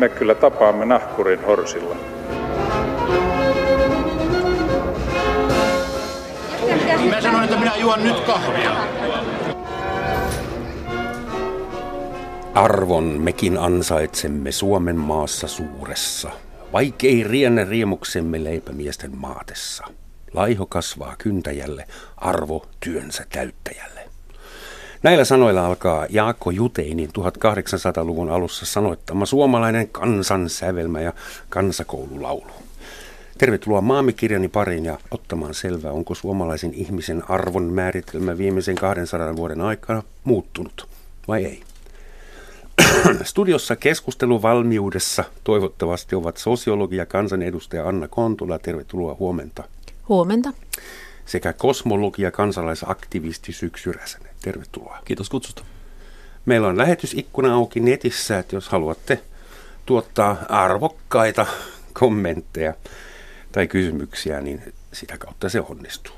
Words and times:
me 0.00 0.08
kyllä 0.08 0.34
tapaamme 0.34 0.84
nahkurin 0.84 1.44
horsilla. 1.44 1.96
Mä 7.10 7.20
sanoin, 7.20 7.44
että 7.44 7.58
minä 7.58 7.76
juon 7.76 8.04
nyt 8.04 8.20
kahvia. 8.20 8.76
Arvon 12.54 13.04
mekin 13.04 13.58
ansaitsemme 13.58 14.52
Suomen 14.52 14.96
maassa 14.96 15.48
suuressa. 15.48 16.30
Vaikei 16.72 17.24
rienne 17.24 17.64
riemuksemme 17.64 18.44
leipämiesten 18.44 19.16
maatessa. 19.16 19.84
Laiho 20.34 20.66
kasvaa 20.66 21.14
kyntäjälle, 21.18 21.84
arvo 22.16 22.66
työnsä 22.80 23.26
täyttäjälle. 23.32 23.99
Näillä 25.02 25.24
sanoilla 25.24 25.66
alkaa 25.66 26.06
Jaakko 26.10 26.50
Juteinin 26.50 27.08
1800-luvun 27.08 28.30
alussa 28.30 28.66
sanoittama 28.66 29.26
suomalainen 29.26 29.88
kansan 29.88 30.48
sävelmä 30.48 31.00
ja 31.00 31.12
kansakoululaulu. 31.48 32.50
Tervetuloa 33.38 33.80
maamikirjani 33.80 34.48
pariin 34.48 34.84
ja 34.84 34.98
ottamaan 35.10 35.54
selvää, 35.54 35.92
onko 35.92 36.14
suomalaisen 36.14 36.74
ihmisen 36.74 37.30
arvon 37.30 37.62
määritelmä 37.62 38.38
viimeisen 38.38 38.76
200 38.76 39.36
vuoden 39.36 39.60
aikana 39.60 40.02
muuttunut 40.24 40.88
vai 41.28 41.44
ei. 41.44 41.62
Studiossa 43.22 43.76
keskusteluvalmiudessa 43.76 45.24
toivottavasti 45.44 46.16
ovat 46.16 46.36
sosiologi 46.36 46.96
ja 46.96 47.06
kansanedustaja 47.06 47.88
Anna 47.88 48.08
Kontula. 48.08 48.58
Tervetuloa 48.58 49.16
huomenta. 49.18 49.64
Huomenta. 50.08 50.52
Sekä 51.26 51.52
kosmologi 51.52 52.22
ja 52.22 52.30
kansalaisaktivisti 52.30 53.52
Syksy 53.52 53.92
Räsänen. 53.92 54.29
Tervetuloa. 54.42 54.98
Kiitos 55.04 55.30
kutsusta. 55.30 55.64
Meillä 56.46 56.68
on 56.68 56.78
lähetysikkuna 56.78 57.54
auki 57.54 57.80
netissä, 57.80 58.38
että 58.38 58.56
jos 58.56 58.68
haluatte 58.68 59.22
tuottaa 59.86 60.36
arvokkaita 60.48 61.46
kommentteja 61.92 62.74
tai 63.52 63.68
kysymyksiä, 63.68 64.40
niin 64.40 64.74
sitä 64.92 65.18
kautta 65.18 65.48
se 65.48 65.60
onnistuu. 65.60 66.14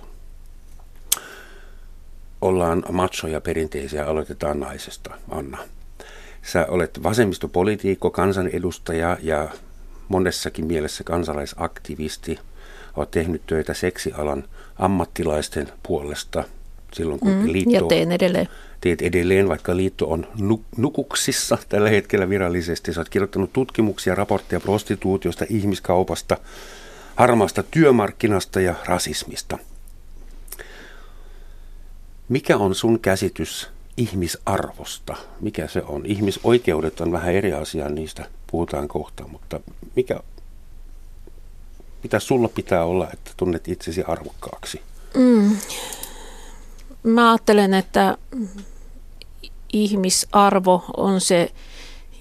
Ollaan 2.40 2.82
machoja 2.92 3.40
perinteisiä, 3.40 4.06
aloitetaan 4.06 4.60
naisesta. 4.60 5.14
Anna, 5.30 5.58
sä 6.42 6.66
olet 6.68 7.02
vasemmistopolitiikko, 7.02 8.10
kansanedustaja 8.10 9.18
ja 9.22 9.48
monessakin 10.08 10.66
mielessä 10.66 11.04
kansalaisaktivisti. 11.04 12.38
Olet 12.96 13.10
tehnyt 13.10 13.42
töitä 13.46 13.74
seksialan 13.74 14.44
ammattilaisten 14.78 15.72
puolesta 15.82 16.44
silloin, 16.94 17.20
kun 17.20 17.32
mm, 17.32 17.52
liitto... 17.52 17.70
Ja 17.70 17.82
teen 17.82 18.12
edelleen. 18.12 18.48
Teet 18.80 19.02
edelleen, 19.02 19.48
vaikka 19.48 19.76
liitto 19.76 20.10
on 20.10 20.26
nukuksissa 20.76 21.58
tällä 21.68 21.90
hetkellä 21.90 22.28
virallisesti. 22.28 22.92
Sä 22.92 23.00
oot 23.00 23.08
kirjoittanut 23.08 23.52
tutkimuksia, 23.52 24.14
raportteja 24.14 24.60
prostituutiosta, 24.60 25.44
ihmiskaupasta, 25.48 26.36
harmaasta 27.16 27.62
työmarkkinasta 27.62 28.60
ja 28.60 28.74
rasismista. 28.86 29.58
Mikä 32.28 32.56
on 32.56 32.74
sun 32.74 33.00
käsitys 33.00 33.68
ihmisarvosta? 33.96 35.16
Mikä 35.40 35.66
se 35.66 35.82
on? 35.86 36.06
Ihmisoikeudet 36.06 37.00
on 37.00 37.12
vähän 37.12 37.34
eri 37.34 37.52
asia, 37.52 37.88
niistä 37.88 38.24
puhutaan 38.50 38.88
kohta, 38.88 39.28
mutta 39.28 39.60
mikä, 39.96 40.20
mitä 42.02 42.18
sulla 42.18 42.48
pitää 42.48 42.84
olla, 42.84 43.08
että 43.12 43.30
tunnet 43.36 43.68
itsesi 43.68 44.02
arvokkaaksi? 44.02 44.80
Mm. 45.14 45.56
Mä 47.02 47.30
ajattelen, 47.30 47.74
että 47.74 48.18
ihmisarvo 49.72 50.84
on 50.96 51.20
se 51.20 51.50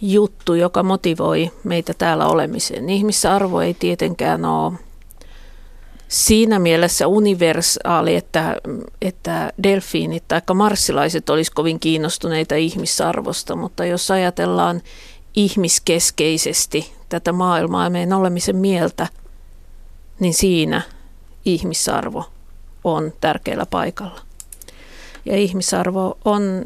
juttu, 0.02 0.54
joka 0.54 0.84
motivoi 0.84 1.52
meitä 1.64 1.94
täällä 1.94 2.28
olemiseen. 2.28 2.90
Ihmisarvo 2.90 3.62
ei 3.62 3.74
tietenkään 3.74 4.46
ole 4.46 4.74
siinä 6.08 6.60
mielessä 6.60 7.08
universaali, 7.08 8.16
että, 8.16 8.56
että 9.02 9.54
delfiinit 9.64 10.28
tai 10.28 10.42
marssilaiset 10.54 11.30
olisi 11.30 11.52
kovin 11.52 11.80
kiinnostuneita 11.80 12.56
ihmisarvosta, 12.56 13.56
mutta 13.56 13.86
jos 13.86 14.12
ajatellaan 14.12 14.82
ihmiskeskeisesti 15.36 16.94
tätä 17.10 17.32
maailmaa 17.32 17.84
ja 17.84 17.90
meidän 17.90 18.14
olemisen 18.14 18.56
mieltä, 18.56 19.08
niin 20.20 20.34
siinä 20.34 20.82
ihmisarvo 21.46 22.26
on 22.84 23.14
tärkeällä 23.22 23.66
paikalla. 23.66 24.31
Ja 25.26 25.38
ihmisarvo 25.38 26.18
on 26.26 26.64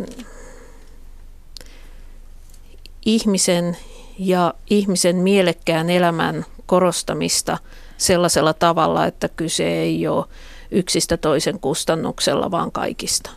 ihmisen 3.06 3.78
ja 4.20 4.54
ihmisen 4.70 5.16
mielekkään 5.16 5.90
elämän 5.90 6.46
korostamista 6.66 7.58
sellaisella 7.98 8.54
tavalla, 8.54 9.06
että 9.06 9.30
kyse 9.30 9.68
ei 9.68 10.08
ole 10.08 10.26
yksistä 10.72 11.18
toisen 11.18 11.60
kustannuksella, 11.60 12.52
vaan 12.52 12.72
kaikista. 12.72 13.30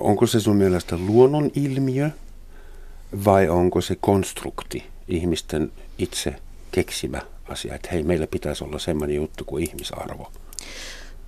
Onko 0.00 0.26
se 0.26 0.40
sun 0.40 0.56
mielestä 0.56 0.96
luonnon 0.96 1.50
ilmiö 1.54 2.10
vai 3.24 3.48
onko 3.48 3.80
se 3.80 3.96
konstrukti, 4.00 4.84
ihmisten 5.08 5.72
itse 5.98 6.34
keksimä 6.70 7.22
asia, 7.48 7.74
että 7.74 7.88
hei, 7.92 8.02
meillä 8.02 8.26
pitäisi 8.26 8.64
olla 8.64 8.78
semmoinen 8.78 9.16
juttu 9.16 9.44
kuin 9.44 9.64
ihmisarvo? 9.64 10.32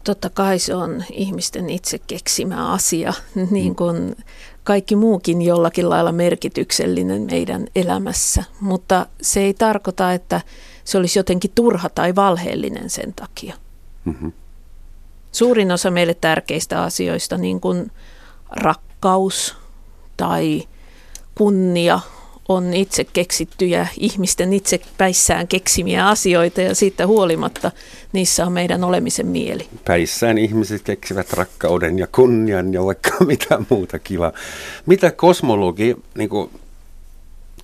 Totta 0.09 0.31
kai 0.31 0.59
se 0.59 0.75
on 0.75 1.05
ihmisten 1.13 1.71
itse 1.71 1.99
keksimä 1.99 2.73
asia, 2.73 3.13
niin 3.51 3.77
kuin 3.77 4.17
kaikki 4.65 4.97
muukin 4.97 5.43
jollakin 5.43 5.91
lailla 5.91 6.13
merkityksellinen 6.13 7.23
meidän 7.31 7.67
elämässä, 7.75 8.45
mutta 8.61 9.07
se 9.23 9.41
ei 9.41 9.55
tarkoita, 9.55 10.13
että 10.13 10.41
se 10.85 10.99
olisi 10.99 11.19
jotenkin 11.19 11.51
turha 11.55 11.89
tai 11.89 12.15
valheellinen 12.15 12.91
sen 12.91 13.13
takia. 13.15 13.55
Mm-hmm. 14.05 14.33
Suurin 15.33 15.73
osa 15.73 15.91
meille 15.91 16.15
tärkeistä 16.15 16.83
asioista, 16.83 17.37
niin 17.37 17.61
kuin 17.61 17.93
rakkaus 18.51 19.57
tai 20.17 20.63
kunnia, 21.35 22.01
on 22.49 22.75
itse 22.75 23.05
keksittyjä, 23.05 23.87
ihmisten 23.97 24.53
itse 24.53 24.81
päissään 24.99 25.49
keksimiä 25.49 26.09
asioita 26.09 26.61
ja 26.61 26.75
siitä 26.75 27.07
huolimatta 27.07 27.71
niissä 28.13 28.47
on 28.47 28.53
meidän 28.53 28.85
olemisen 28.85 29.27
mieli. 29.27 29.69
Päissään 29.85 30.39
ihmiset 30.39 30.83
keksivät 30.83 31.33
rakkauden 31.33 31.99
ja 31.99 32.07
kunnian 32.07 32.73
ja 32.73 32.85
vaikka 32.85 33.11
mitä 33.27 33.59
muuta 33.71 33.99
kivaa. 33.99 34.33
Mitä 34.87 35.11
kosmologi 35.11 35.97
niin 36.15 36.29
kuin 36.29 36.51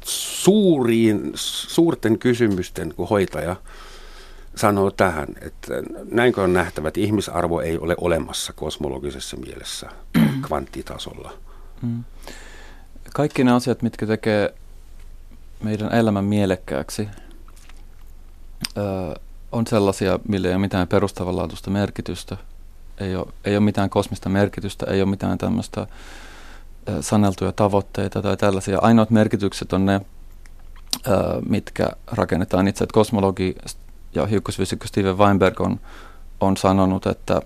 suuriin, 0.05 1.33
suurten 1.34 2.19
kysymysten 2.19 2.95
kuin 2.97 3.09
hoitaja 3.09 3.56
sanoo 4.56 4.91
tähän, 4.91 5.28
että 5.41 5.75
näinkö 6.11 6.43
on 6.43 6.53
nähtävä, 6.53 6.89
että 6.89 7.01
ihmisarvo 7.01 7.61
ei 7.61 7.78
ole 7.78 7.95
olemassa 8.01 8.53
kosmologisessa 8.53 9.37
mielessä 9.37 9.91
kvanttitasolla. 10.47 11.33
Mm. 11.83 12.05
Kaikki 13.15 13.45
ne 13.45 13.53
asiat, 13.53 13.83
mitkä 13.83 14.06
tekee 14.06 14.55
meidän 15.62 15.94
elämän 15.94 16.25
mielekkääksi, 16.25 17.09
on 19.53 19.66
sellaisia, 19.66 20.19
millä 20.28 20.48
ei 20.48 20.54
ole 20.54 20.60
mitään 20.60 20.88
perustavanlaatuista 20.88 21.70
merkitystä, 21.70 22.37
ei 22.98 23.16
ole, 23.16 23.26
ei 23.44 23.56
ole 23.56 23.65
mitään 23.65 23.91
kosmista 23.91 24.28
merkitystä, 24.28 24.87
ei 24.91 25.03
ole 25.03 25.10
mitään 25.10 25.38
tämmöistä 25.38 25.87
saneltuja 27.00 27.53
tavoitteita 27.53 28.22
tai 28.22 28.37
tällaisia. 28.37 28.78
Ainoat 28.82 29.10
merkitykset 29.10 29.72
on 29.72 29.87
ne, 29.87 30.00
mitkä 31.48 31.88
rakennetaan 32.06 32.69
itse. 32.69 32.84
Että 32.84 32.94
kosmologi 32.94 33.56
ja 34.15 34.26
hiukkasfysiikko 34.26 34.86
Steven 34.86 35.19
Weinberg 35.19 35.60
on, 35.60 35.81
on 36.41 36.56
sanonut, 36.56 37.06
että, 37.06 37.41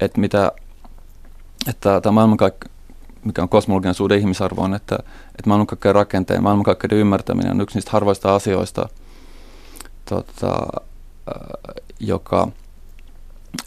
että, 0.00 0.20
mitä, 0.20 0.52
että 1.68 2.00
tämä 2.00 2.20
maailmankaik- 2.20 2.71
mikä 3.24 3.42
on 3.42 3.48
kosmologian 3.48 3.94
suhde 3.94 4.16
ihmisarvoon, 4.16 4.74
että, 4.74 4.98
että 5.28 5.46
maailmankaikkeuden 5.46 5.94
rakenteen, 5.94 6.42
maailmankaikkeuden 6.42 6.98
ymmärtäminen 6.98 7.52
on 7.52 7.60
yksi 7.60 7.76
niistä 7.76 7.90
harvoista 7.90 8.34
asioista, 8.34 8.88
tota, 10.04 10.82
joka 12.00 12.48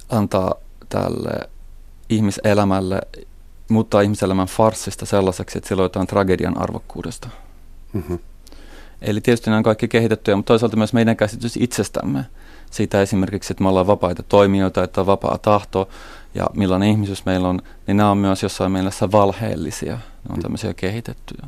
antaa 0.10 0.54
tälle 0.90 1.50
ihmiselämälle 2.10 3.02
muuttaa 3.70 4.02
ihmiselämän 4.02 4.48
farssista 4.48 5.06
sellaiseksi, 5.06 5.58
että 5.58 5.68
sillä 5.68 5.82
on 5.82 5.86
jotain 5.86 6.08
tragedian 6.08 6.58
arvokkuudesta. 6.58 7.30
Mm-hmm. 7.94 8.20
Eli 9.02 9.22
tietysti 9.22 9.50
nämä 9.50 9.58
on 9.58 9.64
kaikki 9.64 9.88
kehitettyjä, 9.88 10.36
mutta 10.36 10.48
toisaalta 10.48 10.78
myös 10.78 10.94
meidän 10.94 11.18
käsitys 11.18 11.58
itsestämme. 11.58 12.26
Siitä 12.72 13.02
esimerkiksi, 13.02 13.54
että 13.54 13.64
me 13.64 13.70
ollaan 13.70 13.88
vapaita 13.88 14.24
toimijoita, 14.24 14.84
että 14.84 15.02
on 15.02 15.08
vapaa 15.08 15.38
tahto 15.38 15.90
ja 16.36 16.46
millainen 16.56 16.90
ihmisyys 16.90 17.26
meillä 17.26 17.48
on, 17.48 17.62
niin 17.88 17.98
nämä 17.98 18.12
on 18.12 18.18
myös 18.18 18.44
jossain 18.44 18.72
mielessä 18.72 19.12
valheellisia. 19.12 19.94
Ne 19.94 20.30
on 20.30 20.36
mm. 20.36 20.42
tämmöisiä 20.42 20.74
kehitettyjä. 20.74 21.48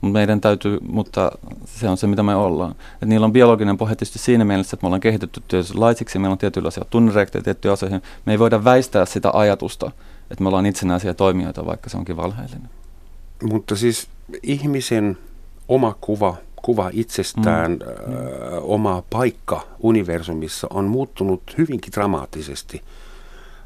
Mutta 0.00 0.12
meidän 0.12 0.40
täytyy, 0.40 0.78
mutta 0.88 1.32
se 1.64 1.88
on 1.88 1.96
se, 1.96 2.06
mitä 2.06 2.22
me 2.22 2.34
ollaan. 2.34 2.74
Et 3.02 3.08
niillä 3.08 3.24
on 3.24 3.32
biologinen 3.32 3.76
pohja 3.76 3.96
tietysti 3.96 4.18
siinä 4.18 4.44
mielessä, 4.44 4.74
että 4.74 4.84
me 4.84 4.86
ollaan 4.86 5.00
kehitetty 5.00 5.42
laisiksi, 5.74 6.18
meillä 6.18 6.32
on 6.32 6.38
tietynlaisia 6.38 6.84
tunnereaktioita 6.90 7.44
tiettyjä 7.44 7.72
asioihin. 7.72 8.02
Me 8.26 8.32
ei 8.32 8.38
voida 8.38 8.64
väistää 8.64 9.06
sitä 9.06 9.30
ajatusta, 9.32 9.90
että 10.30 10.42
me 10.42 10.48
ollaan 10.48 10.66
itsenäisiä 10.66 11.14
toimijoita, 11.14 11.66
vaikka 11.66 11.90
se 11.90 11.96
onkin 11.96 12.16
valheellinen. 12.16 12.70
Mutta 13.42 13.76
siis 13.76 14.08
ihmisen 14.42 15.18
oma 15.68 15.96
kuva 16.00 16.36
kuva 16.64 16.90
itsestään, 16.92 17.72
mm. 17.72 18.14
ö, 18.14 18.60
oma 18.60 19.02
paikka 19.10 19.66
universumissa 19.80 20.66
on 20.70 20.84
muuttunut 20.84 21.42
hyvinkin 21.58 21.92
dramaattisesti 21.92 22.82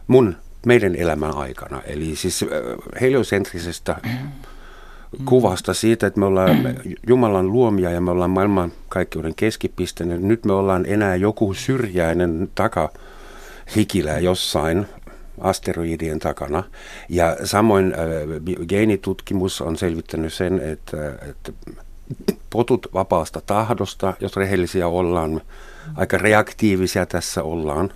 mun, 0.09 0.37
meidän 0.67 0.97
elämän 0.97 1.37
aikana. 1.37 1.83
Eli 1.87 2.17
siis 2.17 2.45
heliosentrisestä 3.01 3.97
kuvasta 5.25 5.75
siitä, 5.75 6.07
että 6.07 6.21
me 6.21 6.27
ollaan 6.27 6.77
Jumalan 7.09 7.53
luomia 7.53 7.91
ja 7.91 8.01
me 8.01 8.11
ollaan 8.11 8.31
maailman 8.31 8.73
kaikkeuden 8.89 9.35
keskipiste. 9.35 10.05
Nyt 10.05 10.45
me 10.45 10.53
ollaan 10.53 10.87
enää 10.87 11.17
joku 11.17 11.55
syrjäinen 11.55 12.51
taka 12.55 12.91
hikilä 13.77 14.19
jossain 14.19 14.87
asteroidien 15.41 16.19
takana. 16.19 16.65
Ja 17.09 17.37
samoin 17.45 17.95
äh, 17.95 18.67
geenitutkimus 18.69 19.61
on 19.61 19.77
selvittänyt 19.77 20.33
sen, 20.33 20.61
että, 20.61 21.13
että 21.31 21.53
potut 22.51 22.87
vapaasta 22.95 23.41
tahdosta, 23.47 24.15
jos 24.21 24.37
rehellisiä 24.37 24.89
ollaan, 24.89 25.41
aika 25.97 26.19
reaktiivisia 26.19 27.07
tässä 27.07 27.43
ollaan 27.43 27.93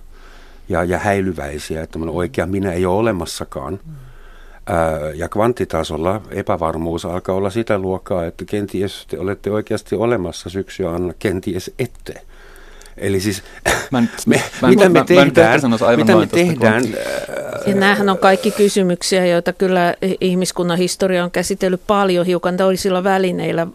ja, 0.69 0.83
ja 0.83 0.99
häilyväisiä, 0.99 1.83
että 1.83 1.99
oikea 1.99 2.45
minä 2.45 2.71
ei 2.71 2.85
ole 2.85 2.97
olemassakaan. 2.97 3.79
Ää, 4.65 4.99
ja 5.15 5.29
kvanttitasolla 5.29 6.21
epävarmuus 6.31 7.05
alkaa 7.05 7.35
olla 7.35 7.49
sitä 7.49 7.79
luokkaa, 7.79 8.25
että 8.25 8.45
kenties 8.45 9.05
te 9.07 9.19
olette 9.19 9.51
oikeasti 9.51 9.95
olemassa 9.95 10.49
syksyä 10.49 10.91
anna, 10.91 11.13
kenties 11.19 11.71
ette. 11.79 12.21
Eli 12.97 13.19
siis, 13.19 13.43
mä 13.91 13.97
en, 13.97 14.09
me, 14.27 14.43
mä 14.61 14.67
en, 14.67 14.73
mitä 14.73 14.89
me 14.89 14.99
mä, 14.99 15.05
tehdään, 15.05 15.61
mä 15.69 15.97
mitä 15.97 16.15
me 16.15 16.27
tehdään. 16.27 16.83
Ja 17.65 17.75
nämähän 17.75 18.09
on 18.09 18.17
kaikki 18.17 18.51
kysymyksiä, 18.51 19.25
joita 19.25 19.53
kyllä 19.53 19.95
ihmiskunnan 20.21 20.77
historia 20.77 21.23
on 21.23 21.31
käsitellyt 21.31 21.81
paljon 21.87 22.25
hiukan 22.25 22.57
toisilla 22.57 23.03
välineillä, 23.03 23.67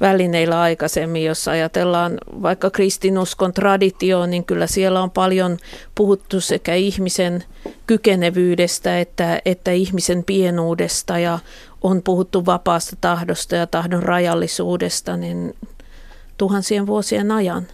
välineillä 0.00 0.60
aikaisemmin. 0.60 1.24
Jos 1.24 1.48
ajatellaan 1.48 2.18
vaikka 2.42 2.70
kristinuskon 2.70 3.52
traditioon, 3.52 4.30
niin 4.30 4.44
kyllä 4.44 4.66
siellä 4.66 5.02
on 5.02 5.10
paljon 5.10 5.58
puhuttu 5.94 6.40
sekä 6.40 6.74
ihmisen 6.74 7.44
kykenevyydestä 7.86 9.00
että, 9.00 9.40
että 9.44 9.70
ihmisen 9.70 10.24
pienuudesta 10.24 11.18
ja 11.18 11.38
on 11.82 12.02
puhuttu 12.02 12.46
vapaasta 12.46 12.96
tahdosta 13.00 13.56
ja 13.56 13.66
tahdon 13.66 14.02
rajallisuudesta 14.02 15.16
niin 15.16 15.54
tuhansien 16.38 16.86
vuosien 16.86 17.30
ajan. 17.30 17.66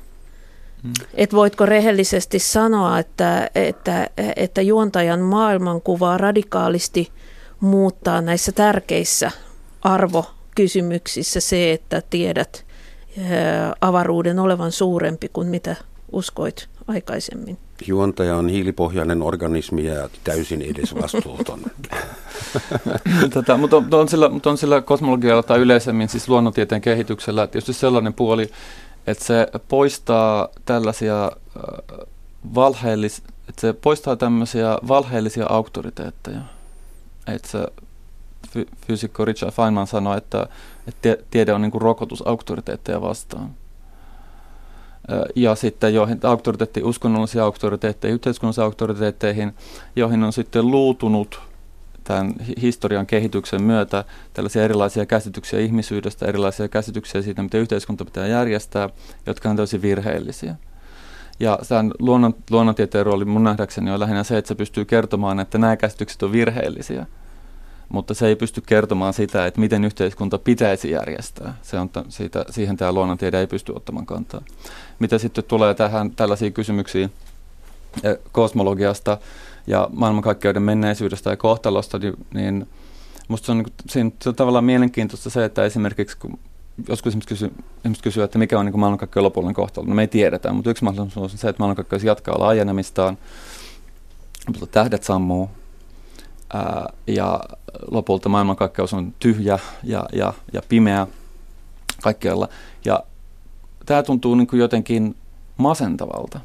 Mm. 0.83 0.93
Et 1.15 1.33
voitko 1.33 1.67
rehellisesti 1.67 2.39
sanoa, 2.39 2.99
että, 2.99 3.51
että, 3.55 4.11
että 4.37 4.63
juontajan 4.63 5.21
maailmankuvaa 5.21 6.19
radikaalisti 6.19 7.13
muuttaa 7.61 8.21
näissä 8.21 8.53
tärkeissä 8.53 9.31
arvokysymyksissä 9.83 11.41
se, 11.41 11.73
että 11.73 12.03
tiedät 12.11 12.67
avaruuden 13.81 14.39
olevan 14.39 14.73
suurempi 14.73 15.29
kuin 15.33 15.49
mitä 15.49 15.77
uskoit 16.13 16.69
aikaisemmin? 16.89 17.59
Juontaja 17.87 18.37
on 18.37 18.49
hiilipohjainen 18.49 19.23
organismi 19.23 19.87
ja 19.87 20.09
täysin 20.25 20.63
edesvastuuton. 20.63 21.61
Tätä, 23.35 23.57
mutta, 23.57 23.77
on, 23.77 23.87
on 23.93 24.09
sillä, 24.09 24.29
mutta 24.29 24.51
on 24.51 24.59
sillä 24.59 24.81
kosmologialla 24.81 25.43
tai 25.43 25.59
yleisemmin 25.59 26.09
siis 26.09 26.29
luonnontieteen 26.29 26.81
kehityksellä 26.81 27.47
tietysti 27.47 27.73
sellainen 27.73 28.15
puoli, 28.15 28.51
että 29.11 29.25
se 29.25 29.47
poistaa 29.69 30.49
tällaisia 30.65 31.25
äh, 31.25 32.07
valheellis, 32.55 33.23
että 33.49 33.61
se 33.61 33.73
poistaa 33.73 34.17
tämmöisiä 34.17 34.79
valheellisia 34.89 35.47
auktoriteetteja. 35.49 36.41
Että 37.27 37.49
se 37.49 37.67
fy, 38.51 38.67
fyysikko 38.87 39.25
Richard 39.25 39.53
Feynman 39.53 39.87
sanoi, 39.87 40.19
että, 40.19 40.47
että 40.87 41.17
tiede 41.31 41.53
on 41.53 41.63
niin 41.63 41.71
kuin 41.71 41.83
rokotus 41.83 42.27
auktoriteetteja 42.27 43.01
vastaan. 43.01 43.45
Äh, 43.45 45.19
ja 45.37 45.55
sitten 45.55 45.95
joihin 45.95 46.21
auktoriteetti, 46.23 46.83
uskonnollisia 46.83 47.45
auktoriteetteja, 47.45 48.15
yhteiskunnallisia 48.15 48.65
auktoriteetteihin, 48.65 49.55
joihin 49.97 50.25
on 50.25 50.33
sitten 50.33 50.71
luutunut 50.71 51.48
tämän 52.05 52.35
historian 52.63 53.07
kehityksen 53.07 53.63
myötä 53.63 54.05
tällaisia 54.35 54.65
erilaisia 54.65 55.07
käsityksiä 55.07 55.61
ihmisyydestä, 55.61 56.27
erilaisia 56.27 56.69
käsityksiä 56.69 57.23
siitä, 57.23 57.43
miten 57.43 57.61
yhteiskunta 57.61 58.05
pitää 58.05 58.27
järjestää, 58.27 58.89
jotka 59.27 59.51
on 59.51 59.57
täysin 59.57 59.83
virheellisiä. 59.83 60.55
Ja 61.41 61.59
tämän 61.69 61.93
luonnon, 61.99 62.35
luonnontieteen 62.51 63.07
rooli 63.07 63.25
mun 63.25 63.45
nähdäkseni 63.45 63.91
on 63.91 64.01
lähinnä 64.01 64.25
se, 64.25 64.39
että 64.39 64.49
se 64.49 64.55
pystyy 64.55 64.85
kertomaan, 64.85 65.41
että 65.41 65.59
nämä 65.59 65.77
käsitykset 65.77 66.23
on 66.23 66.33
virheellisiä. 66.33 67.07
Mutta 67.89 68.15
se 68.15 68.27
ei 68.27 68.37
pysty 68.37 68.61
kertomaan 68.67 69.13
sitä, 69.13 69.47
että 69.47 69.61
miten 69.61 69.85
yhteiskunta 69.85 70.39
pitäisi 70.39 70.91
järjestää. 70.91 71.55
Se 71.63 71.79
on 71.79 71.89
t- 71.89 72.07
siitä, 72.09 72.45
siihen 72.51 72.77
tämä 72.77 72.93
luonnontiede 72.93 73.41
ei 73.41 73.47
pysty 73.47 73.73
ottamaan 73.73 74.07
kantaa. 74.07 74.43
Mitä 74.99 75.19
sitten 75.19 75.45
tulee 75.45 75.75
tähän 75.75 76.11
tällaisiin 76.11 76.53
kysymyksiin 76.53 77.13
eh, 78.03 78.19
kosmologiasta, 78.33 79.19
ja 79.69 79.89
maailmankaikkeuden 79.93 80.63
menneisyydestä 80.63 81.31
ja 81.31 81.37
kohtalosta, 81.37 81.99
niin, 81.99 82.15
niin 82.35 82.69
musta 83.29 83.47
se 83.47 83.53
on, 83.53 83.59
niin 83.59 83.73
siinä, 83.89 84.11
se 84.23 84.29
on 84.29 84.35
tavallaan 84.35 84.65
mielenkiintoista 84.65 85.31
se, 85.31 85.45
että 85.45 85.65
esimerkiksi 85.65 86.19
kun 86.19 86.39
joskus 86.89 87.13
ihmiset 87.13 87.29
kysyy, 87.29 87.55
ihmiset 87.85 88.03
kysyy 88.03 88.23
että 88.23 88.39
mikä 88.39 88.59
on 88.59 88.67
niin 88.67 88.81
maailmankaikkeuden 88.81 89.25
lopullinen 89.25 89.55
kohtalo. 89.55 89.87
No 89.87 89.95
me 89.95 90.03
ei 90.03 90.09
tiedetä, 90.09 90.53
mutta 90.53 90.71
yksi 90.71 90.85
mahdollisuus 90.85 91.33
on 91.33 91.39
se, 91.39 91.49
että 91.49 91.61
maailmankaikkeus 91.61 92.05
jatkaa 92.05 92.39
laajenemistaan, 92.39 93.19
mutta 94.47 94.67
tähdet 94.67 95.03
sammuu, 95.03 95.51
ää, 96.53 96.93
ja 97.07 97.41
lopulta 97.91 98.29
maailmankaikkeus 98.29 98.95
on 98.95 99.15
tyhjä 99.19 99.59
ja, 99.85 100.05
ja, 100.13 100.33
ja 100.53 100.63
pimeä 100.69 101.07
kaikkialla. 102.03 102.49
Ja 102.85 103.05
tämä 103.87 104.03
tuntuu 104.03 104.35
niin 104.35 104.47
kuin 104.47 104.61
jotenkin 104.61 105.17
masentavalta. 105.57 106.41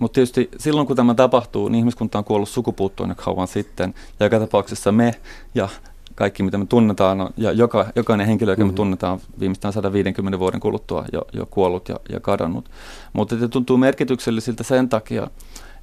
Mutta 0.00 0.14
tietysti 0.14 0.50
silloin, 0.58 0.86
kun 0.86 0.96
tämä 0.96 1.14
tapahtuu, 1.14 1.68
niin 1.68 1.78
ihmiskunta 1.78 2.18
on 2.18 2.24
kuollut 2.24 2.48
sukupuuttoon 2.48 3.08
jo 3.08 3.14
kauan 3.14 3.48
sitten. 3.48 3.94
Ja 4.20 4.26
joka 4.26 4.38
tapauksessa 4.38 4.92
me 4.92 5.14
ja 5.54 5.68
kaikki, 6.14 6.42
mitä 6.42 6.58
me 6.58 6.66
tunnetaan, 6.66 7.30
ja 7.36 7.52
joka, 7.52 7.86
jokainen 7.96 8.26
henkilö, 8.26 8.52
joka 8.52 8.62
mm-hmm. 8.62 8.72
me 8.72 8.76
tunnetaan 8.76 9.20
viimeistään 9.40 9.72
150 9.72 10.38
vuoden 10.38 10.60
kuluttua 10.60 11.04
jo, 11.12 11.22
jo 11.32 11.46
kuollut 11.46 11.88
ja, 11.88 12.00
ja 12.08 12.20
kadonnut. 12.20 12.70
Mutta 13.12 13.38
se 13.38 13.48
tuntuu 13.48 13.76
merkityksellisiltä 13.76 14.62
sen 14.62 14.88
takia, 14.88 15.30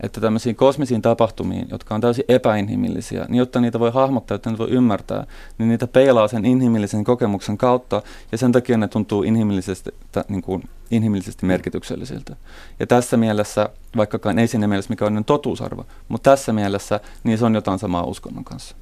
että 0.01 0.21
tämmöisiin 0.21 0.55
kosmisiin 0.55 1.01
tapahtumiin, 1.01 1.67
jotka 1.71 1.95
on 1.95 2.01
täysin 2.01 2.25
epäinhimillisiä, 2.27 3.25
niin 3.29 3.37
jotta 3.37 3.61
niitä 3.61 3.79
voi 3.79 3.91
hahmottaa, 3.91 4.35
jotta 4.35 4.49
niitä 4.49 4.63
voi 4.63 4.69
ymmärtään, 4.69 5.27
niin 5.57 5.69
niitä 5.69 5.87
peilaa 5.87 6.27
sen 6.27 6.45
inhimillisen 6.45 7.03
kokemuksen 7.03 7.57
kautta, 7.57 8.01
ja 8.31 8.37
sen 8.37 8.51
takia 8.51 8.77
ne 8.77 8.87
tuntuu 8.87 9.23
inhimillisesti, 9.23 9.91
niin 10.27 10.41
kuin, 10.41 10.63
inhimillisesti 10.91 11.45
merkityksellisiltä. 11.45 12.35
Ja 12.79 12.87
tässä 12.87 13.17
mielessä, 13.17 13.69
vaikkakaan 13.97 14.39
ei 14.39 14.47
siinä 14.47 14.67
mielessä 14.67 14.89
mikä 14.89 15.05
on 15.05 15.25
totuusarvo, 15.25 15.85
mutta 16.07 16.31
tässä 16.31 16.53
mielessä 16.53 16.99
niin 17.23 17.37
se 17.37 17.45
on 17.45 17.55
jotain 17.55 17.79
samaa 17.79 18.03
uskonnon 18.03 18.43
kanssa. 18.43 18.75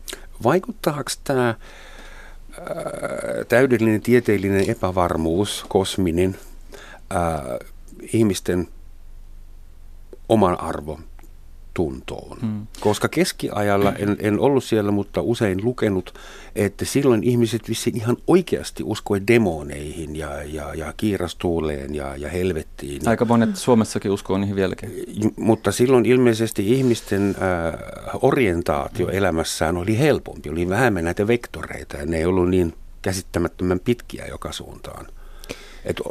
Vaikuttaako 0.44 1.12
tämä 1.24 1.50
äh, 1.50 1.56
täydellinen 3.48 4.01
tieteellinen 4.01 4.70
epävarmuus, 4.70 5.65
kosminen, 5.68 6.38
äh, 7.15 7.41
ihmisten 8.13 8.68
oman 10.32 10.60
arvon 10.60 11.04
tuntoon. 11.74 12.38
Hmm. 12.42 12.68
Koska 12.80 13.08
keskiajalla 13.08 13.94
en, 13.94 14.18
en 14.20 14.40
ollut 14.40 14.64
siellä, 14.64 14.92
mutta 14.92 15.22
usein 15.22 15.64
lukenut, 15.64 16.14
että 16.56 16.86
silloin 16.86 17.24
ihmiset 17.24 17.70
vissiin 17.70 17.98
ihan 17.98 18.18
oikeasti 18.28 18.84
uskoi 18.84 19.28
demoneihin 19.28 20.16
ja, 20.16 20.44
ja, 20.44 20.74
ja 20.74 20.94
kiirastuuleen 20.98 21.96
ja, 21.96 22.16
ja 22.16 22.30
helvettiin. 22.30 23.08
Aika 23.08 23.26
monet 23.26 23.56
Suomessakin 23.56 24.12
uskoo 24.12 24.38
niihin 24.38 24.56
vieläkin. 24.56 24.92
Mutta 25.36 25.72
silloin 25.72 26.06
ilmeisesti 26.06 26.72
ihmisten 26.72 27.36
äh, 27.42 28.20
orientaatio 28.22 29.08
hmm. 29.08 29.18
elämässään 29.18 29.78
oli 29.78 30.00
helpompi. 30.00 30.50
Oli 30.50 30.70
vähemmän 30.70 31.04
näitä 31.04 31.28
vektoreita 31.28 31.98
ja 31.98 32.06
ne 32.06 32.18
ei 32.18 32.26
ollut 32.26 32.50
niin 32.50 32.74
käsittämättömän 33.02 33.80
pitkiä 33.80 34.26
joka 34.28 34.52
suuntaan. 34.52 35.08
Et 35.86 36.02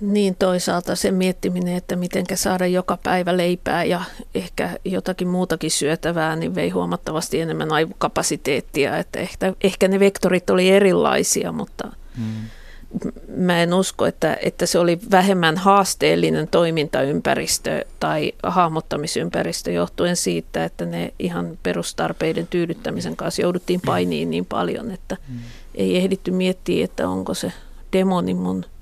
niin 0.00 0.36
toisaalta 0.38 0.96
se 0.96 1.10
miettiminen, 1.10 1.76
että 1.76 1.96
miten 1.96 2.24
saada 2.34 2.66
joka 2.66 2.98
päivä 3.02 3.36
leipää 3.36 3.84
ja 3.84 4.00
ehkä 4.34 4.70
jotakin 4.84 5.28
muutakin 5.28 5.70
syötävää, 5.70 6.36
niin 6.36 6.54
vei 6.54 6.70
huomattavasti 6.70 7.40
enemmän 7.40 7.72
aivokapasiteettia. 7.72 8.98
Että 8.98 9.18
ehkä, 9.18 9.52
ehkä 9.64 9.88
ne 9.88 10.00
vektorit 10.00 10.50
oli 10.50 10.70
erilaisia, 10.70 11.52
mutta 11.52 11.92
hmm. 12.16 12.48
mä 13.36 13.62
en 13.62 13.74
usko, 13.74 14.06
että, 14.06 14.36
että 14.42 14.66
se 14.66 14.78
oli 14.78 14.98
vähemmän 15.10 15.56
haasteellinen 15.56 16.48
toimintaympäristö 16.48 17.84
tai 18.00 18.32
hahmottamisympäristö 18.42 19.70
johtuen 19.70 20.16
siitä, 20.16 20.64
että 20.64 20.84
ne 20.84 21.12
ihan 21.18 21.58
perustarpeiden 21.62 22.46
tyydyttämisen 22.46 23.16
kanssa 23.16 23.42
jouduttiin 23.42 23.80
painiin 23.86 24.30
niin 24.30 24.46
paljon, 24.46 24.90
että 24.90 25.16
hmm. 25.28 25.38
ei 25.74 25.96
ehditty 25.96 26.30
miettiä, 26.30 26.84
että 26.84 27.08
onko 27.08 27.34
se 27.34 27.52
demoni 27.92 28.34
mun– 28.34 28.64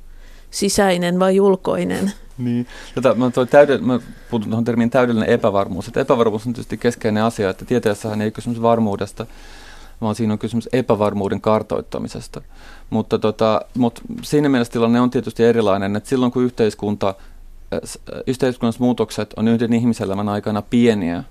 sisäinen 0.54 1.18
vai 1.18 1.40
ulkoinen. 1.40 2.12
Niin. 2.38 2.66
Jota, 2.96 3.14
mä, 3.14 3.26
täydell- 3.26 3.82
mä 3.82 4.00
puutun 4.30 4.48
tuohon 4.48 4.64
termiin 4.64 4.90
täydellinen 4.90 5.28
epävarmuus. 5.28 5.88
Että 5.88 6.00
epävarmuus 6.00 6.46
on 6.46 6.52
tietysti 6.52 6.76
keskeinen 6.76 7.22
asia, 7.22 7.50
että 7.50 7.64
tieteessähän 7.64 8.22
ei 8.22 8.30
kysymys 8.30 8.62
varmuudesta, 8.62 9.26
vaan 10.00 10.14
siinä 10.14 10.32
on 10.32 10.38
kysymys 10.38 10.68
epävarmuuden 10.72 11.40
kartoittamisesta. 11.40 12.42
Mutta, 12.90 13.18
tota, 13.18 13.60
mutta 13.78 14.02
siinä 14.22 14.48
mielessä 14.48 14.72
tilanne 14.72 15.00
on 15.00 15.10
tietysti 15.10 15.44
erilainen, 15.44 15.96
että 15.96 16.08
silloin 16.08 16.32
kun 16.32 16.42
yhteiskunta, 16.42 17.14
yhteiskunnalliset 18.26 18.80
muutokset 18.80 19.34
on 19.36 19.48
yhden 19.48 19.72
ihmiselämän 19.72 20.28
aikana 20.28 20.62
pieniä, 20.62 21.24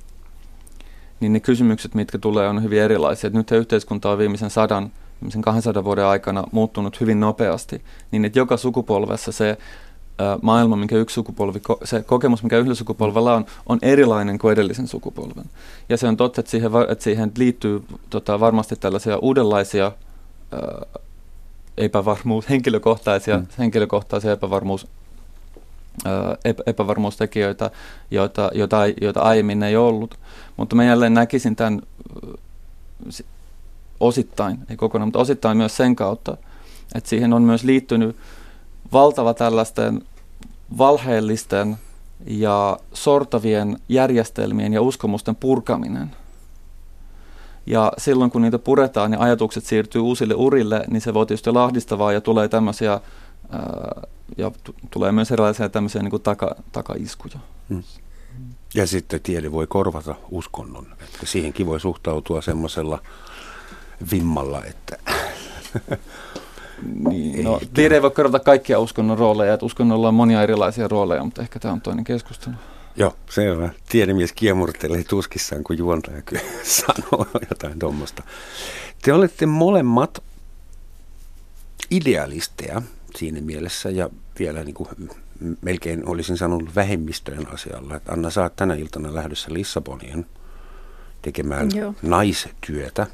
niin 1.20 1.34
ne 1.34 1.39
kysymykset, 1.39 1.96
mitkä 1.96 2.18
tulee, 2.18 2.48
on 2.48 2.63
hyvin 2.63 2.82
erilaisia. 2.82 3.30
Nyt 3.30 3.51
yhteiskunta 3.51 4.12
on 4.12 4.18
viimeisen 4.18 4.50
sadan, 4.50 4.92
viimeisen 5.24 5.42
200 5.42 5.84
vuoden 5.84 6.06
aikana 6.06 6.44
muuttunut 6.51 7.01
hyvin 7.01 7.20
nopeasti, 7.20 7.82
niin 8.12 8.25
että 8.25 8.39
joka 8.39 8.58
sukupolvessa 8.58 9.32
se 9.32 9.58
maailma, 10.42 10.75
minkä 10.75 10.96
yksi 10.96 11.13
sukupolvi, 11.13 11.62
se 11.84 12.01
kokemus, 12.01 12.44
mikä 12.44 12.58
yhdellä 12.58 12.75
sukupolvella 12.75 13.34
on, 13.36 13.46
on 13.70 13.80
erilainen 13.82 14.39
kuin 14.39 14.53
edellisen 14.53 14.88
sukupolven. 14.88 15.46
Ja 15.89 15.98
se 15.98 16.08
on 16.08 16.18
totta, 16.18 16.42
että 16.42 16.51
siihen, 16.51 16.72
että 16.89 17.03
siihen 17.03 17.32
liittyy 17.38 17.84
tota, 18.10 18.39
varmasti 18.39 18.75
tällaisia 18.75 19.18
uudenlaisia 19.18 19.92
ää, 20.51 21.01
epävarmuus, 21.77 22.50
henkilökohtaisia, 22.50 23.38
mm. 23.38 23.48
henkilökohtaisia 23.60 24.32
epävarmuus, 24.32 24.88
ää, 26.06 26.38
epävarmuustekijöitä, 26.65 27.72
joita, 28.12 28.51
joita, 28.53 28.77
joita 29.01 29.20
aiemmin 29.20 29.63
ei 29.63 29.75
ollut. 29.75 30.20
Mutta 30.58 30.75
mä 30.75 30.84
jälleen 30.84 31.13
näkisin 31.13 31.56
tämän 31.56 31.82
osittain, 34.00 34.58
ei 34.70 34.78
kokonaan, 34.78 35.08
mutta 35.08 35.20
osittain 35.20 35.58
myös 35.58 35.78
sen 35.78 35.96
kautta, 35.96 36.38
että 36.96 37.10
siihen 37.10 37.34
on 37.34 37.42
myös 37.42 37.64
liittynyt 37.64 38.16
valtava 38.94 39.34
tällaisten 39.34 40.02
valheellisten 40.78 41.78
ja 42.28 42.80
sortavien 42.94 43.80
järjestelmien 43.90 44.74
ja 44.74 44.82
uskomusten 44.82 45.36
purkaminen. 45.36 46.12
Ja 47.66 47.92
silloin 47.98 48.32
kun 48.32 48.42
niitä 48.42 48.60
puretaan 48.60 49.14
ja 49.14 49.20
ajatukset 49.20 49.66
siirtyy 49.66 50.02
uusille 50.02 50.34
urille, 50.34 50.86
niin 50.90 51.02
se 51.02 51.14
voi 51.14 51.26
tietysti 51.26 51.50
olla 51.50 51.64
ahdistavaa 51.64 52.12
ja 52.12 52.22
tulee 52.22 52.48
tämmöisiä, 52.48 52.92
ää, 52.92 54.02
ja 54.38 54.52
t- 54.52 54.76
tulee 54.92 55.12
myös 55.12 55.32
erilaisia 55.32 55.70
tämmöisiä 55.70 56.02
niin 56.02 56.10
kuin 56.10 56.22
taka, 56.22 56.56
takaiskuja. 56.72 57.40
Hmm. 57.70 57.84
Ja 58.76 58.88
sitten 58.88 59.22
tiede 59.22 59.52
voi 59.52 59.68
korvata 59.68 60.16
uskonnon. 60.32 60.88
Että 60.92 61.26
siihenkin 61.26 61.66
voi 61.66 61.80
suhtautua 61.80 62.42
semmoisella 62.42 63.02
vimmalla, 64.12 64.66
että 64.66 64.98
Niin, 67.10 67.44
no, 67.44 67.60
tiede 67.74 67.96
ei 67.96 68.02
voi 68.02 68.12
korvata 68.12 68.40
kaikkia 68.40 68.80
uskonnon 68.80 69.18
rooleja, 69.18 69.54
että 69.54 69.66
uskonnolla 69.66 70.08
on 70.08 70.14
monia 70.14 70.44
erilaisia 70.44 70.88
rooleja, 70.88 71.24
mutta 71.24 71.42
ehkä 71.42 71.60
tämä 71.60 71.74
on 71.74 71.82
toinen 71.82 72.04
keskustelu. 72.04 72.56
Joo, 72.96 73.16
selvä. 73.30 73.70
Tiedemies 73.90 74.34
kiemurtelee 74.34 75.04
tuskissaan, 75.04 75.64
kun 75.64 75.78
juontaja 75.78 76.22
sanoo 76.64 77.28
jotain 77.50 77.80
tuommoista. 77.80 78.24
Te 79.02 79.14
olette 79.14 79.46
molemmat 79.46 80.24
idealisteja 81.92 82.82
siinä 83.16 83.42
mielessä 83.42 83.90
ja 83.90 84.10
vielä 84.40 84.64
niin 84.64 84.74
kuin 84.74 84.90
melkein 85.62 86.08
olisin 86.08 86.38
sanonut 86.38 86.76
vähemmistöjen 86.76 87.54
asialla. 87.54 87.96
Että 87.96 88.14
Anna, 88.14 88.30
oot 88.42 88.56
tänä 88.56 88.74
iltana 88.74 89.16
lähdössä 89.16 89.54
Lissaboniin 89.54 90.26
tekemään 91.22 91.70
Joo. 91.76 91.96
naistyötä. 92.02 93.08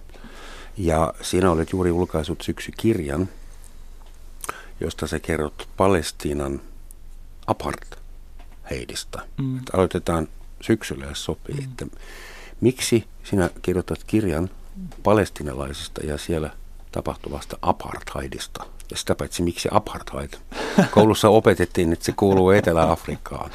Ja 0.80 1.14
siinä 1.22 1.52
olet 1.52 1.72
juuri 1.72 1.90
julkaisut 1.90 2.42
syksykirjan, 2.42 3.30
josta 4.80 5.08
sä 5.08 5.20
kerrot 5.20 5.70
Palestiinan 5.78 6.62
apartheidista. 7.48 9.22
Mm. 9.38 9.60
aloitetaan 9.74 10.28
syksyllä, 10.62 11.06
jos 11.06 11.26
sopii. 11.26 11.56
Mm. 11.56 11.64
Että 11.64 11.86
miksi 12.62 13.08
sinä 13.24 13.50
kirjoitat 13.62 14.04
kirjan 14.08 14.50
palestinalaisista 15.04 16.06
ja 16.06 16.18
siellä 16.18 16.50
tapahtuvasta 16.92 17.58
apartheidista? 17.62 18.66
Ja 18.92 18.98
sitä 18.98 19.16
paitsi 19.16 19.44
miksi 19.44 19.70
apartheid? 19.72 20.30
Koulussa 20.92 21.30
opetettiin, 21.30 21.94
että 21.94 22.06
se 22.06 22.12
kuuluu 22.12 22.50
Etelä-Afrikkaan. 22.50 23.52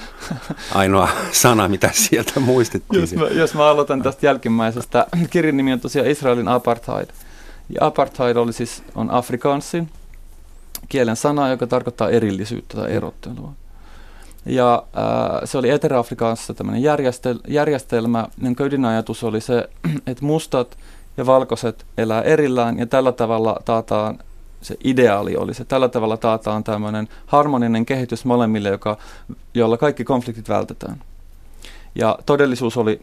Ainoa 0.75 1.09
sana, 1.33 1.69
mitä 1.69 1.91
sieltä 1.93 2.41
muistettiin. 2.41 3.00
Jos 3.00 3.14
mä, 3.14 3.26
jos 3.26 3.55
mä 3.55 3.69
aloitan 3.69 4.03
tästä 4.03 4.26
jälkimmäisestä. 4.26 5.07
Kirjan 5.31 5.57
nimi 5.57 5.73
on 5.73 5.81
tosiaan 5.81 6.11
Israelin 6.11 6.49
apartheid. 6.49 7.09
Ja 7.69 7.87
apartheid 7.87 8.37
oli 8.37 8.53
siis, 8.53 8.83
on 8.95 9.11
afrikanssin 9.11 9.91
kielen 10.88 11.17
sana, 11.17 11.49
joka 11.49 11.67
tarkoittaa 11.67 12.11
erillisyyttä 12.11 12.76
tai 12.76 12.93
erottelua. 12.93 13.53
Ja 14.47 14.83
äh, 14.97 15.41
se 15.45 15.59
oli 15.59 15.71
Etelä-Afrikassa 15.71 16.55
tämmöinen 16.55 16.83
järjestel, 16.83 17.38
järjestelmä, 17.49 18.26
jonka 18.43 18.64
ydinajatus 18.64 19.25
oli 19.25 19.41
se, 19.41 19.69
että 20.07 20.25
mustat 20.25 20.79
ja 21.17 21.26
valkoiset 21.26 21.87
elää 21.99 22.23
erillään 22.23 22.79
ja 22.79 22.87
tällä 22.87 23.12
tavalla 23.12 23.57
taataan, 23.64 24.19
se 24.64 24.76
ideaali 24.85 25.37
oli 25.37 25.54
se, 25.54 25.64
tällä 25.64 25.88
tavalla 25.88 26.16
taataan 26.16 26.64
tämmöinen 26.64 27.09
harmoninen 27.26 27.87
kehitys 27.87 28.25
molemmille, 28.25 28.68
joka, 28.68 28.99
jolla 29.54 29.76
kaikki 29.76 30.04
konfliktit 30.04 30.49
vältetään. 30.49 31.02
Ja 31.94 32.18
todellisuus 32.26 32.76
oli 32.76 33.00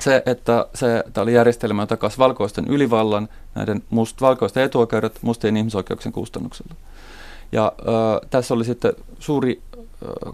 se, 0.00 0.22
että 0.26 0.66
se, 0.74 1.04
tämä 1.12 1.22
oli 1.22 1.34
järjestelmä, 1.34 1.86
joka 1.90 2.10
valkoisten 2.18 2.64
ylivallan, 2.68 3.28
näiden 3.54 3.82
must, 3.90 4.20
valkoisten 4.20 4.62
etuoikeudet 4.62 5.18
mustien 5.22 5.56
ihmisoikeuksien 5.56 6.12
kustannuksella. 6.12 6.74
Ja 7.52 7.72
äh, 7.78 8.28
tässä 8.30 8.54
oli 8.54 8.64
sitten 8.64 8.92
suuri 9.18 9.62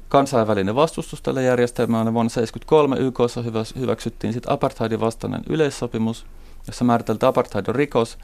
kansainvälinen 0.08 0.74
vastustus 0.74 1.22
tälle 1.22 1.42
järjestelmälle. 1.42 2.14
Vuonna 2.14 2.30
1973 2.30 2.96
YKssa 2.96 3.42
hyvä, 3.42 3.62
hyväksyttiin 3.78 4.32
sitten 4.32 4.52
apartheidin 4.52 5.00
vastainen 5.00 5.42
yleissopimus, 5.48 6.26
jossa 6.66 6.84
määriteltiin 6.84 7.28
apartheid 7.28 7.64
on 7.68 7.74
rikos. 7.74 8.18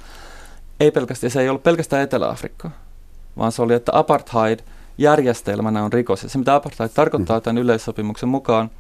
Ei 0.80 0.90
pelkästään, 0.90 1.30
se 1.30 1.40
ei 1.40 1.48
ollut 1.48 1.62
pelkästään 1.62 2.02
Etelä-Afrikka, 2.02 2.70
vaan 3.38 3.52
se 3.52 3.62
oli, 3.62 3.74
että 3.74 3.92
apartheid 3.94 4.60
järjestelmänä 4.98 5.84
on 5.84 5.92
rikos. 5.92 6.22
Ja 6.22 6.28
se, 6.28 6.38
mitä 6.38 6.54
apartheid 6.54 6.90
tarkoittaa 6.94 7.40
tämän 7.40 7.62
yleissopimuksen 7.62 8.28
mukaan, 8.28 8.70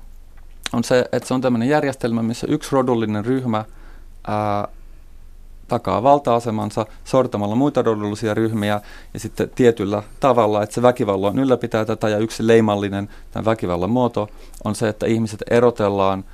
on 0.72 0.84
se, 0.84 1.04
että 1.12 1.28
se 1.28 1.34
on 1.34 1.40
tämmöinen 1.40 1.68
järjestelmä, 1.68 2.22
missä 2.22 2.46
yksi 2.50 2.72
rodullinen 2.72 3.24
ryhmä 3.24 3.64
ää, 4.26 4.68
takaa 5.68 6.02
valta-asemansa 6.02 6.86
sortamalla 7.04 7.54
muita 7.54 7.82
rodullisia 7.82 8.34
ryhmiä 8.34 8.80
ja 9.14 9.20
sitten 9.20 9.50
tietyllä 9.54 10.02
tavalla, 10.20 10.62
että 10.62 10.74
se 10.74 10.82
väkivallan 10.82 11.38
ylläpitää 11.38 11.84
tätä 11.84 12.08
ja 12.08 12.18
yksi 12.18 12.46
leimallinen 12.46 13.08
tämän 13.30 13.44
väkivallan 13.44 13.90
muoto 13.90 14.28
on 14.64 14.74
se, 14.74 14.88
että 14.88 15.06
ihmiset 15.06 15.42
erotellaan 15.50 16.24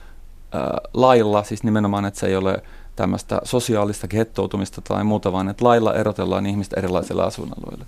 ää, 0.53 0.79
lailla, 0.95 1.43
siis 1.43 1.63
nimenomaan, 1.63 2.05
että 2.05 2.21
se 2.21 2.27
ei 2.27 2.37
ole 2.37 2.63
tämmöistä 3.01 3.41
sosiaalista 3.45 4.09
gettoutumista 4.09 4.81
tai 4.81 5.05
muuta, 5.05 5.33
vaan 5.33 5.49
että 5.49 5.65
lailla 5.65 5.95
erotellaan 5.95 6.47
ihmiset 6.47 6.73
erilaisilla 6.77 7.25
asuinalueilla. 7.25 7.85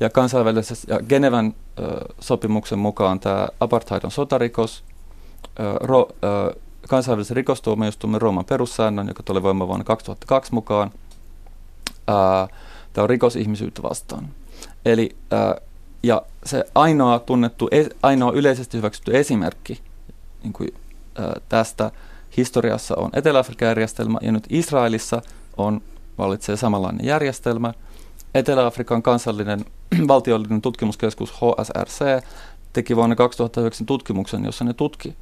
Ja 0.00 0.10
kansainvälisessä 0.10 0.94
ja 0.94 1.00
Genevan 1.08 1.54
ö, 1.78 1.82
sopimuksen 2.20 2.78
mukaan 2.78 3.20
tämä 3.20 3.48
apartheid 3.60 4.00
on 4.04 4.10
sotarikos, 4.10 4.84
ö, 5.60 5.62
ro, 5.80 6.08
ö, 6.24 6.56
kansainvälisen 6.88 7.36
rikostuomioistuimen 7.36 8.20
Rooman 8.20 8.44
perussäännön, 8.44 9.08
joka 9.08 9.22
tuli 9.22 9.42
voimaan 9.42 9.68
vuonna 9.68 9.84
2002 9.84 10.54
mukaan. 10.54 10.90
Tämä 12.92 13.02
on 13.02 13.10
rikos 13.10 13.36
ihmisyyttä 13.36 13.82
vastaan. 13.82 14.28
Eli, 14.84 15.16
ja 16.02 16.22
se 16.46 16.64
ainoa 16.74 17.18
tunnettu, 17.18 17.68
ainoa 18.02 18.32
yleisesti 18.32 18.76
hyväksytty 18.76 19.18
esimerkki 19.18 19.80
niin 20.42 20.52
kuin, 20.52 20.74
tästä 21.48 21.90
historiassa 22.36 22.94
on 22.96 23.10
Etelä-Afrikan 23.12 23.68
järjestelmä, 23.68 24.18
ja 24.22 24.32
nyt 24.32 24.44
Israelissa 24.50 25.22
on, 25.56 25.80
vallitsee 26.18 26.56
samanlainen 26.56 27.06
järjestelmä. 27.06 27.74
Etelä-Afrikan 28.34 29.02
kansallinen 29.02 29.64
valtiollinen 30.08 30.62
tutkimuskeskus 30.62 31.32
HSRC 31.32 32.24
teki 32.72 32.96
vuonna 32.96 33.16
2009 33.16 33.86
tutkimuksen, 33.86 34.44
jossa 34.44 34.64
ne 34.64 34.72
tutki 34.72 35.16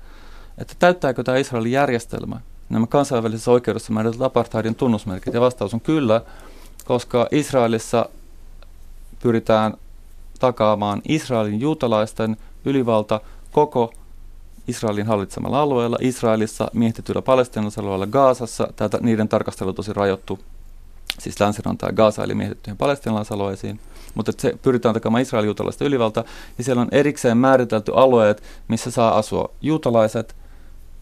että 0.59 0.75
täyttääkö 0.79 1.23
tämä 1.23 1.39
Israelin 1.39 1.73
järjestelmä 1.73 2.41
nämä 2.71 2.87
kansainvälisessä 2.87 3.51
oikeudessa 3.51 3.93
määritellyt 3.93 4.23
apartheidin 4.23 4.75
tunnusmerkit? 4.75 5.35
Ja 5.35 5.41
vastaus 5.41 5.75
on 5.75 5.81
kyllä, 5.81 6.21
koska 6.85 7.29
Israelissa 7.31 8.09
pyritään 9.23 9.75
takaamaan 10.41 11.03
Israelin 11.09 11.61
juutalaisten 11.61 12.37
ylivalta 12.65 13.21
koko 13.53 13.93
Israelin 14.69 15.07
hallitsemalla 15.07 15.61
alueella, 15.61 15.97
Israelissa 16.01 16.69
miehitetyllä 16.73 17.23
palestinalaisalueella 17.23 18.07
Gaasassa. 18.07 18.69
Tätä, 18.77 18.99
niiden 19.01 19.29
tarkastelu 19.29 19.73
tosi 19.73 19.93
rajoittu, 19.93 20.39
siis 21.19 21.41
länsirantaa 21.41 21.89
ja 21.89 21.93
Gaasa 21.93 22.25
eli 22.25 22.35
miehitettyihin 22.35 22.79
palestinalaisalueisiin. 22.79 23.81
Mutta 24.15 24.33
se 24.39 24.59
pyritään 24.63 24.95
takaamaan 24.95 25.23
Israelin 25.23 25.47
juutalaisten 25.47 25.87
ylivalta, 25.87 26.25
ja 26.59 26.65
siellä 26.65 26.83
on 26.83 26.89
erikseen 26.93 27.37
määritelty 27.37 27.93
alueet, 27.95 28.43
missä 28.69 28.91
saa 28.91 29.19
asua 29.19 29.51
juutalaiset, 29.61 30.37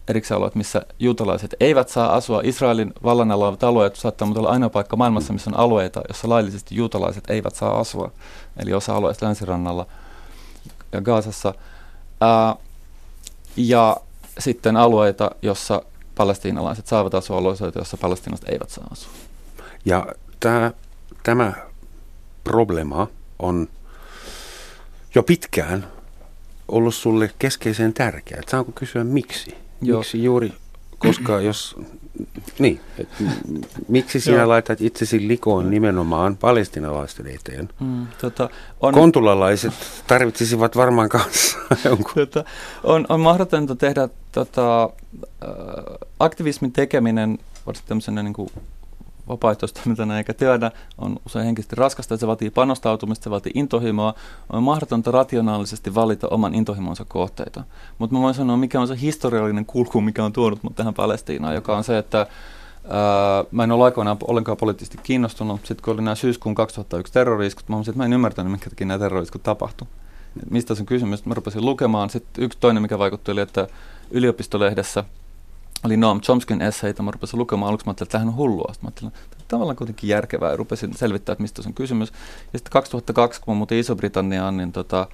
erikseen 0.07 0.35
alueet, 0.37 0.55
missä 0.55 0.81
juutalaiset 0.99 1.55
eivät 1.59 1.89
saa 1.89 2.13
asua. 2.13 2.41
Israelin 2.43 2.93
vallan 3.03 3.31
alla 3.31 3.45
olevat 3.45 3.63
alueet 3.63 3.95
saattaa 3.95 4.27
olla 4.35 4.49
ainoa 4.49 4.69
paikka 4.69 4.95
maailmassa, 4.95 5.33
missä 5.33 5.49
on 5.49 5.57
alueita, 5.57 6.01
jossa 6.07 6.29
laillisesti 6.29 6.75
juutalaiset 6.75 7.29
eivät 7.29 7.55
saa 7.55 7.79
asua. 7.79 8.11
Eli 8.57 8.73
osa 8.73 8.95
alueista 8.95 9.25
länsirannalla 9.25 9.85
ja 10.91 11.01
Gaasassa. 11.01 11.53
Ää, 12.21 12.55
ja 13.57 13.97
sitten 14.39 14.77
alueita, 14.77 15.31
jossa 15.41 15.81
palestiinalaiset 16.15 16.87
saavat 16.87 17.13
asua, 17.13 17.37
alueita, 17.37 17.71
joissa 17.75 17.97
palestiinalaiset 17.97 18.49
eivät 18.49 18.69
saa 18.69 18.87
asua. 18.91 19.11
Ja 19.85 20.07
tämä, 20.39 20.71
tämä 21.23 21.53
problema 22.43 23.07
on 23.39 23.67
jo 25.15 25.23
pitkään 25.23 25.87
ollut 26.67 26.95
sulle 26.95 27.31
keskeisen 27.39 27.93
tärkeä. 27.93 28.41
saanko 28.47 28.71
kysyä 28.71 29.03
miksi? 29.03 29.57
Joo. 29.81 29.99
Miksi 29.99 30.23
juuri, 30.23 30.53
koska 30.97 31.41
jos, 31.41 31.75
niin, 32.59 32.79
et, 32.97 33.07
miksi 33.87 34.19
sinä 34.19 34.47
laitat 34.47 34.81
itsesi 34.81 35.27
likoon 35.27 35.69
nimenomaan 35.69 36.37
palestinalaisten 36.37 37.27
eteen? 37.27 37.69
Mm, 37.79 38.07
tota, 38.21 38.49
on, 38.81 38.93
Kontulalaiset 38.93 39.73
tarvitsisivat 40.07 40.75
varmaan 40.75 41.09
kanssa 41.09 41.57
jonkun. 41.85 42.13
Tota, 42.15 42.43
on, 42.83 43.05
on 43.09 43.19
mahdotonta 43.19 43.75
tehdä 43.75 44.09
tota, 44.31 44.89
aktivismin 46.19 46.71
tekeminen 46.71 47.37
varsinkin 47.65 47.87
tämmöisenä 47.87 48.23
niin 48.23 48.33
kuin 48.33 48.49
vapaaehtoistoimintana 49.29 50.17
eikä 50.17 50.33
työnä, 50.33 50.71
on 50.97 51.19
usein 51.25 51.45
henkisesti 51.45 51.75
raskasta, 51.75 52.17
se 52.17 52.27
vaatii 52.27 52.49
panostautumista, 52.49 53.23
se 53.23 53.29
vaatii 53.29 53.51
intohimoa, 53.55 54.13
on 54.49 54.63
mahdotonta 54.63 55.11
rationaalisesti 55.11 55.95
valita 55.95 56.27
oman 56.27 56.55
intohimonsa 56.55 57.05
kohteita. 57.05 57.63
Mutta 57.97 58.15
mä 58.15 58.21
voin 58.21 58.33
sanoa, 58.33 58.57
mikä 58.57 58.81
on 58.81 58.87
se 58.87 59.01
historiallinen 59.01 59.65
kulku, 59.65 60.01
mikä 60.01 60.25
on 60.25 60.33
tuonut 60.33 60.63
mut 60.63 60.75
tähän 60.75 60.93
Palestiinaan, 60.93 61.55
joka 61.55 61.77
on 61.77 61.83
se, 61.83 61.97
että 61.97 62.17
ää, 62.17 62.27
mä 63.51 63.63
en 63.63 63.71
ole 63.71 63.83
aikoinaan 63.83 64.17
ollenkaan 64.27 64.57
poliittisesti 64.57 64.97
kiinnostunut. 65.03 65.65
Sitten 65.65 65.83
kun 65.85 65.93
oli 65.93 66.01
nämä 66.01 66.15
syyskuun 66.15 66.55
2001 66.55 67.13
terroriskut, 67.13 67.69
mä 67.69 67.79
että 67.79 67.93
mä 67.95 68.05
en 68.05 68.13
ymmärtänyt, 68.13 68.51
minkä 68.51 68.69
takia 68.69 68.87
nämä 68.87 68.99
terroriskut 68.99 69.43
tapahtui. 69.43 69.87
Mistä 70.49 70.75
se 70.75 70.81
on 70.81 70.85
kysymys? 70.85 71.25
Mä 71.25 71.33
rupesin 71.33 71.65
lukemaan. 71.65 72.09
Sitten 72.09 72.43
yksi 72.43 72.57
toinen, 72.61 72.81
mikä 72.81 72.99
vaikutti, 72.99 73.31
oli, 73.31 73.41
että 73.41 73.67
yliopistolehdessä– 74.11 75.03
oli 75.85 75.97
Noam 75.97 76.21
Chomskin 76.21 76.61
esseitä, 76.61 77.03
mä 77.03 77.11
rupesin 77.11 77.39
lukemaan 77.39 77.69
aluksi, 77.69 77.85
mä 77.85 77.89
ajattelin, 77.89 78.07
että 78.07 78.11
tämähän 78.11 78.29
on 78.29 78.35
hullua. 78.35 78.73
Sitten 78.73 78.85
mä 78.85 78.87
ajattelin, 78.87 79.13
että 79.31 79.45
tavallaan 79.47 79.75
kuitenkin 79.75 80.09
järkevää 80.09 80.51
ja 80.51 80.57
rupesin 80.57 80.93
selvittämään, 80.93 81.33
että 81.33 81.41
mistä 81.41 81.61
se 81.61 81.69
on 81.69 81.73
kysymys. 81.73 82.09
Ja 82.53 82.59
sitten 82.59 82.71
2002, 82.71 83.41
kun 83.41 83.53
mä 83.53 83.57
muutin 83.57 83.77
Iso-Britanniaan, 83.77 84.57
niin 84.57 84.71
tota, 84.71 85.07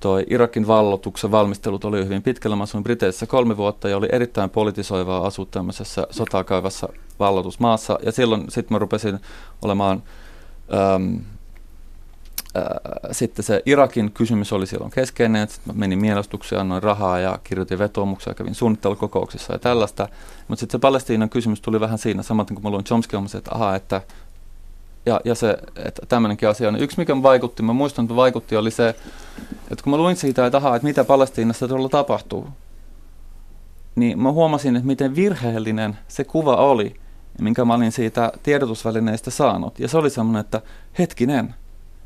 toi 0.00 0.26
Irakin 0.30 0.66
vallotuksen 0.66 1.30
valmistelut 1.30 1.84
oli 1.84 2.04
hyvin 2.04 2.22
pitkällä. 2.22 2.56
Mä 2.56 2.62
asuin 2.62 2.84
Briteissä 2.84 3.26
kolme 3.26 3.56
vuotta 3.56 3.88
ja 3.88 3.96
oli 3.96 4.08
erittäin 4.12 4.50
politisoivaa 4.50 5.26
asua 5.26 5.46
tämmöisessä 5.50 6.06
sotaa 6.10 6.44
käyvässä 6.44 6.88
vallotusmaassa. 7.18 7.98
Ja 8.02 8.12
silloin 8.12 8.44
sitten 8.48 8.74
mä 8.74 8.78
rupesin 8.78 9.18
olemaan 9.62 10.02
äm, 10.94 11.20
sitten 13.10 13.44
se 13.44 13.62
Irakin 13.66 14.12
kysymys 14.12 14.52
oli 14.52 14.66
silloin 14.66 14.90
keskeinen, 14.90 15.42
että 15.42 15.56
mä 15.66 15.72
menin 15.72 15.98
mielestuksia, 15.98 16.60
annoin 16.60 16.82
rahaa 16.82 17.18
ja 17.18 17.38
kirjoitin 17.44 17.78
vetoomuksia, 17.78 18.34
kävin 18.34 18.54
suunnittelukokouksissa 18.54 19.52
ja 19.52 19.58
tällaista. 19.58 20.08
Mutta 20.48 20.60
sitten 20.60 20.78
se 20.78 20.82
Palestiinan 20.82 21.30
kysymys 21.30 21.60
tuli 21.60 21.80
vähän 21.80 21.98
siinä, 21.98 22.22
samaten 22.22 22.54
kuin 22.54 22.64
mä 22.64 22.70
luin 22.70 22.84
Chomsky 22.84 23.16
että 23.38 23.50
aha, 23.54 23.76
että 23.76 24.00
ja, 25.06 25.20
ja 25.24 25.34
se, 25.34 25.56
että 25.76 26.06
tämmöinenkin 26.08 26.48
asia 26.48 26.68
on. 26.68 26.80
Yksi, 26.80 26.98
mikä 26.98 27.22
vaikutti, 27.22 27.62
mä 27.62 27.72
muistan, 27.72 28.04
että 28.04 28.16
vaikutti, 28.16 28.56
oli 28.56 28.70
se, 28.70 28.88
että 29.70 29.84
kun 29.84 29.90
mä 29.90 29.96
luin 29.96 30.16
siitä, 30.16 30.46
että 30.46 30.58
aha, 30.58 30.76
että 30.76 30.86
mitä 30.86 31.04
Palestiinassa 31.04 31.68
tuolla 31.68 31.88
tapahtuu, 31.88 32.48
niin 33.94 34.18
mä 34.18 34.32
huomasin, 34.32 34.76
että 34.76 34.86
miten 34.86 35.16
virheellinen 35.16 35.98
se 36.08 36.24
kuva 36.24 36.56
oli, 36.56 36.96
minkä 37.40 37.64
mä 37.64 37.74
olin 37.74 37.92
siitä 37.92 38.32
tiedotusvälineistä 38.42 39.30
saanut. 39.30 39.80
Ja 39.80 39.88
se 39.88 39.98
oli 39.98 40.10
semmoinen, 40.10 40.40
että 40.40 40.60
hetkinen, 40.98 41.54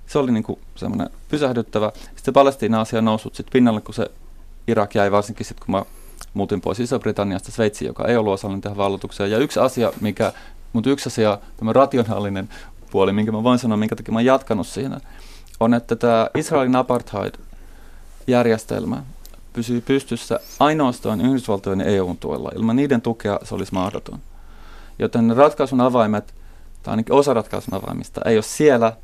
se 0.08 0.18
oli 0.18 0.32
niinku 0.32 0.58
semmoinen 0.74 1.10
pysähdyttävä. 1.28 1.92
Sitten 2.16 2.34
Palestiina-asia 2.34 3.02
noussut 3.02 3.34
sit 3.34 3.46
pinnalle, 3.52 3.80
kun 3.80 3.94
se 3.94 4.10
Irak 4.66 4.94
jäi 4.94 5.12
varsinkin 5.12 5.46
sitten, 5.46 5.66
kun 5.66 5.74
mä 5.74 5.84
muutin 6.34 6.60
pois 6.60 6.80
Iso-Britanniasta 6.80 7.52
Sveitsiin, 7.52 7.86
joka 7.86 8.06
ei 8.06 8.16
ollut 8.16 8.32
osallinen 8.32 8.60
tähän 8.60 8.76
vallotukseen. 8.76 9.30
Ja 9.30 9.38
yksi 9.38 9.60
asia, 9.60 9.92
mikä, 10.00 10.32
mutta 10.72 10.90
yksi 10.90 11.08
asia, 11.08 11.38
tämä 11.56 11.72
rationaalinen 11.72 12.48
puoli, 12.90 13.12
minkä 13.12 13.32
mä 13.32 13.42
voin 13.42 13.58
sanoa, 13.58 13.76
minkä 13.76 13.96
takia 13.96 14.12
mä 14.12 14.18
oon 14.18 14.24
jatkanut 14.24 14.66
siinä, 14.66 15.00
on, 15.60 15.74
että 15.74 15.96
tämä 15.96 16.30
Israelin 16.34 16.76
apartheid-järjestelmä 16.76 19.02
pysyy 19.52 19.80
pystyssä 19.80 20.40
ainoastaan 20.60 21.20
Yhdysvaltojen 21.20 21.80
ja 21.80 21.86
EUn 21.86 22.16
tuella. 22.16 22.50
Ilman 22.56 22.76
niiden 22.76 23.02
tukea 23.02 23.38
se 23.42 23.54
olisi 23.54 23.74
mahdoton. 23.74 24.18
Joten 24.98 25.36
ratkaisun 25.36 25.80
avaimet, 25.80 26.34
tai 26.82 26.92
ainakin 26.92 27.14
osa 27.14 27.34
ratkaisun 27.34 27.74
avaimista, 27.74 28.20
ei 28.24 28.36
ole 28.36 28.42
siellä– 28.42 28.92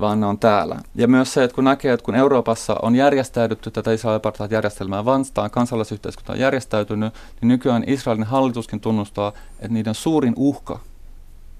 vaan 0.00 0.20
ne 0.20 0.26
on 0.26 0.38
täällä. 0.38 0.76
Ja 0.94 1.08
myös 1.08 1.34
se, 1.34 1.44
että 1.44 1.54
kun 1.54 1.64
näkee, 1.64 1.92
että 1.92 2.04
kun 2.04 2.14
Euroopassa 2.14 2.76
on 2.82 2.94
järjestäydytty 2.94 3.70
tätä 3.70 3.92
Israelin 3.92 4.22
järjestelmää 4.50 5.04
vastaan, 5.04 5.50
kansalaisyhteiskunta 5.50 6.32
on 6.32 6.38
järjestäytynyt, 6.38 7.14
niin 7.40 7.48
nykyään 7.48 7.84
Israelin 7.86 8.24
hallituskin 8.24 8.80
tunnustaa, 8.80 9.32
että 9.58 9.68
niiden 9.68 9.94
suurin 9.94 10.34
uhka 10.36 10.78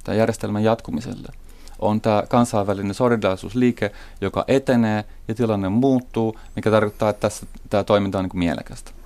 tämän 0.04 0.18
järjestelmän 0.18 0.64
jatkumiselle 0.64 1.28
on 1.78 2.00
tämä 2.00 2.22
kansainvälinen 2.28 2.94
solidaarisuusliike, 2.94 3.92
joka 4.20 4.44
etenee 4.48 5.04
ja 5.28 5.34
tilanne 5.34 5.68
muuttuu, 5.68 6.38
mikä 6.56 6.70
tarkoittaa, 6.70 7.10
että 7.10 7.20
tässä 7.20 7.46
tämä 7.70 7.84
toiminta 7.84 8.18
on 8.18 8.24
niin 8.24 8.38
mielekästä. 8.38 9.03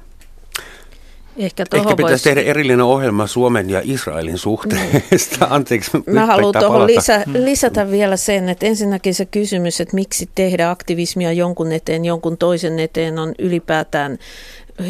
Ehkä, 1.39 1.65
Ehkä 1.73 1.97
pitäisi 1.97 2.03
voisi... 2.03 2.25
tehdä 2.25 2.41
erillinen 2.41 2.81
ohjelma 2.81 3.27
Suomen 3.27 3.71
ja 3.71 3.81
Israelin 3.85 4.39
suhteesta. 4.39 5.47
Mm. 5.47 5.53
Anteeksi. 5.57 5.91
Mä 6.07 6.27
haluan 6.27 6.55
tuohon 6.59 6.87
lisä, 6.87 7.23
mm. 7.27 7.33
lisätä 7.35 7.91
vielä 7.91 8.17
sen, 8.17 8.49
että 8.49 8.67
ensinnäkin 8.67 9.15
se 9.15 9.25
kysymys, 9.25 9.81
että 9.81 9.95
miksi 9.95 10.31
tehdä 10.35 10.71
aktivismia 10.71 11.33
jonkun 11.33 11.73
eteen, 11.73 12.05
jonkun 12.05 12.39
toisen 12.39 12.79
eteen 12.79 13.19
on 13.19 13.35
ylipäätään 13.39 14.19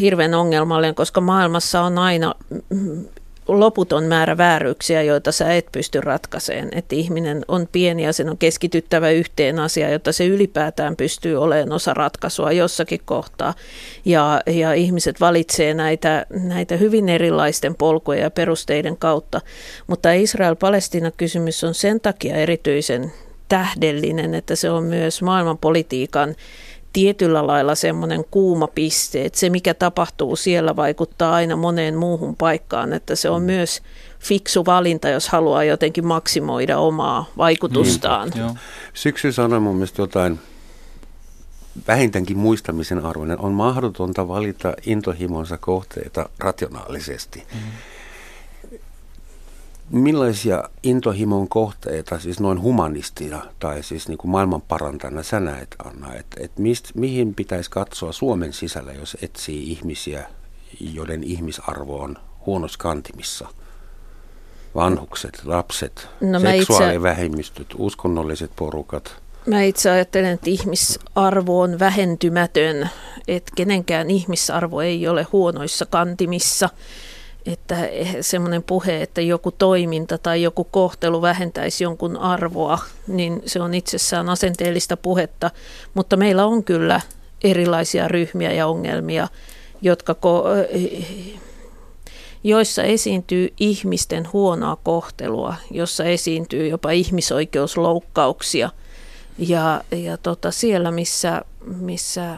hirveän 0.00 0.34
ongelmallinen, 0.34 0.94
koska 0.94 1.20
maailmassa 1.20 1.80
on 1.80 1.98
aina 1.98 2.34
loputon 3.48 4.04
määrä 4.04 4.36
vääryyksiä, 4.36 5.02
joita 5.02 5.32
sä 5.32 5.54
et 5.54 5.66
pysty 5.72 6.00
ratkaiseen. 6.00 6.68
Että 6.72 6.94
ihminen 6.94 7.44
on 7.48 7.68
pieni 7.72 8.04
ja 8.04 8.12
sen 8.12 8.30
on 8.30 8.38
keskityttävä 8.38 9.10
yhteen 9.10 9.58
asiaan, 9.58 9.92
jotta 9.92 10.12
se 10.12 10.26
ylipäätään 10.26 10.96
pystyy 10.96 11.36
olemaan 11.36 11.72
osa 11.72 11.94
ratkaisua 11.94 12.52
jossakin 12.52 13.00
kohtaa. 13.04 13.54
Ja, 14.04 14.40
ja 14.46 14.72
ihmiset 14.72 15.20
valitsee 15.20 15.74
näitä, 15.74 16.26
näitä 16.30 16.76
hyvin 16.76 17.08
erilaisten 17.08 17.74
polkujen 17.74 18.22
ja 18.22 18.30
perusteiden 18.30 18.96
kautta. 18.96 19.40
Mutta 19.86 20.12
Israel-Palestina-kysymys 20.12 21.64
on 21.64 21.74
sen 21.74 22.00
takia 22.00 22.36
erityisen 22.36 23.12
tähdellinen, 23.48 24.34
että 24.34 24.56
se 24.56 24.70
on 24.70 24.84
myös 24.84 25.22
maailmanpolitiikan 25.22 26.34
tietyllä 26.98 27.46
lailla 27.46 27.74
semmoinen 27.74 28.24
kuuma 28.30 28.66
piste, 28.66 29.24
että 29.24 29.38
se 29.38 29.50
mikä 29.50 29.74
tapahtuu 29.74 30.36
siellä 30.36 30.76
vaikuttaa 30.76 31.34
aina 31.34 31.56
moneen 31.56 31.96
muuhun 31.96 32.36
paikkaan, 32.36 32.92
että 32.92 33.16
se 33.16 33.30
on 33.30 33.42
mm. 33.42 33.46
myös 33.46 33.82
fiksu 34.20 34.66
valinta, 34.66 35.08
jos 35.08 35.28
haluaa 35.28 35.64
jotenkin 35.64 36.06
maksimoida 36.06 36.78
omaa 36.78 37.24
vaikutustaan. 37.36 38.30
Niin, 38.34 38.58
Syksy 38.94 39.32
sanoi 39.32 39.60
mun 39.60 39.76
mielestä 39.76 40.02
jotain 40.02 40.38
vähintäänkin 41.88 42.38
muistamisen 42.38 43.04
arvoinen. 43.04 43.40
On 43.40 43.52
mahdotonta 43.52 44.28
valita 44.28 44.74
intohimonsa 44.86 45.58
kohteita 45.58 46.28
rationaalisesti. 46.38 47.38
Mm-hmm 47.38 47.97
millaisia 49.90 50.64
intohimon 50.82 51.48
kohteita, 51.48 52.18
siis 52.18 52.40
noin 52.40 52.62
humanistina 52.62 53.42
tai 53.58 53.82
siis 53.82 54.08
niin 54.08 54.18
kuin 54.18 54.30
maailmanparantajana 54.30 55.22
sä 55.22 55.40
näet, 55.40 55.76
Anna, 55.84 56.14
että 56.14 56.36
et 56.40 56.58
mist, 56.58 56.90
mihin 56.94 57.34
pitäisi 57.34 57.70
katsoa 57.70 58.12
Suomen 58.12 58.52
sisällä, 58.52 58.92
jos 58.92 59.16
etsii 59.22 59.72
ihmisiä, 59.72 60.26
joiden 60.80 61.24
ihmisarvo 61.24 61.98
on 61.98 62.16
huonossa 62.46 62.78
kantimissa? 62.78 63.48
Vanhukset, 64.74 65.40
lapset, 65.44 66.08
no 66.20 66.40
seksuaalivähemmistöt, 66.40 67.66
itse, 67.70 67.76
uskonnolliset 67.78 68.50
porukat. 68.56 69.22
Mä 69.46 69.62
itse 69.62 69.90
ajattelen, 69.90 70.30
että 70.30 70.50
ihmisarvo 70.50 71.60
on 71.60 71.78
vähentymätön, 71.78 72.88
että 73.28 73.52
kenenkään 73.56 74.10
ihmisarvo 74.10 74.80
ei 74.80 75.08
ole 75.08 75.26
huonoissa 75.32 75.86
kantimissa– 75.86 76.68
että 77.52 77.86
eh, 77.86 78.16
semmoinen 78.20 78.62
puhe, 78.62 79.02
että 79.02 79.20
joku 79.20 79.50
toiminta 79.50 80.18
tai 80.18 80.42
joku 80.42 80.64
kohtelu 80.64 81.22
vähentäisi 81.22 81.84
jonkun 81.84 82.16
arvoa, 82.16 82.78
niin 83.06 83.42
se 83.46 83.60
on 83.60 83.74
itsessään 83.74 84.28
asenteellista 84.28 84.96
puhetta, 84.96 85.50
mutta 85.94 86.16
meillä 86.16 86.46
on 86.46 86.64
kyllä 86.64 87.00
erilaisia 87.44 88.08
ryhmiä 88.08 88.52
ja 88.52 88.66
ongelmia, 88.66 89.28
jotka 89.82 90.12
ko- 90.12 90.66
eh, 90.70 91.40
joissa 92.44 92.82
esiintyy 92.82 93.54
ihmisten 93.60 94.28
huonoa 94.32 94.76
kohtelua, 94.76 95.54
jossa 95.70 96.04
esiintyy 96.04 96.68
jopa 96.68 96.90
ihmisoikeusloukkauksia. 96.90 98.70
Ja, 99.38 99.84
ja 99.90 100.16
tota, 100.16 100.50
siellä, 100.50 100.90
missä, 100.90 101.42
missä 101.64 102.36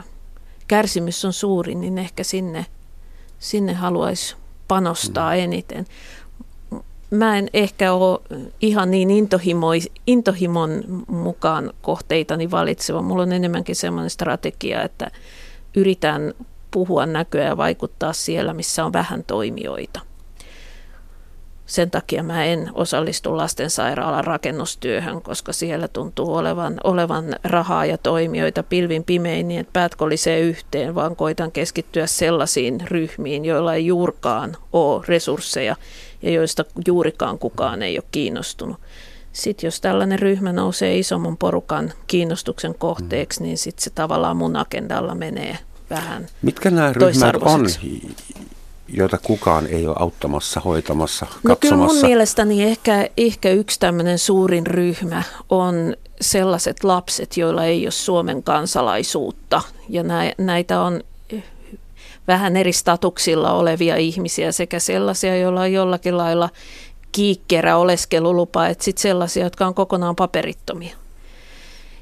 kärsimys 0.68 1.24
on 1.24 1.32
suuri, 1.32 1.74
niin 1.74 1.98
ehkä 1.98 2.24
sinne, 2.24 2.66
sinne 3.38 3.72
haluaisi 3.72 4.36
panostaa 4.70 5.34
eniten. 5.34 5.86
Mä 7.10 7.38
en 7.38 7.48
ehkä 7.52 7.92
ole 7.92 8.20
ihan 8.60 8.90
niin 8.90 9.10
intohimoi, 9.10 9.78
intohimon 10.06 10.82
mukaan 11.08 11.72
kohteitani 11.82 12.50
valitseva. 12.50 13.02
Mulla 13.02 13.22
on 13.22 13.32
enemmänkin 13.32 13.76
sellainen 13.76 14.10
strategia, 14.10 14.82
että 14.82 15.10
yritän 15.76 16.34
puhua 16.70 17.06
näköä 17.06 17.44
ja 17.44 17.56
vaikuttaa 17.56 18.12
siellä, 18.12 18.54
missä 18.54 18.84
on 18.84 18.92
vähän 18.92 19.24
toimijoita. 19.24 20.00
Sen 21.70 21.90
takia 21.90 22.22
mä 22.22 22.44
en 22.44 22.70
osallistu 22.74 23.36
lastensairaalan 23.36 24.24
rakennustyöhön, 24.24 25.22
koska 25.22 25.52
siellä 25.52 25.88
tuntuu 25.88 26.34
olevan, 26.34 26.80
olevan 26.84 27.36
rahaa 27.44 27.86
ja 27.86 27.98
toimijoita 27.98 28.62
pilvin 28.62 29.04
pimein 29.04 29.48
niin, 29.48 29.60
että 29.60 29.72
päät 29.72 29.94
kolisee 29.94 30.40
yhteen, 30.40 30.94
vaan 30.94 31.16
koitan 31.16 31.52
keskittyä 31.52 32.06
sellaisiin 32.06 32.80
ryhmiin, 32.80 33.44
joilla 33.44 33.74
ei 33.74 33.86
juurkaan 33.86 34.56
ole 34.72 35.04
resursseja 35.08 35.76
ja 36.22 36.30
joista 36.30 36.64
juurikaan 36.86 37.38
kukaan 37.38 37.82
ei 37.82 37.98
ole 37.98 38.04
kiinnostunut. 38.12 38.76
Sitten 39.32 39.68
jos 39.68 39.80
tällainen 39.80 40.18
ryhmä 40.18 40.52
nousee 40.52 40.98
isomman 40.98 41.36
porukan 41.36 41.92
kiinnostuksen 42.06 42.74
kohteeksi, 42.74 43.42
niin 43.42 43.58
sitten 43.58 43.84
se 43.84 43.90
tavallaan 43.90 44.36
mun 44.36 44.56
agendalla 44.56 45.14
menee 45.14 45.58
vähän 45.90 46.26
Mitkä 46.42 46.70
nämä 46.70 46.92
ryhmät 46.92 47.36
on, 47.42 47.66
joita 48.92 49.18
kukaan 49.22 49.66
ei 49.66 49.86
ole 49.86 49.96
auttamassa, 49.98 50.60
hoitamassa, 50.60 51.26
katsomassa? 51.26 51.48
No 51.48 51.56
kyllä 51.56 51.76
mun 51.76 52.00
mielestäni 52.02 52.62
ehkä, 52.62 53.08
ehkä 53.16 53.50
yksi 53.50 53.80
tämmöinen 53.80 54.18
suurin 54.18 54.66
ryhmä 54.66 55.22
on 55.48 55.96
sellaiset 56.20 56.84
lapset, 56.84 57.36
joilla 57.36 57.64
ei 57.64 57.84
ole 57.84 57.90
Suomen 57.90 58.42
kansalaisuutta. 58.42 59.62
Ja 59.88 60.02
näitä 60.38 60.80
on 60.80 61.02
vähän 62.28 62.56
eri 62.56 62.72
statuksilla 62.72 63.52
olevia 63.52 63.96
ihmisiä 63.96 64.52
sekä 64.52 64.78
sellaisia, 64.78 65.36
joilla 65.36 65.60
on 65.60 65.72
jollakin 65.72 66.16
lailla 66.16 66.48
kiikkerä 67.12 67.76
oleskelulupa, 67.76 68.66
että 68.66 68.84
sitten 68.84 69.02
sellaisia, 69.02 69.44
jotka 69.44 69.66
on 69.66 69.74
kokonaan 69.74 70.16
paperittomia. 70.16 70.96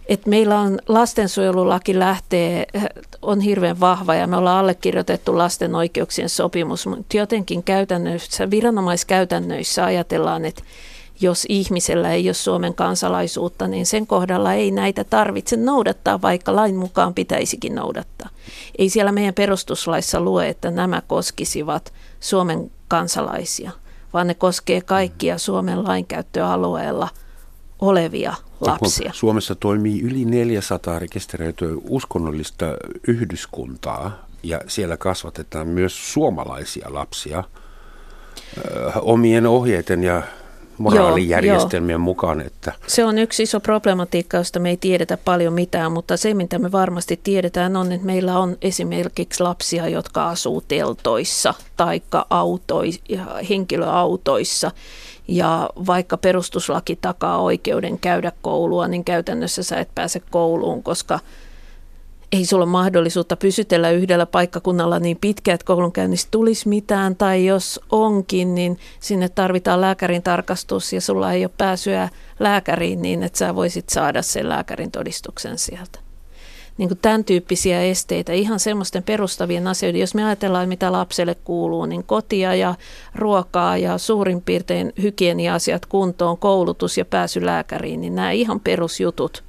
Et 0.09 0.27
meillä 0.27 0.61
on 0.61 0.79
lastensuojelulaki 0.89 1.99
lähtee, 1.99 2.67
on 3.23 3.41
hirveän 3.41 3.81
vahva 3.81 4.15
ja 4.15 4.27
me 4.27 4.37
ollaan 4.37 4.59
allekirjoitettu 4.59 5.39
lasten 5.39 5.75
oikeuksien 5.75 6.29
sopimus, 6.29 6.87
mutta 6.87 7.17
jotenkin 7.17 7.63
käytännössä, 7.63 8.51
viranomaiskäytännöissä 8.51 9.85
ajatellaan, 9.85 10.45
että 10.45 10.63
jos 11.21 11.47
ihmisellä 11.49 12.13
ei 12.13 12.29
ole 12.29 12.35
Suomen 12.35 12.75
kansalaisuutta, 12.75 13.69
niin 13.69 13.87
sen 13.87 14.07
kohdalla 14.07 14.55
ei 14.55 14.71
näitä 14.71 15.05
tarvitse 15.05 15.57
noudattaa, 15.57 16.23
vaikka 16.23 16.57
lain 16.57 16.77
mukaan 16.77 17.15
pitäisikin 17.15 17.75
noudattaa. 17.75 18.29
Ei 18.79 18.89
siellä 18.89 19.13
meidän 19.13 19.35
perustuslaissa 19.35 20.21
lue, 20.21 20.49
että 20.49 20.71
nämä 20.71 21.03
koskisivat 21.07 21.93
Suomen 22.21 22.71
kansalaisia, 22.89 23.71
vaan 24.13 24.27
ne 24.27 24.35
koskee 24.35 24.81
kaikkia 24.81 25.39
Suomen 25.39 25.85
lainkäyttöalueella 25.85 27.09
olevia 27.81 28.35
lapsia. 28.61 29.13
Suomessa 29.15 29.55
toimii 29.55 30.03
yli 30.03 30.25
400 30.25 30.99
rekisteröityä 30.99 31.69
uskonnollista 31.89 32.67
yhdyskuntaa 33.09 34.27
ja 34.43 34.61
siellä 34.67 34.97
kasvatetaan 34.97 35.69
myös 35.69 36.13
suomalaisia 36.13 36.87
lapsia 36.91 37.45
omien 39.03 39.47
ohjeiden 39.47 40.05
ja 40.05 40.23
moraalijärjestelmien 40.79 41.95
joo, 41.95 41.99
mukaan. 41.99 42.41
Että. 42.41 42.73
Se 42.87 43.05
on 43.05 43.19
yksi 43.19 43.43
iso 43.43 43.61
problematiikka, 43.61 44.37
josta 44.37 44.61
me 44.61 44.71
ei 44.71 44.77
tiedetä 44.77 45.17
paljon 45.17 45.53
mitään, 45.53 45.93
mutta 45.93 46.17
se 46.17 46.35
mitä 46.35 46.59
me 46.59 46.73
varmasti 46.73 47.21
tiedetään 47.23 47.77
on, 47.77 47.93
että 47.93 48.07
meillä 48.07 48.39
on 48.39 48.57
esimerkiksi 48.63 49.43
lapsia, 49.43 49.89
jotka 49.89 50.29
asuu 50.29 50.65
teltoissa 50.69 51.55
tai 51.77 52.03
henkilöautoissa. 53.49 54.71
Ja 55.29 55.71
vaikka 55.87 56.17
perustuslaki 56.17 56.97
takaa 56.97 57.39
oikeuden 57.39 57.99
käydä 57.99 58.33
koulua, 58.43 58.89
niin 58.89 59.05
käytännössä 59.05 59.63
sä 59.63 59.81
et 59.81 59.89
pääse 59.95 60.21
kouluun, 60.31 60.83
koska– 60.83 61.21
ei 62.33 62.45
sulla 62.45 62.65
ole 62.65 62.71
mahdollisuutta 62.71 63.37
pysytellä 63.37 63.91
yhdellä 63.91 64.27
paikkakunnalla 64.27 64.99
niin 64.99 65.17
pitkään, 65.21 65.55
että 65.55 65.65
koulunkäynnistä 65.65 66.29
tulisi 66.31 66.69
mitään, 66.69 67.17
tai 67.17 67.47
jos 67.47 67.81
onkin, 67.91 68.55
niin 68.55 68.79
sinne 69.01 69.29
tarvitaan 69.29 69.81
lääkärin 69.81 70.23
tarkastus 70.23 70.93
ja 70.93 71.01
sulla 71.01 71.33
ei 71.33 71.45
ole 71.45 71.51
pääsyä 71.59 72.09
lääkäriin 72.39 73.03
niin, 73.03 73.23
että 73.23 73.39
sä 73.39 73.55
voisit 73.55 73.89
saada 73.89 74.23
sen 74.23 74.49
lääkärin 74.49 74.91
todistuksen 74.91 75.59
sieltä. 75.59 76.08
Niin 76.79 76.89
kuin 76.89 76.99
tämän 77.03 77.25
tyyppisiä 77.25 77.83
esteitä, 77.83 78.33
ihan 78.33 78.61
semmoisten 78.61 79.03
perustavien 79.03 79.67
asioiden, 79.67 80.01
jos 80.01 80.15
me 80.15 80.25
ajatellaan, 80.25 80.69
mitä 80.69 80.93
lapselle 80.93 81.35
kuuluu, 81.35 81.87
niin 81.87 82.05
kotia 82.05 82.55
ja 82.55 82.75
ruokaa 83.15 83.77
ja 83.77 83.99
suurin 83.99 84.43
piirtein 84.43 84.93
hygienia-asiat 85.03 85.87
kuntoon, 85.87 86.39
koulutus 86.39 86.99
ja 86.99 87.05
pääsy 87.05 87.47
lääkäriin, 87.47 88.01
niin 88.01 88.15
nämä 88.15 88.31
ihan 88.31 88.61
perusjutut 88.61 89.45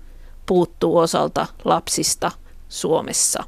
puuttuu 0.45 0.97
osalta 0.97 1.47
lapsista– 1.65 2.31
Suomessa. 2.69 3.43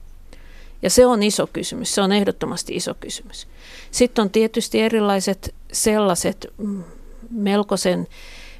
Ja 0.81 0.89
se 0.89 1.05
on 1.05 1.23
iso 1.23 1.47
kysymys, 1.47 1.95
se 1.95 2.01
on 2.01 2.11
ehdottomasti 2.11 2.75
iso 2.75 2.93
kysymys. 2.93 3.47
Sitten 3.91 4.21
on 4.21 4.29
tietysti 4.29 4.81
erilaiset 4.81 5.55
sellaiset 5.71 6.53
mm, 6.57 6.83
melkoisen 7.31 8.07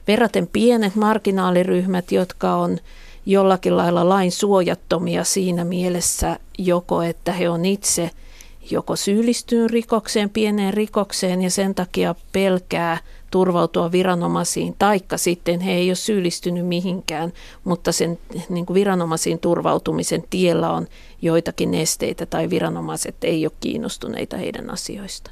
verraten 0.07 0.47
pienet 0.47 0.95
marginaaliryhmät, 0.95 2.11
jotka 2.11 2.55
on 2.55 2.79
jollakin 3.25 3.77
lailla 3.77 4.09
lain 4.09 4.31
suojattomia 4.31 5.23
siinä 5.23 5.63
mielessä 5.63 6.39
joko, 6.57 7.01
että 7.01 7.31
he 7.31 7.49
on 7.49 7.65
itse 7.65 8.09
joko 8.71 8.95
syyllistynyt 8.95 9.71
rikokseen, 9.71 10.29
pieneen 10.29 10.73
rikokseen 10.73 11.41
ja 11.41 11.49
sen 11.49 11.75
takia 11.75 12.15
pelkää 12.31 12.97
turvautua 13.31 13.91
viranomaisiin, 13.91 14.75
taikka 14.79 15.17
sitten 15.17 15.59
he 15.59 15.71
ei 15.71 15.89
ole 15.89 15.95
syyllistynyt 15.95 16.67
mihinkään, 16.67 17.33
mutta 17.63 17.91
sen 17.91 18.19
niin 18.49 18.65
kuin 18.65 18.75
viranomaisiin 18.75 19.39
turvautumisen 19.39 20.23
tiellä 20.29 20.71
on 20.71 20.87
joitakin 21.21 21.73
esteitä 21.73 22.25
tai 22.25 22.49
viranomaiset 22.49 23.15
ei 23.23 23.45
ole 23.45 23.51
kiinnostuneita 23.59 24.37
heidän 24.37 24.69
asioista. 24.69 25.31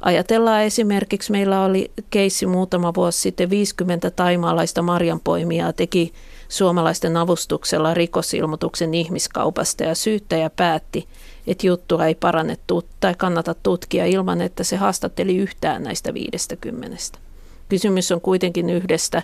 Ajatellaan 0.00 0.62
esimerkiksi, 0.62 1.32
meillä 1.32 1.64
oli 1.64 1.90
keissi 2.10 2.46
muutama 2.46 2.94
vuosi 2.94 3.20
sitten, 3.20 3.50
50 3.50 4.10
taimaalaista 4.10 4.82
marjanpoimijaa 4.82 5.72
teki 5.72 6.12
suomalaisten 6.50 7.16
avustuksella 7.16 7.94
rikosilmoituksen 7.94 8.94
ihmiskaupasta 8.94 9.84
ja 9.84 9.94
syyttäjä 9.94 10.50
päätti, 10.50 11.08
että 11.46 11.66
juttua 11.66 12.06
ei 12.06 12.14
parannettu 12.14 12.84
tai 13.00 13.14
kannata 13.14 13.54
tutkia 13.54 14.06
ilman, 14.06 14.40
että 14.40 14.64
se 14.64 14.76
haastatteli 14.76 15.36
yhtään 15.36 15.82
näistä 15.82 16.14
50. 16.14 16.96
Kysymys 17.68 18.12
on 18.12 18.20
kuitenkin 18.20 18.70
yhdestä 18.70 19.22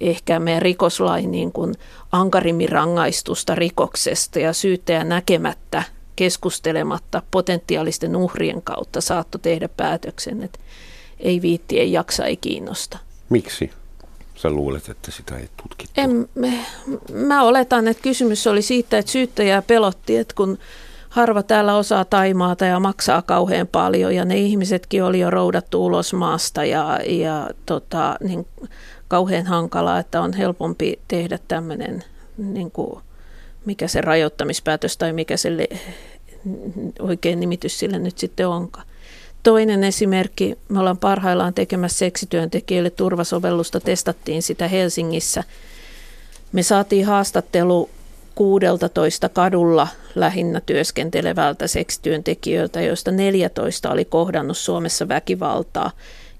ehkä 0.00 0.40
meidän 0.40 0.62
rikoslain 0.62 1.30
niin 1.30 1.52
kuin 1.52 1.74
ankarimmin 2.12 2.68
rangaistusta 2.68 3.54
rikoksesta 3.54 4.38
ja 4.38 4.52
syyttäjä 4.52 5.04
näkemättä, 5.04 5.82
keskustelematta 6.16 7.22
potentiaalisten 7.30 8.16
uhrien 8.16 8.62
kautta 8.62 9.00
saattoi 9.00 9.40
tehdä 9.40 9.68
päätöksen, 9.76 10.42
että 10.42 10.58
ei 11.20 11.42
viitti, 11.42 11.80
ei 11.80 11.92
jaksa, 11.92 12.24
ei 12.24 12.36
kiinnosta. 12.36 12.98
Miksi? 13.28 13.70
Sä 14.42 14.50
luulet, 14.50 14.88
että 14.88 15.10
sitä 15.10 15.36
ei 15.36 15.48
tutkittu? 15.62 16.00
En, 16.00 16.28
mä 17.12 17.42
oletan, 17.42 17.88
että 17.88 18.02
kysymys 18.02 18.46
oli 18.46 18.62
siitä, 18.62 18.98
että 18.98 19.12
syyttäjä 19.12 19.62
pelotti, 19.62 20.16
että 20.16 20.34
kun 20.34 20.58
harva 21.08 21.42
täällä 21.42 21.76
osaa 21.76 22.04
taimaata 22.04 22.64
ja 22.64 22.80
maksaa 22.80 23.22
kauhean 23.22 23.66
paljon 23.66 24.14
ja 24.14 24.24
ne 24.24 24.36
ihmisetkin 24.36 25.04
oli 25.04 25.20
jo 25.20 25.30
roudattu 25.30 25.86
ulos 25.86 26.12
maasta 26.12 26.64
ja, 26.64 27.00
ja 27.06 27.50
tota, 27.66 28.16
niin 28.20 28.46
kauhean 29.08 29.46
hankalaa, 29.46 29.98
että 29.98 30.20
on 30.20 30.32
helpompi 30.32 30.98
tehdä 31.08 31.38
tämmöinen, 31.48 32.04
niin 32.36 32.70
kuin, 32.70 33.00
mikä 33.64 33.88
se 33.88 34.00
rajoittamispäätös 34.00 34.96
tai 34.96 35.12
mikä 35.12 35.36
se 35.36 35.56
le, 35.56 35.68
oikein 37.00 37.40
nimitys 37.40 37.78
sille 37.78 37.98
nyt 37.98 38.18
sitten 38.18 38.48
onkaan. 38.48 38.86
Toinen 39.42 39.84
esimerkki, 39.84 40.58
me 40.68 40.80
ollaan 40.80 40.98
parhaillaan 40.98 41.54
tekemässä 41.54 41.98
seksityöntekijöille 41.98 42.90
turvasovellusta, 42.90 43.80
testattiin 43.80 44.42
sitä 44.42 44.68
Helsingissä. 44.68 45.44
Me 46.52 46.62
saatiin 46.62 47.06
haastattelu 47.06 47.90
16 48.34 49.28
kadulla 49.28 49.88
lähinnä 50.14 50.60
työskentelevältä 50.60 51.66
seksityöntekijöiltä, 51.66 52.80
joista 52.80 53.10
14 53.10 53.90
oli 53.90 54.04
kohdannut 54.04 54.58
Suomessa 54.58 55.08
väkivaltaa 55.08 55.90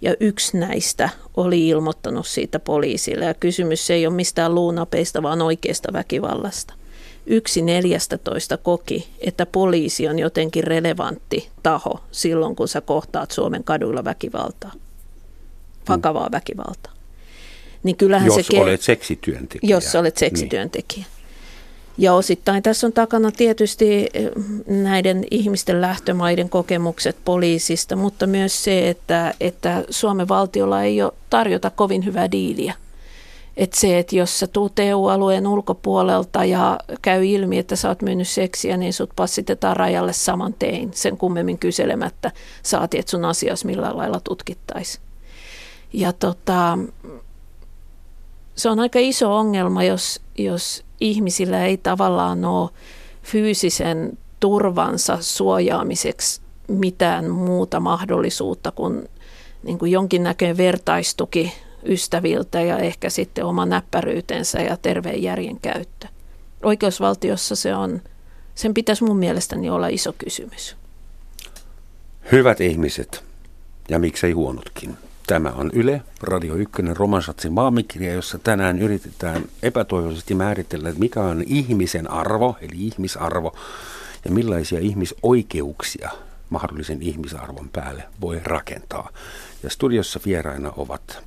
ja 0.03 0.15
yksi 0.21 0.59
näistä 0.59 1.09
oli 1.37 1.69
ilmoittanut 1.69 2.27
siitä 2.27 2.59
poliisille. 2.59 3.25
Ja 3.25 3.35
kysymys 3.35 3.91
ei 3.91 4.07
ole 4.07 4.15
mistään 4.15 4.55
luunapeista, 4.55 5.23
vaan 5.23 5.43
oikeasta 5.43 5.93
väkivallasta. 5.93 6.75
Yksi 7.31 7.63
14 7.63 8.57
koki, 8.57 9.09
että 9.21 9.47
poliisi 9.47 10.09
on 10.09 10.19
jotenkin 10.19 10.65
relevantti 10.65 11.49
taho 11.63 12.01
silloin, 12.13 12.57
kun 12.57 12.69
sä 12.69 12.81
kohtaat 12.81 13.31
Suomen 13.31 13.65
kaduilla 13.65 14.05
väkivaltaa, 14.05 14.73
vakavaa 15.89 16.29
väkivaltaa. 16.33 16.93
Niin 17.83 17.97
kyllähän 17.97 18.27
jos 18.27 18.47
se 18.47 18.61
olet 18.61 18.83
seksityöntekijä. 18.83 19.77
Jos 19.77 19.95
olet 19.95 20.15
niin. 20.15 20.19
seksityöntekijä. 20.21 21.07
Niin. 21.07 21.19
Ja 21.99 22.15
osittain 22.15 22.63
tässä 22.63 22.87
on 22.87 22.93
takana 22.93 23.33
tietysti 23.33 24.09
eh, 24.15 24.31
näiden 24.67 25.25
ihmisten 25.31 25.81
lähtömaiden 25.81 26.49
kokemukset 26.49 27.17
poliisista, 27.25 27.97
mutta 27.97 28.27
myös 28.27 28.65
se, 28.65 28.89
että, 28.89 29.35
että 29.41 29.85
Suomen 29.91 30.29
valtiolla 30.29 30.83
ei 30.83 31.03
ole 31.03 31.13
tarjota 31.31 31.71
kovin 31.71 32.05
hyvää 32.05 32.31
diiliä. 32.31 32.75
Että 33.59 33.81
se, 33.81 33.99
että 33.99 34.17
jos 34.17 34.39
sä 34.39 34.47
tuut 34.47 34.79
EU-alueen 34.79 35.47
ulkopuolelta 35.47 36.45
ja 36.45 36.79
käy 37.03 37.27
ilmi, 37.27 37.59
että 37.59 37.77
sä 37.77 37.89
oot 37.89 38.03
myynyt 38.03 38.29
seksiä, 38.29 38.77
niin 38.77 38.93
sut 38.93 39.11
passitetaan 39.17 39.77
rajalle 39.77 40.13
saman 40.13 40.55
tein, 40.59 40.91
sen 40.95 41.17
kummemmin 41.17 41.59
kyselemättä 41.59 42.33
saati, 42.63 42.99
että 42.99 43.11
sun 43.11 43.25
asias 43.25 43.65
millään 43.65 43.97
lailla 43.97 44.21
tutkittaisiin. 44.21 45.05
Ja 45.93 46.13
tota, 46.13 46.79
se 48.55 48.69
on 48.69 48.81
aika 48.81 48.99
iso 48.99 49.37
ongelma, 49.37 49.85
jos, 49.85 50.21
jos 50.39 50.85
ihmisillä 51.01 51.65
ei 51.65 51.77
tavallaan 51.77 52.45
ole 52.45 52.71
fyysisen 53.23 54.19
turvansa 54.41 55.19
suojaamiseksi 55.21 56.41
mitään 56.69 57.31
muuta 57.31 57.81
mahdollisuutta 57.81 58.71
kuin, 58.71 59.09
niin 59.63 59.79
kuin 59.79 59.93
jonkinnäköinen 59.93 60.57
vertaistuki 60.57 61.53
ystäviltä 61.89 62.61
ja 62.61 62.79
ehkä 62.79 63.11
sitten 63.11 63.45
oma 63.45 63.67
näppäryytensä 63.67 64.61
ja 64.61 64.77
terveen 64.77 65.23
järjen 65.23 65.61
käyttö. 65.61 66.07
Oikeusvaltiossa 66.63 67.57
se 67.57 67.75
on, 67.75 68.03
sen 68.55 68.75
pitäisi 68.75 69.05
mun 69.05 69.17
mielestäni 69.17 69.71
olla 69.71 69.89
iso 69.89 70.15
kysymys. 70.19 70.77
Hyvät 72.33 72.61
ihmiset, 72.61 73.25
ja 73.89 73.99
miksei 73.99 74.33
huonotkin. 74.33 74.97
Tämä 75.27 75.51
on 75.51 75.71
Yle, 75.75 76.03
Radio 76.23 76.55
1, 76.55 76.83
Romansatsin 76.95 77.53
maamikirja, 77.53 78.13
jossa 78.13 78.39
tänään 78.39 78.79
yritetään 78.79 79.45
epätoivoisesti 79.63 80.35
määritellä, 80.35 80.89
että 80.89 81.01
mikä 81.01 81.21
on 81.21 81.43
ihmisen 81.47 82.11
arvo, 82.11 82.57
eli 82.61 82.73
ihmisarvo, 82.77 83.57
ja 84.25 84.31
millaisia 84.31 84.79
ihmisoikeuksia 84.79 86.11
mahdollisen 86.51 87.03
ihmisarvon 87.03 87.69
päälle 87.69 88.03
voi 88.21 88.41
rakentaa. 88.45 89.11
Ja 89.63 89.71
studiossa 89.71 90.21
vieraina 90.27 90.73
ovat 90.77 91.23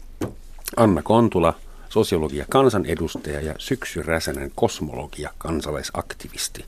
Anna 0.78 1.02
Kontula, 1.02 1.54
sosiologia 1.90 2.46
kansanedustaja 2.50 3.42
ja 3.42 3.56
Syksy 3.58 4.02
Räsänen, 4.02 4.52
kosmologia 4.56 5.34
kansalaisaktivisti. 5.38 6.66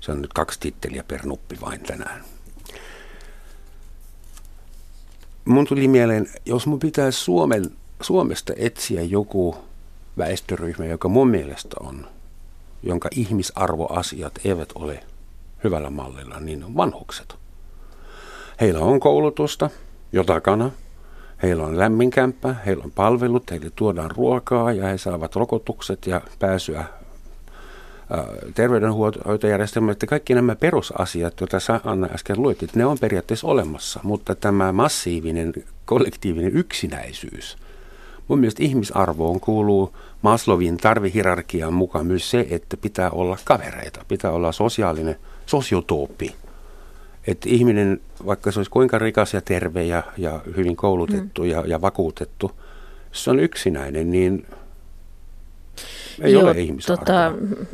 Se 0.00 0.12
on 0.12 0.22
nyt 0.22 0.32
kaksi 0.32 0.60
titteliä 0.60 1.04
per 1.08 1.26
nuppi 1.26 1.58
vain 1.60 1.80
tänään. 1.80 2.24
Mun 5.44 5.66
tuli 5.66 5.88
mieleen, 5.88 6.30
jos 6.46 6.66
mun 6.66 6.78
pitäisi 6.78 7.20
Suomen, 7.20 7.64
Suomesta 8.00 8.52
etsiä 8.56 9.02
joku 9.02 9.56
väestöryhmä, 10.18 10.84
joka 10.84 11.08
mun 11.08 11.28
mielestä 11.28 11.76
on, 11.80 12.06
jonka 12.82 13.08
ihmisarvoasiat 13.12 14.32
eivät 14.44 14.68
ole 14.74 15.04
hyvällä 15.64 15.90
mallilla, 15.90 16.40
niin 16.40 16.76
vanhukset. 16.76 17.36
Heillä 18.60 18.80
on 18.80 19.00
koulutusta 19.00 19.70
jo 20.12 20.24
takana, 20.24 20.70
heillä 21.42 21.64
on 21.64 21.78
lämmin 21.78 22.10
kämppä, 22.10 22.54
heillä 22.66 22.84
on 22.84 22.90
palvelut, 22.90 23.50
heille 23.50 23.70
tuodaan 23.76 24.10
ruokaa 24.10 24.72
ja 24.72 24.86
he 24.86 24.98
saavat 24.98 25.36
rokotukset 25.36 26.06
ja 26.06 26.20
pääsyä 26.38 26.84
terveydenhoitojärjestelmä, 28.54 29.92
että 29.92 30.06
kaikki 30.06 30.34
nämä 30.34 30.56
perusasiat, 30.56 31.40
joita 31.40 31.60
sä 31.60 31.80
Anna 31.84 32.08
äsken 32.14 32.42
luettit, 32.42 32.74
ne 32.74 32.86
on 32.86 32.98
periaatteessa 32.98 33.46
olemassa, 33.46 34.00
mutta 34.02 34.34
tämä 34.34 34.72
massiivinen 34.72 35.52
kollektiivinen 35.84 36.56
yksinäisyys, 36.56 37.56
mun 38.28 38.38
mielestä 38.38 38.62
ihmisarvoon 38.62 39.40
kuuluu 39.40 39.96
Maslowin 40.22 40.76
tarvihierarkian 40.76 41.72
mukaan 41.72 42.06
myös 42.06 42.30
se, 42.30 42.46
että 42.50 42.76
pitää 42.76 43.10
olla 43.10 43.38
kavereita, 43.44 44.04
pitää 44.08 44.30
olla 44.30 44.52
sosiaalinen 44.52 45.16
sosiotooppi. 45.46 46.34
Että 47.28 47.48
ihminen, 47.48 48.00
vaikka 48.26 48.52
se 48.52 48.58
olisi 48.58 48.70
kuinka 48.70 48.98
rikas 48.98 49.34
ja 49.34 49.40
terve 49.40 49.84
ja, 49.84 50.02
ja 50.16 50.40
hyvin 50.56 50.76
koulutettu 50.76 51.42
mm. 51.42 51.48
ja, 51.48 51.64
ja 51.66 51.80
vakuutettu, 51.80 52.50
se 53.12 53.30
on 53.30 53.40
yksinäinen, 53.40 54.10
niin 54.10 54.46
ei 56.20 56.32
Joo, 56.32 56.42
ole 56.42 56.54
tota, 56.86 57.32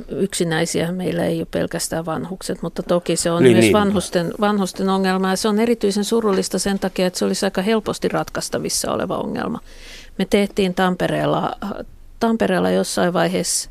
yksinäisiä 0.09 0.93
meillä 0.93 1.25
ei 1.25 1.39
ole 1.39 1.47
pelkästään 1.51 2.07
vanhukset, 2.07 2.63
mutta 2.63 2.83
toki 2.83 3.17
se 3.17 3.31
on 3.31 3.43
niin, 3.43 3.53
myös 3.53 3.65
niin. 3.65 3.73
Vanhusten, 3.73 4.33
vanhusten 4.41 4.89
ongelma 4.89 5.31
ja 5.31 5.37
se 5.37 5.49
on 5.49 5.59
erityisen 5.59 6.05
surullista 6.05 6.59
sen 6.59 6.79
takia, 6.79 7.07
että 7.07 7.19
se 7.19 7.25
olisi 7.25 7.47
aika 7.47 7.63
helposti 7.63 8.09
ratkaistavissa 8.09 8.93
oleva 8.93 9.17
ongelma. 9.17 9.61
Me 10.19 10.25
tehtiin 10.25 10.75
Tampereella, 10.75 11.57
Tampereella 12.21 12.71
jossain 12.71 13.13
vaiheessa 13.13 13.71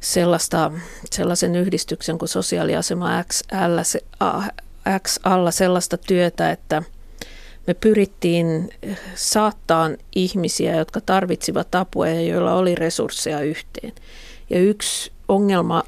sellaista, 0.00 0.72
sellaisen 1.10 1.56
yhdistyksen 1.56 2.18
kuin 2.18 2.28
sosiaaliasema 2.28 3.24
XL, 3.24 3.98
X 4.98 5.20
alla 5.22 5.50
sellaista 5.50 5.96
työtä, 5.98 6.50
että– 6.50 6.82
me 7.66 7.74
pyrittiin 7.74 8.70
saattaan 9.14 9.96
ihmisiä, 10.14 10.76
jotka 10.76 11.00
tarvitsivat 11.00 11.74
apua 11.74 12.08
ja 12.08 12.20
joilla 12.20 12.54
oli 12.54 12.74
resursseja 12.74 13.40
yhteen. 13.40 13.92
Ja 14.50 14.60
yksi 14.60 15.12
ongelma, 15.28 15.82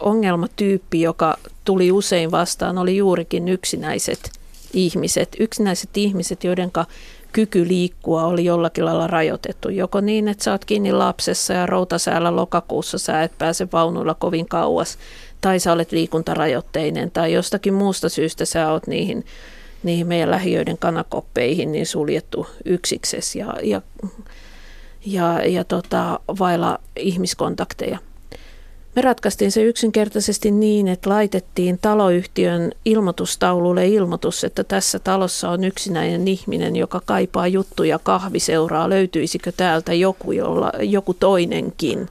ongelmatyyppi, 0.00 1.00
joka 1.00 1.38
tuli 1.64 1.92
usein 1.92 2.30
vastaan, 2.30 2.78
oli 2.78 2.96
juurikin 2.96 3.48
yksinäiset 3.48 4.30
ihmiset. 4.72 5.36
Yksinäiset 5.38 5.96
ihmiset, 5.96 6.44
joiden 6.44 6.72
kyky 7.32 7.68
liikkua 7.68 8.24
oli 8.24 8.44
jollakin 8.44 8.84
lailla 8.84 9.06
rajoitettu. 9.06 9.68
Joko 9.68 10.00
niin, 10.00 10.28
että 10.28 10.44
sä 10.44 10.52
oot 10.52 10.64
kiinni 10.64 10.92
lapsessa 10.92 11.52
ja 11.52 11.66
routasäällä 11.66 12.36
lokakuussa 12.36 12.98
sä 12.98 13.22
et 13.22 13.38
pääse 13.38 13.68
vaunuilla 13.72 14.14
kovin 14.14 14.48
kauas, 14.48 14.98
tai 15.46 15.60
sä 15.60 15.72
olet 15.72 15.92
liikuntarajoitteinen, 15.92 17.10
tai 17.10 17.32
jostakin 17.32 17.74
muusta 17.74 18.08
syystä 18.08 18.44
sä 18.44 18.72
oot 18.72 18.86
niihin 18.86 19.24
niihin 19.82 20.06
meidän 20.06 20.30
lähiöiden 20.30 20.78
kanakoppeihin 20.78 21.72
niin 21.72 21.86
suljettu 21.86 22.46
yksiksessä 22.64 23.38
ja, 23.38 23.54
ja, 23.62 23.82
ja, 25.04 25.46
ja 25.46 25.64
tota, 25.64 26.20
vailla 26.38 26.78
ihmiskontakteja. 26.96 27.98
Me 28.96 29.02
ratkaistiin 29.02 29.52
se 29.52 29.62
yksinkertaisesti 29.62 30.50
niin, 30.50 30.88
että 30.88 31.10
laitettiin 31.10 31.78
taloyhtiön 31.78 32.72
ilmoitustaululle 32.84 33.88
ilmoitus, 33.88 34.44
että 34.44 34.64
tässä 34.64 34.98
talossa 34.98 35.50
on 35.50 35.64
yksinäinen 35.64 36.28
ihminen, 36.28 36.76
joka 36.76 37.00
kaipaa 37.04 37.46
juttuja 37.48 37.98
kahviseuraa. 37.98 38.90
Löytyisikö 38.90 39.52
täältä 39.56 39.94
joku, 39.94 40.32
jolla, 40.32 40.72
joku 40.80 41.14
toinenkin? 41.14 42.08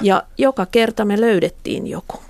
Ja 0.00 0.22
joka 0.38 0.66
kerta 0.66 1.04
me 1.04 1.20
löydettiin 1.20 1.86
joku. 1.86 2.23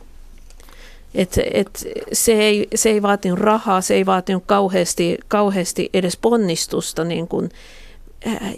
Et, 1.15 1.39
et 1.53 1.87
se, 2.13 2.33
ei, 2.33 2.69
se 2.75 2.91
ei 2.91 3.03
vaatinut 3.03 3.39
rahaa, 3.39 3.81
se 3.81 3.95
ei 3.95 4.07
vaatinut 4.07 4.43
kauheasti, 4.47 5.19
kauheasti 5.29 5.91
edes 5.95 6.17
ponnistusta 6.17 7.05
niin 7.05 7.29
kuin, 7.29 7.51
äh, 8.27 8.55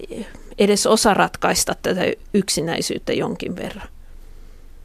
edes 0.58 0.86
osa 0.86 1.14
ratkaista 1.14 1.74
tätä 1.82 2.00
yksinäisyyttä 2.34 3.12
jonkin 3.12 3.56
verran. 3.56 3.88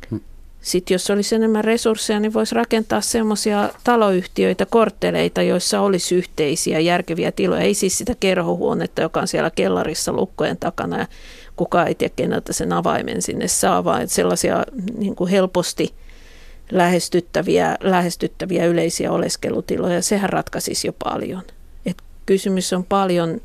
Hmm. 0.09 0.19
Sitten 0.61 0.95
jos 0.95 1.09
olisi 1.09 1.35
enemmän 1.35 1.63
resursseja, 1.63 2.19
niin 2.19 2.33
voisi 2.33 2.55
rakentaa 2.55 3.01
semmoisia 3.01 3.69
taloyhtiöitä, 3.83 4.65
kortteleita, 4.65 5.41
joissa 5.41 5.81
olisi 5.81 6.15
yhteisiä 6.15 6.79
järkeviä 6.79 7.31
tiloja. 7.31 7.61
Ei 7.61 7.73
siis 7.73 7.97
sitä 7.97 8.15
kerhohuonetta, 8.19 9.01
joka 9.01 9.19
on 9.19 9.27
siellä 9.27 9.49
kellarissa 9.49 10.13
lukkojen 10.13 10.57
takana 10.57 10.99
ja 10.99 11.07
kukaan 11.55 11.87
ei 11.87 11.95
tiedä, 11.95 12.13
keneltä 12.15 12.53
sen 12.53 12.73
avaimen 12.73 13.21
sinne 13.21 13.47
saa, 13.47 13.83
vaan 13.83 14.07
sellaisia 14.07 14.65
niin 14.97 15.15
kuin 15.15 15.29
helposti– 15.29 15.93
lähestyttäviä, 16.71 17.77
lähestyttäviä 17.81 18.65
yleisiä 18.65 19.11
oleskelutiloja, 19.11 20.01
sehän 20.01 20.29
ratkaisisi 20.29 20.87
jo 20.87 20.93
paljon. 21.03 21.43
Et 21.85 21.97
kysymys 22.25 22.73
on 22.73 22.85
paljon 22.85 23.41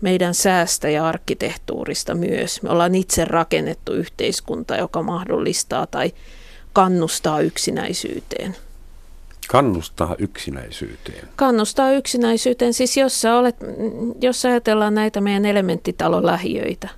meidän 0.00 0.34
säästä 0.34 0.88
ja 0.88 1.06
arkkitehtuurista 1.06 2.14
myös. 2.14 2.62
Me 2.62 2.70
ollaan 2.70 2.94
itse 2.94 3.24
rakennettu 3.24 3.92
yhteiskunta, 3.92 4.76
joka 4.76 5.02
mahdollistaa 5.02 5.86
tai 5.86 6.12
kannustaa 6.72 7.40
yksinäisyyteen. 7.40 8.56
Kannustaa 9.48 10.16
yksinäisyyteen. 10.18 11.28
Kannustaa 11.36 11.92
yksinäisyyteen. 11.92 12.74
Siis 12.74 12.96
jos, 12.96 13.20
sä 13.20 13.36
olet, 13.36 13.56
jos 14.20 14.44
ajatellaan 14.44 14.94
näitä 14.94 15.20
meidän 15.20 15.44
elementtitalon 15.44 16.26
lähiöitä, 16.26 16.88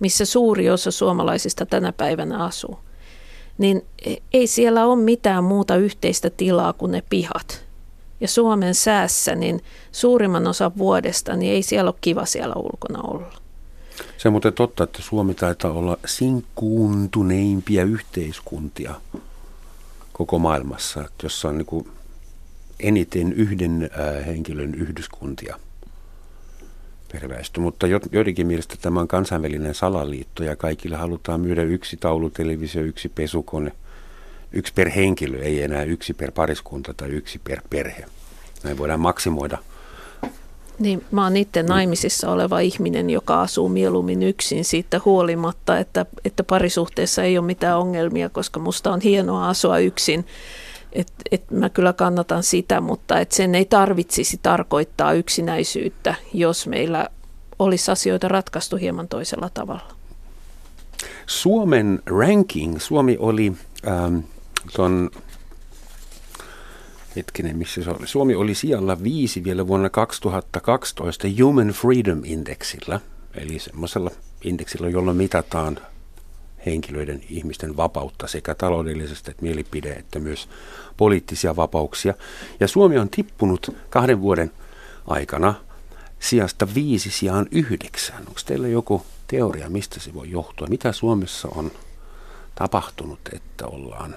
missä 0.00 0.24
suuri 0.24 0.70
osa 0.70 0.90
suomalaisista 0.90 1.66
tänä 1.66 1.92
päivänä 1.92 2.44
asuu– 2.44 2.78
niin 3.58 3.82
ei 4.32 4.46
siellä 4.46 4.86
ole 4.86 5.02
mitään 5.02 5.44
muuta 5.44 5.76
yhteistä 5.76 6.30
tilaa 6.30 6.72
kuin 6.72 6.92
ne 6.92 7.02
pihat. 7.10 7.64
Ja 8.20 8.28
Suomen 8.28 8.74
säässä, 8.74 9.34
niin 9.34 9.60
suurimman 9.92 10.46
osan 10.46 10.72
vuodesta, 10.78 11.36
niin 11.36 11.52
ei 11.52 11.62
siellä 11.62 11.88
ole 11.88 11.98
kiva 12.00 12.24
siellä 12.24 12.54
ulkona 12.56 13.02
olla. 13.02 13.32
Se 14.18 14.28
on 14.28 14.32
muuten 14.32 14.52
totta, 14.52 14.84
että 14.84 15.02
Suomi 15.02 15.34
taitaa 15.34 15.70
olla 15.70 15.96
sinkkuuntuneimpia 16.06 17.84
yhteiskuntia 17.84 18.94
koko 20.12 20.38
maailmassa, 20.38 21.08
jossa 21.22 21.48
on 21.48 21.58
niin 21.58 21.88
eniten 22.80 23.32
yhden 23.32 23.90
henkilön 24.26 24.74
yhdyskuntia 24.74 25.58
per 27.14 27.28
väestö. 27.28 27.60
Mutta 27.60 27.86
joidenkin 28.12 28.46
mielestä 28.46 28.74
tämä 28.80 29.00
on 29.00 29.08
kansainvälinen 29.08 29.74
salaliitto 29.74 30.44
ja 30.44 30.56
kaikille 30.56 30.96
halutaan 30.96 31.40
myydä 31.40 31.62
yksi 31.62 31.96
taulutelevisio, 31.96 32.82
yksi 32.82 33.08
pesukone, 33.08 33.72
yksi 34.52 34.72
per 34.72 34.90
henkilö, 34.90 35.38
ei 35.38 35.62
enää 35.62 35.82
yksi 35.82 36.14
per 36.14 36.32
pariskunta 36.32 36.94
tai 36.94 37.08
yksi 37.08 37.40
per 37.44 37.60
perhe. 37.70 38.04
Näin 38.64 38.78
voidaan 38.78 39.00
maksimoida 39.00 39.58
niin, 40.78 41.04
mä 41.10 41.24
oon 41.24 41.36
itse 41.36 41.62
naimisissa 41.62 42.30
oleva 42.30 42.60
ihminen, 42.60 43.10
joka 43.10 43.40
asuu 43.40 43.68
mieluummin 43.68 44.22
yksin 44.22 44.64
siitä 44.64 45.00
huolimatta, 45.04 45.78
että, 45.78 46.06
että 46.24 46.44
parisuhteessa 46.44 47.22
ei 47.22 47.38
ole 47.38 47.46
mitään 47.46 47.78
ongelmia, 47.78 48.28
koska 48.28 48.60
musta 48.60 48.92
on 48.92 49.00
hienoa 49.00 49.48
asua 49.48 49.78
yksin. 49.78 50.26
Et, 50.94 51.12
et 51.30 51.50
mä 51.50 51.70
kyllä 51.70 51.92
kannatan 51.92 52.42
sitä, 52.42 52.80
mutta 52.80 53.20
et 53.20 53.32
sen 53.32 53.54
ei 53.54 53.64
tarvitsisi 53.64 54.40
tarkoittaa 54.42 55.12
yksinäisyyttä, 55.12 56.14
jos 56.32 56.66
meillä 56.66 57.08
olisi 57.58 57.90
asioita 57.90 58.28
ratkaistu 58.28 58.76
hieman 58.76 59.08
toisella 59.08 59.50
tavalla. 59.54 59.94
Suomen 61.26 62.02
ranking, 62.06 62.78
Suomi 62.78 63.16
oli 63.18 63.52
ähm, 63.88 64.18
ton, 64.72 65.10
hetkinen, 67.16 67.56
missä 67.56 67.82
se 67.82 67.90
oli? 67.90 68.06
Suomi 68.06 68.34
oli 68.34 68.54
siellä 68.54 69.02
viisi 69.02 69.44
vielä 69.44 69.66
vuonna 69.66 69.90
2012 69.90 71.28
Human 71.42 71.68
Freedom 71.68 72.20
Indexillä, 72.24 73.00
eli 73.34 73.58
semmoisella 73.58 74.10
indeksillä, 74.44 74.88
jolla 74.88 75.14
mitataan 75.14 75.78
henkilöiden, 76.66 77.20
ihmisten 77.30 77.76
vapautta 77.76 78.26
sekä 78.26 78.54
taloudellisesti 78.54 79.30
että 79.30 79.42
mielipide, 79.42 79.92
että 79.92 80.18
myös 80.18 80.48
poliittisia 80.96 81.56
vapauksia. 81.56 82.14
Ja 82.60 82.68
Suomi 82.68 82.98
on 82.98 83.08
tippunut 83.08 83.76
kahden 83.90 84.20
vuoden 84.20 84.50
aikana 85.06 85.54
sijasta 86.18 86.68
viisi 86.74 87.10
sijaan 87.10 87.46
yhdeksän. 87.50 88.18
Onko 88.18 88.40
teillä 88.46 88.68
joku 88.68 89.02
teoria, 89.26 89.70
mistä 89.70 90.00
se 90.00 90.14
voi 90.14 90.30
johtua? 90.30 90.66
Mitä 90.66 90.92
Suomessa 90.92 91.48
on 91.54 91.70
tapahtunut, 92.54 93.20
että 93.32 93.66
ollaan 93.66 94.14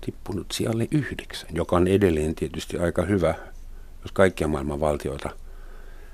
tippunut 0.00 0.46
sijalle 0.52 0.88
yhdeksän, 0.90 1.50
joka 1.52 1.76
on 1.76 1.88
edelleen 1.88 2.34
tietysti 2.34 2.78
aika 2.78 3.02
hyvä, 3.02 3.34
jos 4.02 4.12
kaikkia 4.12 4.48
maailman 4.48 4.80
valtioita 4.80 5.30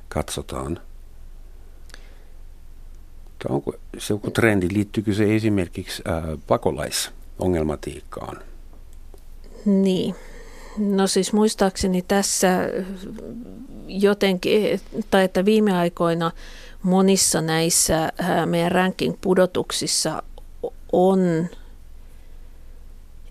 katsotaan. 0.09 0.81
Mutta 3.41 3.55
onko 3.55 3.73
se 3.99 4.15
joku 4.15 4.31
trendi, 4.31 4.69
liittyykö 4.73 5.15
se 5.15 5.37
esimerkiksi 5.37 6.03
ää, 6.05 6.23
pakolaisongelmatiikkaan? 6.47 8.39
Niin. 9.65 10.15
No 10.79 11.07
siis 11.07 11.33
muistaakseni 11.33 12.03
tässä 12.09 12.49
jotenkin, 13.87 14.81
tai 15.11 15.25
että 15.25 15.45
viime 15.45 15.79
aikoina 15.79 16.31
monissa 16.83 17.41
näissä 17.41 18.13
meidän 18.47 18.73
ranking-pudotuksissa 18.73 20.23
on 20.93 21.49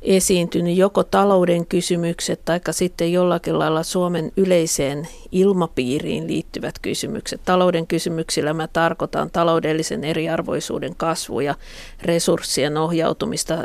esiintynyt 0.02 0.78
joko 0.78 1.04
talouden 1.04 1.66
kysymykset 1.66 2.46
tai 2.46 2.60
sitten 2.72 3.12
jollakin 3.12 3.60
lailla 3.60 3.84
Suomen 3.84 4.32
yleiseen 4.38 5.08
ilmapiiriin 5.32 6.28
liittyvät 6.28 6.80
kysymykset. 6.80 7.42
Talouden 7.46 7.88
kysymyksillä 7.88 8.54
mä 8.54 8.68
tarkoitan 8.68 9.30
taloudellisen 9.32 10.04
eriarvoisuuden 10.04 10.96
kasvua 10.96 11.44
ja 11.44 11.56
resurssien 12.02 12.78
ohjautumista 12.78 13.58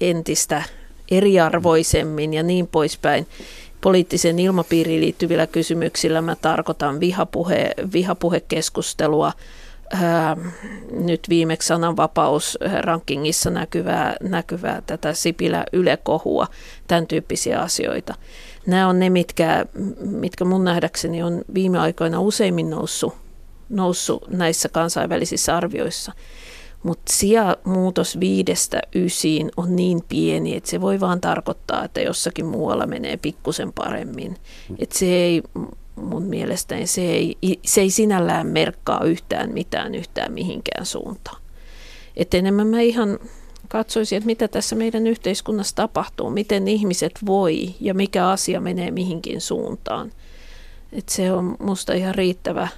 entistä 0.00 0.62
eriarvoisemmin 1.10 2.34
ja 2.34 2.42
niin 2.42 2.66
poispäin. 2.66 3.26
Poliittisen 3.80 4.38
ilmapiiriin 4.38 5.00
liittyvillä 5.00 5.46
kysymyksillä 5.46 6.20
mä 6.20 6.36
tarkoitan 6.36 7.00
vihapuhe, 7.00 7.74
vihapuhekeskustelua, 7.92 9.32
ää, 9.92 10.36
nyt 10.90 11.20
viimeksi 11.28 11.66
sananvapaus 11.66 12.58
rankingissa 12.80 13.50
näkyvää, 13.50 14.16
näkyvää 14.22 14.82
tätä 14.86 15.12
Sipilä 15.12 15.64
ylekohua, 15.72 16.46
tämän 16.88 17.06
tyyppisiä 17.06 17.60
asioita. 17.60 18.14
Nämä 18.66 18.88
on 18.88 18.98
ne, 18.98 19.10
mitkä, 19.10 19.66
mitkä 20.00 20.44
mun 20.44 20.64
nähdäkseni 20.64 21.22
on 21.22 21.42
viime 21.54 21.78
aikoina 21.78 22.20
useimmin 22.20 22.70
noussut, 22.70 23.14
noussut 23.68 24.30
näissä 24.30 24.68
kansainvälisissä 24.68 25.56
arvioissa. 25.56 26.12
Mutta 26.82 27.12
muutos 27.64 28.20
viidestä 28.20 28.80
ysiin 28.94 29.50
on 29.56 29.76
niin 29.76 30.00
pieni, 30.08 30.56
että 30.56 30.70
se 30.70 30.80
voi 30.80 31.00
vaan 31.00 31.20
tarkoittaa, 31.20 31.84
että 31.84 32.00
jossakin 32.00 32.46
muualla 32.46 32.86
menee 32.86 33.16
pikkusen 33.16 33.72
paremmin. 33.72 34.36
Että 34.78 34.98
se 34.98 35.06
ei 35.06 35.42
mun 36.00 36.22
mielestäni 36.22 36.86
se 36.86 37.02
ei, 37.02 37.36
se 37.64 37.80
ei 37.80 37.90
sinällään 37.90 38.46
merkkaa 38.46 39.04
yhtään 39.04 39.52
mitään 39.52 39.94
yhtään 39.94 40.32
mihinkään 40.32 40.86
suuntaan. 40.86 41.42
Et 42.16 42.34
enemmän 42.34 42.66
mä 42.66 42.80
ihan 42.80 43.18
katsoisin, 43.68 44.16
että 44.16 44.26
mitä 44.26 44.48
tässä 44.48 44.76
meidän 44.76 45.06
yhteiskunnassa 45.06 45.76
tapahtuu, 45.76 46.30
miten 46.30 46.68
ihmiset 46.68 47.12
voi 47.26 47.74
ja 47.80 47.94
mikä 47.94 48.28
asia 48.28 48.60
menee 48.60 48.90
mihinkin 48.90 49.40
suuntaan. 49.40 50.12
Et 50.92 51.08
se 51.08 51.32
on 51.32 51.56
musta 51.58 51.92
ihan 51.92 52.14
riittävä 52.14 52.68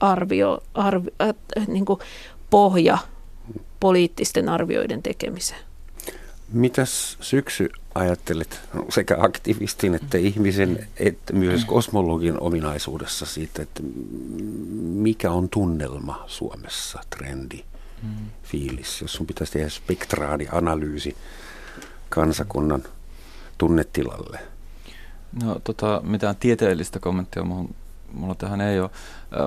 arvio, 0.00 0.62
arvio 0.74 1.10
äh, 1.58 1.68
niin 1.68 1.84
pohja 2.50 2.98
poliittisten 3.80 4.48
arvioiden 4.48 5.02
tekemiseen. 5.02 5.60
Mitäs 6.52 7.16
syksy 7.20 7.70
ajattelet 7.94 8.60
sekä 8.88 9.16
aktivistin 9.18 9.94
että 9.94 10.18
ihmisen, 10.18 10.88
että 10.96 11.32
myös 11.32 11.64
kosmologin 11.64 12.40
ominaisuudessa 12.40 13.26
siitä, 13.26 13.62
että 13.62 13.82
mikä 14.82 15.30
on 15.30 15.48
tunnelma 15.48 16.24
Suomessa, 16.26 17.00
trendi, 17.10 17.64
mm. 18.02 18.08
fiilis, 18.42 19.00
jos 19.00 19.12
sun 19.12 19.26
pitäisi 19.26 19.52
tehdä 19.52 19.68
spektraadianalyysi 19.68 21.16
kansakunnan 22.08 22.82
tunnetilalle? 23.58 24.38
No 25.42 25.60
tota, 25.64 26.00
mitään 26.04 26.36
tieteellistä 26.36 26.98
kommenttia 27.00 27.44
mulla, 27.44 27.68
mulla 28.14 28.34
tähän 28.34 28.60
ei 28.60 28.80
ole. 28.80 28.90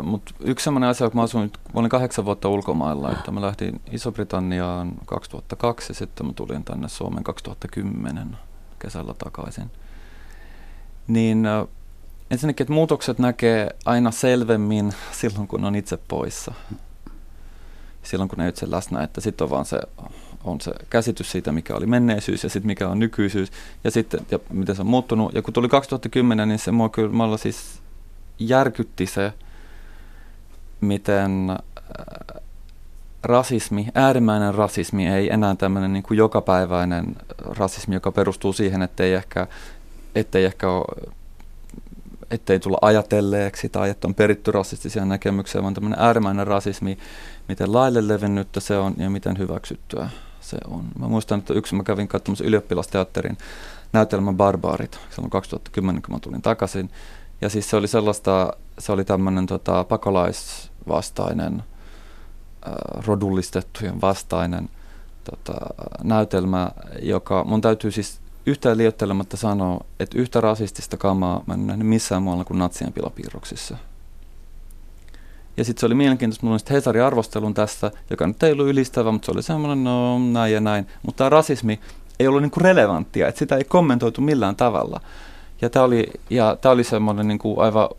Mutta 0.02 0.34
yksi 0.40 0.64
sellainen 0.64 0.90
asia, 0.90 1.10
kun 1.10 1.18
mä 1.18 1.24
asuin, 1.24 1.52
mä 1.74 1.80
olin 1.80 1.90
kahdeksan 1.90 2.26
vuotta 2.26 2.50
ulkomailla, 2.50 3.12
että 3.12 3.32
mä 3.32 3.42
lähdin 3.42 3.82
Iso-Britanniaan 3.92 4.92
2002 5.06 5.92
ja 5.92 5.96
sitten 5.96 6.26
mä 6.26 6.34
tulin 6.34 6.64
tänne 6.64 6.88
Suomen 6.88 7.24
2010 7.24 8.38
kesällä 8.80 9.14
takaisin. 9.14 9.72
Niin 11.08 11.48
ensinnäkin, 12.32 12.64
että 12.64 12.74
muutokset 12.74 13.20
näkee 13.20 13.70
aina 13.86 14.12
selvemmin 14.12 14.94
silloin, 15.22 15.48
kun 15.48 15.66
on 15.66 15.76
itse 15.76 15.98
poissa. 16.08 16.54
Silloin, 18.04 18.30
kun 18.30 18.38
ne 18.38 18.48
itse 18.48 18.72
läsnä, 18.72 19.04
että 19.04 19.22
sitten 19.22 19.46
on 19.46 19.50
vaan 19.50 19.66
se, 19.66 19.80
on 20.44 20.62
se 20.62 20.72
käsitys 20.90 21.32
siitä, 21.32 21.52
mikä 21.52 21.76
oli 21.76 21.86
menneisyys 21.86 22.44
ja 22.44 22.50
sitten 22.50 22.68
mikä 22.68 22.90
on 22.90 23.00
nykyisyys 23.00 23.52
ja 23.84 23.92
sitten 23.92 24.20
ja 24.32 24.40
miten 24.54 24.76
se 24.76 24.82
on 24.82 24.88
muuttunut. 24.88 25.34
Ja 25.34 25.42
kun 25.42 25.54
tuli 25.54 25.70
2010, 25.70 26.48
niin 26.48 26.60
se 26.60 26.72
mua 26.72 26.90
kyllä, 26.90 27.38
siis 27.38 27.82
järkytti 28.40 29.06
se, 29.06 29.34
miten 30.82 31.50
äh, 31.50 32.42
rasismi, 33.24 33.88
äärimmäinen 33.96 34.56
rasismi 34.56 35.08
ei 35.08 35.34
enää 35.34 35.56
tämmöinen 35.56 35.94
niin 35.94 36.04
kuin 36.04 36.18
jokapäiväinen 36.18 37.16
rasismi, 37.38 37.96
joka 37.96 38.12
perustuu 38.12 38.54
siihen, 38.54 38.82
ettei 38.82 39.14
ehkä, 39.14 39.48
ettei 40.16 40.46
ehkä 40.46 40.70
ole, 40.70 41.12
ettei 42.32 42.60
tulla 42.60 42.78
ajatelleeksi 42.82 43.70
tai 43.70 43.90
että 43.90 44.08
on 44.08 44.16
peritty 44.16 44.52
rasistisia 44.52 45.06
näkemyksiä, 45.06 45.64
vaan 45.64 45.74
tämmöinen 45.74 46.00
äärimmäinen 46.00 46.48
rasismi, 46.48 46.98
miten 47.48 47.74
laille 47.74 48.08
levennyttä 48.08 48.60
se 48.60 48.78
on 48.78 48.94
ja 48.98 49.10
miten 49.10 49.38
hyväksyttyä 49.38 50.10
se 50.42 50.58
on. 50.68 50.86
Mä 51.00 51.08
muistan, 51.08 51.40
että 51.40 51.54
yksi 51.54 51.76
mä 51.76 51.84
kävin 51.84 52.08
katsomassa 52.08 52.44
ylioppilasteatterin 52.44 53.38
näytelmän 53.94 54.38
Barbaarit 54.38 55.00
silloin 55.10 55.30
2010, 55.30 56.02
kun 56.02 56.16
mä 56.16 56.20
tulin 56.20 56.42
takaisin. 56.42 56.90
Ja 57.42 57.50
siis 57.50 57.70
se 57.70 57.76
oli 57.76 57.88
sellaista, 57.88 58.54
se 58.80 58.92
oli 58.92 59.06
tämmöinen 59.06 59.46
tota, 59.46 59.84
pakolaisvastainen, 59.84 61.64
äh, 62.68 63.06
rodullistettujen 63.06 64.02
vastainen 64.02 64.70
tota, 65.24 65.54
näytelmä, 66.04 66.72
joka 67.02 67.44
mun 67.44 67.62
täytyy 67.62 67.92
siis 67.92 68.22
yhtään 68.46 68.78
liioittelematta 68.78 69.38
sanoa, 69.38 69.86
että 70.00 70.20
yhtä 70.20 70.42
rasistista 70.42 70.98
kamaa 70.98 71.44
mä 71.46 71.54
en 71.54 71.68
nähnyt 71.68 71.88
missään 71.88 72.24
muualla 72.24 72.46
kuin 72.46 72.60
natsien 72.60 72.94
pilapiirroksissa. 72.94 73.78
Ja 75.58 75.64
sitten 75.64 75.80
se 75.80 75.86
oli 75.86 75.96
mielenkiintoista, 75.96 76.46
mulla 76.46 76.60
oli 76.64 76.76
Hesarin 76.76 77.04
arvostelun 77.04 77.54
tässä, 77.54 77.92
joka 78.10 78.28
nyt 78.28 78.44
ei 78.44 78.52
ollut 78.52 78.68
ylistävä, 78.68 79.12
mutta 79.12 79.26
se 79.26 79.32
oli 79.32 79.44
semmoinen, 79.44 79.84
no 79.84 80.20
näin 80.20 80.54
ja 80.54 80.62
näin. 80.62 80.88
Mutta 81.04 81.18
tämä 81.18 81.30
rasismi 81.30 81.80
ei 82.20 82.28
ollut 82.28 82.42
niinku 82.42 82.60
relevanttia, 82.60 83.28
että 83.28 83.40
sitä 83.40 83.56
ei 83.56 83.64
kommentoitu 83.64 84.22
millään 84.22 84.56
tavalla. 84.56 85.02
Ja 85.62 85.70
tämä 85.70 85.86
oli, 85.86 86.12
ja 86.30 86.58
tää 86.62 86.72
oli 86.72 86.84
semmoinen 86.84 87.28
niin 87.28 87.40
kuin 87.40 87.60
aivan 87.60 87.90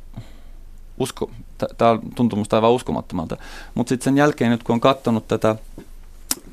usko, 0.98 1.30
tämä 1.78 1.98
tuntuu 2.14 2.38
musta 2.38 2.56
aivan 2.56 2.72
uskomattomalta. 2.72 3.36
Mutta 3.74 3.88
sitten 3.88 4.04
sen 4.04 4.16
jälkeen 4.16 4.50
nyt 4.50 4.62
kun 4.62 4.74
on 4.74 4.80
katsonut 4.80 5.28
tätä 5.28 5.56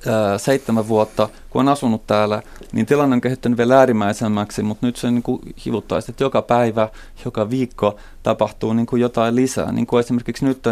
ää, 0.08 0.38
seitsemän 0.38 0.88
vuotta, 0.88 1.30
kun 1.50 1.60
on 1.60 1.70
asunut 1.70 2.08
täällä, 2.08 2.42
niin 2.72 2.86
tilanne 2.86 3.14
on 3.14 3.22
kehittynyt 3.22 3.58
vielä 3.58 3.78
äärimmäisemmäksi, 3.78 4.64
mutta 4.64 4.86
nyt 4.86 4.96
se 4.96 5.12
niin 5.12 5.24
kuin 5.24 5.42
hivuttaisi, 5.66 6.12
että 6.12 6.24
joka 6.24 6.42
päivä, 6.42 6.90
joka 7.26 7.50
viikko 7.50 7.98
tapahtuu 8.24 8.74
niin 8.74 8.86
kuin 8.86 9.02
jotain 9.02 9.36
lisää. 9.36 9.72
Niin 9.72 9.88
kuin 9.88 10.00
esimerkiksi 10.00 10.46
nyt 10.46 10.64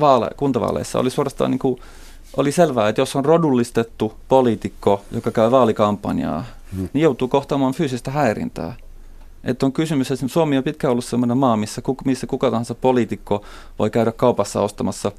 vaale, 0.00 0.30
kuntavaaleissa 0.36 0.98
oli 0.98 1.10
suorastaan 1.10 1.50
niin 1.50 1.58
kuin, 1.58 1.80
oli 2.36 2.52
selvää, 2.52 2.88
että 2.88 3.00
jos 3.00 3.16
on 3.16 3.24
rodullistettu 3.24 4.14
poliitikko, 4.28 5.04
joka 5.10 5.30
käy 5.30 5.50
vaalikampanjaa. 5.50 6.44
Niin 6.72 7.02
joutuu 7.02 7.28
kohtaamaan 7.28 7.74
fyysistä 7.74 8.10
häirintää. 8.10 8.74
Että 9.44 9.66
on 9.66 9.72
kysymys, 9.72 10.10
että 10.10 10.28
Suomi 10.28 10.58
on 10.58 10.64
pitkään 10.64 10.92
ollut 10.92 11.04
sellainen 11.04 11.38
maa, 11.38 11.56
missä, 11.56 11.82
missä 12.04 12.26
kuka 12.26 12.50
tahansa 12.50 12.74
poliitikko 12.74 13.44
voi 13.78 13.90
käydä 13.90 14.12
kaupassa 14.12 14.60
ostamassa 14.60 15.12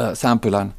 ää, 0.00 0.14
sämpylän. 0.14 0.74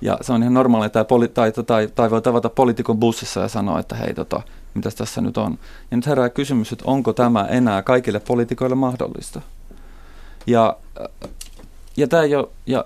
Ja 0.00 0.18
se 0.20 0.32
on 0.32 0.42
ihan 0.42 0.54
normaalia, 0.54 0.88
tai, 0.88 1.04
poli- 1.04 1.28
tai, 1.28 1.52
tai, 1.66 1.88
tai 1.94 2.10
voi 2.10 2.22
tavata 2.22 2.48
poliitikon 2.48 2.98
bussissa 2.98 3.40
ja 3.40 3.48
sanoa, 3.48 3.80
että 3.80 3.94
hei, 3.94 4.14
tota, 4.14 4.42
mitäs 4.74 4.94
tässä 4.94 5.20
nyt 5.20 5.36
on. 5.36 5.58
Ja 5.90 5.96
nyt 5.96 6.06
herää 6.06 6.28
kysymys, 6.28 6.72
että 6.72 6.84
onko 6.86 7.12
tämä 7.12 7.44
enää 7.44 7.82
kaikille 7.82 8.20
poliitikoille 8.20 8.76
mahdollista. 8.76 9.40
Ja 10.46 10.76
ja 11.96 12.08
tämä 12.08 12.22
ei 12.22 12.34
ole, 12.34 12.48
ja 12.66 12.84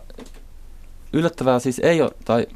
yllättävää 1.12 1.58
siis 1.58 1.78
ei 1.78 2.02
ole, 2.02 2.10
tai 2.24 2.46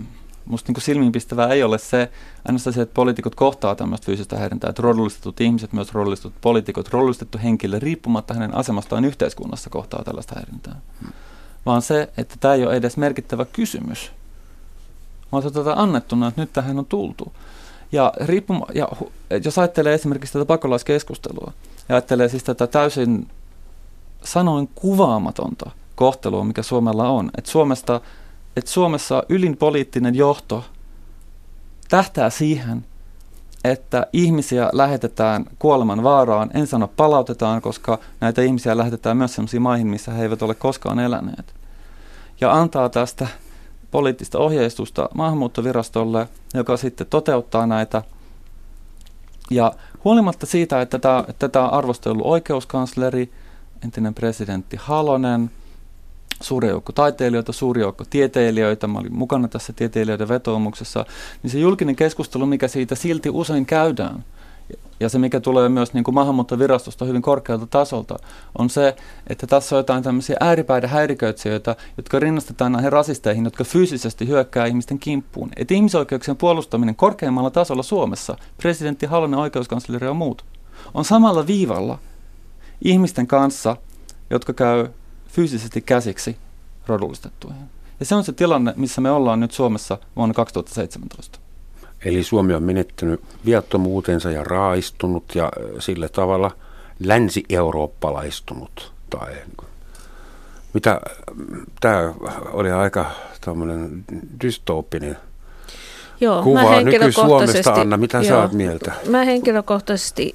musta 0.49 0.73
niin 0.73 0.83
silmiinpistävää 0.83 1.49
ei 1.49 1.63
ole 1.63 1.79
se, 1.79 2.11
ainoastaan 2.45 2.75
se, 2.75 2.83
että 2.83 2.95
poliitikot 2.95 3.35
kohtaa 3.35 3.75
tämmöistä 3.75 4.07
fyysistä 4.07 4.39
häirintää, 4.39 4.71
että 4.71 4.83
rodullistetut 4.83 5.41
ihmiset, 5.41 5.73
myös 5.73 5.95
rodullistetut 5.95 6.41
poliitikot, 6.41 6.89
rodullistettu 6.89 7.39
henkilö, 7.43 7.79
riippumatta 7.79 8.35
hänen 8.35 8.55
asemastaan 8.55 9.05
yhteiskunnassa 9.05 9.71
kohtaa 9.71 10.05
tällaista 10.05 10.35
häirintää. 10.35 10.81
Hmm. 11.01 11.13
Vaan 11.67 11.83
se, 11.83 12.09
että 12.17 12.35
tämä 12.41 12.55
ei 12.55 12.67
ole 12.67 12.77
edes 12.77 12.97
merkittävä 12.97 13.45
kysymys, 13.45 14.13
vaan 15.33 15.43
se 15.43 15.51
tätä 15.51 15.73
annettuna, 15.73 16.29
että 16.29 16.41
nyt 16.41 16.53
tähän 16.53 16.79
on 16.79 16.87
tultu. 16.87 17.33
Ja, 17.93 18.13
riippuma, 18.21 18.67
ja 18.75 18.89
jos 19.45 19.59
ajattelee 19.59 19.95
esimerkiksi 19.95 20.33
tätä 20.33 20.45
pakolaiskeskustelua, 20.45 21.53
ja 21.89 21.95
ajattelee 21.95 22.29
siis 22.29 22.45
tätä 22.45 22.67
täysin 22.67 23.29
sanoin 24.25 24.71
kuvaamatonta 24.75 25.71
kohtelua, 25.95 26.45
mikä 26.45 26.63
Suomella 26.63 27.09
on, 27.09 27.31
että 27.39 27.51
Suomesta 27.51 28.01
että 28.59 28.71
Suomessa 28.71 29.23
ylin 29.29 29.57
poliittinen 29.57 30.15
johto 30.15 30.65
tähtää 31.89 32.31
siihen, 32.31 32.85
että 33.65 34.07
ihmisiä 34.13 34.71
lähetetään 34.73 35.45
kuoleman 35.59 36.03
vaaraan. 36.03 36.51
En 36.55 36.67
sano 36.67 36.89
palautetaan, 36.89 37.63
koska 37.63 37.99
näitä 38.21 38.43
ihmisiä 38.43 38.77
lähetetään 38.77 39.17
myös 39.17 39.35
sellaisiin 39.35 39.63
maihin, 39.63 39.87
missä 39.87 40.13
he 40.13 40.23
eivät 40.23 40.43
ole 40.43 40.55
koskaan 40.55 40.99
eläneet. 40.99 41.55
Ja 42.41 42.53
antaa 42.53 42.89
tästä 42.89 43.29
poliittista 43.91 44.39
ohjeistusta 44.39 45.09
maahanmuuttovirastolle, 45.15 46.29
joka 46.55 46.77
sitten 46.77 47.07
toteuttaa 47.07 47.67
näitä. 47.67 48.03
Ja 49.51 49.73
huolimatta 50.05 50.47
siitä, 50.47 50.81
että 50.81 50.99
tätä, 50.99 51.35
tätä 51.39 51.63
on 51.63 51.73
arvostellut 51.73 52.27
oikeuskansleri, 52.27 53.33
entinen 53.85 54.15
presidentti 54.15 54.77
Halonen– 54.81 55.51
suuri 56.43 56.69
joukko 56.69 56.93
taiteilijoita, 56.93 57.53
suuri 57.53 57.81
joukko 57.81 58.05
tieteilijöitä, 58.11 58.87
mä 58.87 58.99
olin 58.99 59.17
mukana 59.17 59.49
tässä 59.49 59.73
tieteilijöiden 59.73 60.29
vetoomuksessa, 60.29 61.05
niin 61.43 61.51
se 61.51 61.59
julkinen 61.59 61.97
keskustelu, 61.97 62.47
mikä 62.47 62.69
siitä 62.69 62.95
silti 62.95 63.31
usein 63.31 63.67
käydään, 63.67 64.25
ja 65.01 65.09
se, 65.09 65.19
mikä 65.19 65.41
tulee 65.41 65.69
myös 65.69 65.95
niin 65.95 66.05
kuin 66.05 66.15
maahanmuuttovirastosta 66.15 67.05
hyvin 67.05 67.23
korkealta 67.23 67.67
tasolta, 67.67 68.17
on 68.59 68.71
se, 68.71 68.97
että 69.27 69.47
tässä 69.47 69.77
on 69.77 69.79
jotain 69.79 70.03
tämmöisiä 70.03 70.37
ääripäiden 70.41 70.91
häiriköitsijöitä, 70.91 71.77
jotka 71.97 72.19
rinnastetaan 72.19 72.73
näihin 72.73 72.93
rasisteihin, 72.93 73.45
jotka 73.45 73.65
fyysisesti 73.65 74.29
hyökkää 74.29 74.67
ihmisten 74.67 74.99
kimppuun. 74.99 75.51
Että 75.57 75.75
ihmisoikeuksien 75.75 76.37
puolustaminen 76.37 76.95
korkeammalla 76.95 77.51
tasolla 77.51 77.83
Suomessa, 77.83 78.37
presidentti 78.57 79.07
Halonen, 79.07 79.39
oikeuskansleri 79.39 80.07
ja 80.07 80.15
muut, 80.15 80.45
on 80.95 81.05
samalla 81.05 81.47
viivalla 81.47 81.99
ihmisten 82.85 83.27
kanssa, 83.27 83.77
jotka 84.31 84.53
käy 84.53 84.89
fyysisesti 85.29 85.81
käsiksi 85.81 86.37
rodullistettuihin. 86.87 87.63
Ja 88.01 88.07
se 88.07 88.15
on 88.15 88.25
se 88.25 88.33
tilanne, 88.33 88.73
missä 88.77 89.01
me 89.01 89.11
ollaan 89.11 89.41
nyt 89.41 89.53
Suomessa 89.53 89.99
vuonna 90.17 90.35
2017. 90.35 91.39
Eli 92.05 92.23
Suomi 92.23 92.55
on 92.55 92.63
menettänyt 92.63 93.21
viattomuutensa 93.45 94.31
ja 94.31 94.45
raaistunut 94.45 95.25
ja 95.35 95.53
sillä 95.79 96.09
tavalla 96.09 96.51
länsi-eurooppalaistunut. 97.01 98.93
Tai 99.11 99.35
mitä, 100.75 101.01
tämä 101.81 102.15
oli 102.53 102.71
aika 102.71 103.11
tämmöinen 103.41 104.05
dystooppinen 104.43 105.17
Joo, 106.21 106.43
kuva 106.43 106.81
nyky-Suomesta. 106.81 107.73
Anna, 107.73 107.97
mitä 107.97 108.19
joo, 108.19 108.25
sä 108.25 108.39
oot 108.39 108.53
mieltä? 108.53 108.93
Mä 109.09 109.25
henkilökohtaisesti 109.25 110.35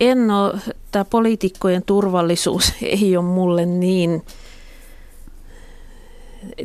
en 0.00 0.30
ole, 0.30 0.54
tämä 0.92 1.04
poliitikkojen 1.04 1.82
turvallisuus 1.82 2.72
ei 2.82 3.16
ole 3.16 3.24
mulle 3.24 3.66
niin, 3.66 4.22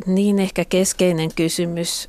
niin 0.06 0.38
ehkä 0.38 0.64
keskeinen 0.64 1.30
kysymys, 1.34 2.08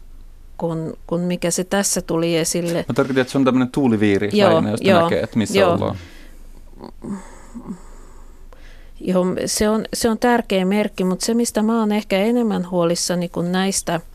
kun, 0.58 0.98
kun 1.08 1.20
mikä 1.20 1.52
se 1.52 1.64
tässä 1.64 2.02
tuli 2.02 2.38
esille. 2.38 2.86
Mä 2.88 2.94
tarkoitan, 2.94 3.22
että 3.22 3.32
se 3.32 3.38
on 3.38 3.46
tämmöinen 3.46 3.72
tuuliviiri 3.72 4.30
joo, 4.34 4.50
lähinnä, 4.50 4.72
josta 4.72 4.88
joo, 4.88 5.02
näkee, 5.02 5.22
että 5.22 5.38
missä 5.38 5.60
joo. 5.60 5.74
ollaan. 5.74 5.98
Joo, 9.00 9.26
se 9.46 9.70
on, 9.70 9.86
se 9.94 10.10
on 10.10 10.20
tärkeä 10.20 10.66
merkki, 10.66 11.04
mutta 11.04 11.26
se 11.26 11.34
mistä 11.34 11.62
mä 11.62 11.80
oon 11.80 11.92
ehkä 11.92 12.18
enemmän 12.18 12.70
huolissani 12.70 13.30
kuin 13.30 13.52
näistä– 13.52 14.02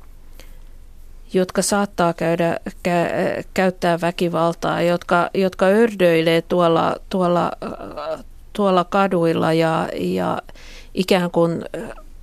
jotka 1.33 1.63
saattaa 1.63 2.13
käydä, 2.13 2.61
kä, 2.83 3.11
käyttää 3.55 4.01
väkivaltaa, 4.01 4.83
jotka, 4.83 5.31
jotka 5.35 5.67
ördöilee 5.67 6.43
tuolla, 6.43 6.97
tuolla, 7.11 7.53
tuolla 8.53 8.85
kaduilla 8.85 9.53
ja, 9.53 9.89
ja 9.95 10.43
ikään 10.95 11.31
kuin 11.31 11.65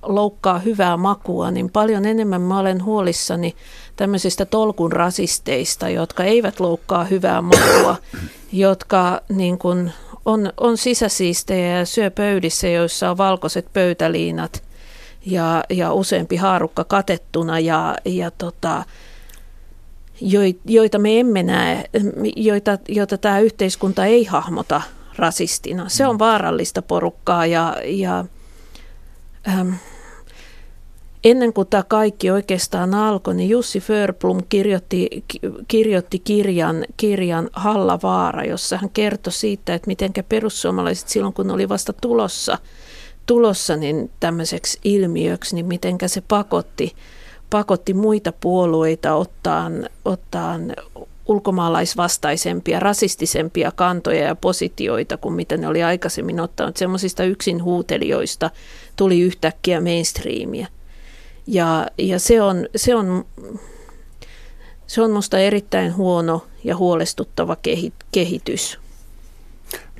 loukkaa 0.02 0.58
hyvää 0.58 0.96
makua, 0.96 1.50
niin 1.50 1.70
paljon 1.70 2.04
enemmän 2.04 2.42
mä 2.42 2.58
olen 2.58 2.84
huolissani 2.84 3.54
tämmöisistä 3.96 4.44
tolkun 4.44 4.92
rasisteista, 4.92 5.88
jotka 5.88 6.24
eivät 6.24 6.60
loukkaa 6.60 7.04
hyvää 7.04 7.42
makua, 7.42 7.96
jotka 8.52 9.20
niin 9.28 9.58
kuin 9.58 9.92
on, 10.24 10.52
on 10.56 10.76
sisäsiistejä 10.76 11.78
ja 11.78 11.86
syö 11.86 12.10
pöydissä, 12.10 12.68
joissa 12.68 13.10
on 13.10 13.18
valkoiset 13.18 13.72
pöytäliinat 13.72 14.67
ja, 15.30 15.64
ja 15.70 15.92
useampi 15.92 16.36
haarukka 16.36 16.84
katettuna 16.84 17.58
ja, 17.58 17.96
ja 18.04 18.30
tota, 18.30 18.84
joita 20.64 20.98
me 20.98 21.20
emme 21.20 21.42
näe, 21.42 21.84
joita, 22.36 22.78
joita 22.88 23.18
tämä 23.18 23.40
yhteiskunta 23.40 24.04
ei 24.04 24.24
hahmota 24.24 24.82
rasistina. 25.16 25.88
Se 25.88 26.06
on 26.06 26.14
mm. 26.14 26.18
vaarallista 26.18 26.82
porukkaa 26.82 27.46
ja, 27.46 27.76
ja 27.84 28.24
ähm, 29.48 29.70
ennen 31.24 31.52
kuin 31.52 31.68
tämä 31.68 31.82
kaikki 31.82 32.30
oikeastaan 32.30 32.94
alkoi, 32.94 33.34
niin 33.34 33.50
Jussi 33.50 33.80
Förblom 33.80 34.40
kirjoitti, 34.48 35.24
kirjoitti 35.68 36.18
kirjan, 36.18 36.84
kirjan 36.96 37.50
Hallavaara, 37.52 38.44
jossa 38.44 38.76
hän 38.76 38.90
kertoi 38.90 39.32
siitä, 39.32 39.74
että 39.74 39.86
miten 39.86 40.12
perussuomalaiset 40.28 41.08
silloin, 41.08 41.34
kun 41.34 41.50
oli 41.50 41.68
vasta 41.68 41.92
tulossa, 41.92 42.58
tulossa 43.28 43.76
niin 43.76 44.10
tämmöiseksi 44.20 44.78
ilmiöksi, 44.84 45.54
niin 45.54 45.66
miten 45.66 45.98
se 46.06 46.22
pakotti, 46.28 46.94
pakotti 47.50 47.94
muita 47.94 48.32
puolueita 48.32 49.14
ottaan, 49.14 49.88
ottaan 50.04 50.74
ulkomaalaisvastaisempia, 51.26 52.80
rasistisempia 52.80 53.72
kantoja 53.72 54.24
ja 54.24 54.34
positioita 54.34 55.16
kuin 55.16 55.34
mitä 55.34 55.56
ne 55.56 55.68
oli 55.68 55.82
aikaisemmin 55.82 56.40
ottanut. 56.40 56.76
Semmoisista 56.76 57.24
yksin 57.24 57.64
huutelijoista 57.64 58.50
tuli 58.96 59.20
yhtäkkiä 59.20 59.80
mainstreamia. 59.80 60.66
Ja, 61.46 61.86
ja 61.98 62.18
se, 62.18 62.42
on, 62.42 62.68
se, 62.76 62.94
on, 62.94 63.24
se 64.86 65.02
on 65.02 65.10
musta 65.10 65.38
erittäin 65.38 65.96
huono 65.96 66.46
ja 66.64 66.76
huolestuttava 66.76 67.56
kehitys. 68.12 68.78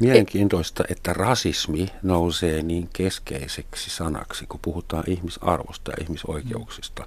Mielenkiintoista, 0.01 0.85
että 0.91 1.13
rasismi 1.13 1.89
nousee 2.03 2.63
niin 2.63 2.89
keskeiseksi 2.93 3.91
sanaksi, 3.91 4.47
kun 4.47 4.61
puhutaan 4.63 5.05
ihmisarvosta 5.07 5.91
ja 5.91 5.97
ihmisoikeuksista. 6.01 7.07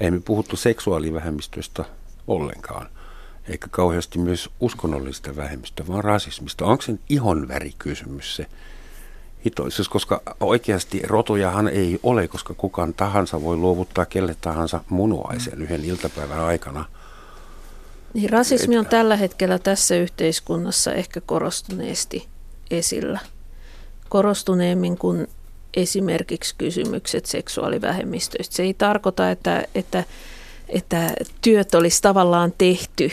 Ei 0.00 0.10
me 0.10 0.20
puhuttu 0.20 0.56
seksuaalivähemmistöistä 0.56 1.84
ollenkaan, 2.26 2.88
eikä 3.48 3.66
kauheasti 3.70 4.18
myös 4.18 4.50
uskonnollista 4.60 5.36
vähemmistöä, 5.36 5.86
vaan 5.88 6.04
rasismista. 6.04 6.64
Onko 6.64 6.82
se 6.82 6.94
ihonvärikysymys 7.08 8.36
se 8.36 8.46
hitoisuus, 9.44 9.88
koska 9.88 10.22
oikeasti 10.40 11.02
rotujahan 11.06 11.68
ei 11.68 12.00
ole, 12.02 12.28
koska 12.28 12.54
kukaan 12.54 12.94
tahansa 12.94 13.42
voi 13.42 13.56
luovuttaa 13.56 14.06
kelle 14.06 14.36
tahansa 14.40 14.80
munuaisen 14.88 15.62
yhden 15.62 15.84
iltapäivän 15.84 16.40
aikana– 16.40 16.84
niin 18.14 18.30
rasismi 18.30 18.78
on 18.78 18.86
tällä 18.86 19.16
hetkellä 19.16 19.58
tässä 19.58 19.96
yhteiskunnassa 19.96 20.92
ehkä 20.92 21.20
korostuneesti 21.20 22.28
esillä. 22.70 23.18
Korostuneemmin 24.08 24.98
kuin 24.98 25.26
esimerkiksi 25.74 26.54
kysymykset 26.58 27.26
seksuaalivähemmistöistä. 27.26 28.56
Se 28.56 28.62
ei 28.62 28.74
tarkoita, 28.74 29.30
että, 29.30 29.64
että, 29.74 30.04
että 30.68 31.12
työt 31.40 31.74
olisi 31.74 32.02
tavallaan 32.02 32.52
tehty, 32.58 33.10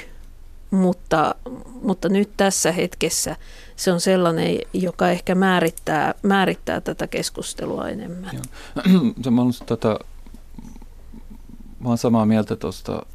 mutta, 0.71 1.35
mutta 1.81 2.09
nyt 2.09 2.29
tässä 2.37 2.71
hetkessä 2.71 3.35
se 3.75 3.91
on 3.91 4.01
sellainen, 4.01 4.57
joka 4.73 5.09
ehkä 5.09 5.35
määrittää, 5.35 6.13
määrittää 6.23 6.81
tätä 6.81 7.07
keskustelua 7.07 7.89
enemmän. 7.89 8.29
Joo. 8.33 8.43
Mä 9.31 9.41
olen, 9.41 9.53
tota, 9.65 9.99
mä 11.79 11.87
olen 11.87 11.97
samaa 11.97 12.25
mieltä 12.25 12.55
tuosta 12.55 13.05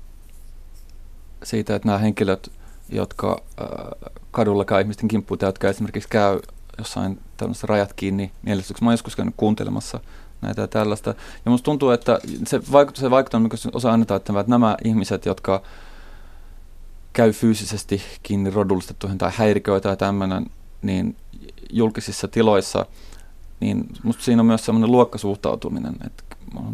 siitä, 1.42 1.74
että 1.74 1.88
nämä 1.88 1.98
henkilöt, 1.98 2.52
jotka 2.88 3.42
äh, 3.60 3.66
kadulla 4.30 4.64
käy 4.64 4.80
ihmisten 4.80 5.08
kimppuun, 5.08 5.38
jotka 5.42 5.68
esimerkiksi 5.68 6.08
käy 6.08 6.40
jossain 6.78 7.20
tällaisessa 7.36 7.66
rajat 7.66 7.92
kiinni 7.92 8.32
mielestyksessä. 8.42 8.84
Mä 8.84 8.88
oon 8.88 8.92
joskus 8.92 9.16
käynyt 9.16 9.34
kuuntelemassa 9.36 10.00
näitä 10.40 10.60
ja 10.60 10.68
tällaista. 10.68 11.14
Ja 11.44 11.50
musta 11.50 11.64
tuntuu, 11.64 11.90
että 11.90 12.18
se, 12.46 12.60
vaikuttaa, 12.72 13.00
se 13.00 13.10
vaikuttaa, 13.10 13.40
mikä 13.40 13.56
osa 13.72 13.92
annetaan, 13.92 14.16
että 14.16 14.44
nämä 14.46 14.76
ihmiset, 14.84 15.26
jotka 15.26 15.62
käy 17.12 17.32
fyysisesti 17.32 18.02
kiinni 18.22 18.50
rodullistettuihin 18.50 19.18
tai 19.18 19.30
häiriköitä 19.34 19.88
tai 19.88 19.96
tämmöinen, 19.96 20.46
niin 20.82 21.16
julkisissa 21.70 22.28
tiloissa, 22.28 22.86
niin 23.60 23.86
musta 24.02 24.22
siinä 24.22 24.42
on 24.42 24.46
myös 24.46 24.64
semmoinen 24.64 24.92
luokkasuhtautuminen, 24.92 25.94
että 26.06 26.31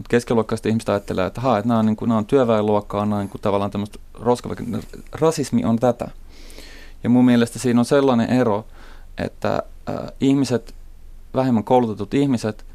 keskiluokkaista 0.08 0.68
ihmistä 0.68 0.92
ajattelee, 0.92 1.26
että, 1.26 1.40
haa, 1.40 1.58
että 1.58 1.68
nämä 1.68 1.80
on, 1.80 1.86
niin 1.86 1.96
kuin, 1.96 2.08
nämä 2.08 2.18
on 2.18 2.26
työväenluokkaa, 2.26 3.04
nämä 3.04 3.16
on 3.16 3.20
niin 3.20 3.30
kuin, 3.30 3.40
tavallaan 3.40 3.70
tämmöistä 3.70 3.98
roskaväkin. 4.14 4.80
Rasismi 5.12 5.64
on 5.64 5.78
tätä. 5.78 6.10
Ja 7.04 7.10
mun 7.10 7.24
mielestä 7.24 7.58
siinä 7.58 7.80
on 7.80 7.84
sellainen 7.84 8.30
ero, 8.30 8.66
että 9.18 9.62
äh, 9.88 9.96
ihmiset, 10.20 10.74
vähemmän 11.34 11.64
koulutetut 11.64 12.14
ihmiset, 12.14 12.66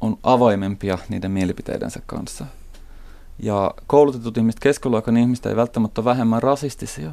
on 0.00 0.18
avoimempia 0.22 0.98
niiden 1.08 1.30
mielipiteidensä 1.30 2.00
kanssa. 2.06 2.46
Ja 3.38 3.74
koulutetut 3.86 4.36
ihmiset, 4.36 4.60
keskiluokan 4.60 5.16
ihmiset 5.16 5.46
ei 5.46 5.56
välttämättä 5.56 6.00
ole 6.00 6.04
vähemmän 6.04 6.42
rasistisia, 6.42 7.10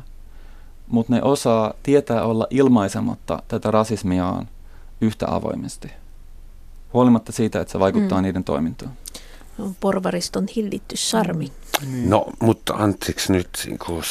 mutta 0.87 1.13
ne 1.13 1.23
osaa 1.23 1.73
tietää 1.83 2.23
olla 2.23 2.47
ilmaisematta 2.49 3.43
tätä 3.47 3.71
rasismiaan 3.71 4.49
yhtä 5.01 5.25
avoimesti, 5.29 5.91
huolimatta 6.93 7.31
siitä, 7.31 7.61
että 7.61 7.71
se 7.71 7.79
vaikuttaa 7.79 8.17
mm. 8.17 8.23
niiden 8.23 8.43
toimintaan. 8.43 8.91
On 9.59 9.75
porvariston 9.79 10.45
hillitty 10.55 10.97
sarmi. 10.97 11.51
Mm. 11.81 12.09
No, 12.09 12.25
mutta 12.41 12.73
anteeksi 12.73 13.33
nyt, 13.33 13.49
kun 13.85 14.03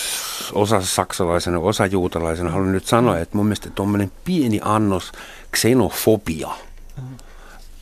osa 0.52 0.82
saksalaisena, 0.82 1.58
osa 1.58 1.86
juutalaisena, 1.86 2.50
haluan 2.50 2.72
nyt 2.72 2.86
sanoa, 2.86 3.18
että 3.18 3.36
mun 3.36 3.46
mielestä 3.46 3.70
tuommoinen 3.70 4.12
pieni 4.24 4.60
annos 4.62 5.12
xenofobia 5.56 6.48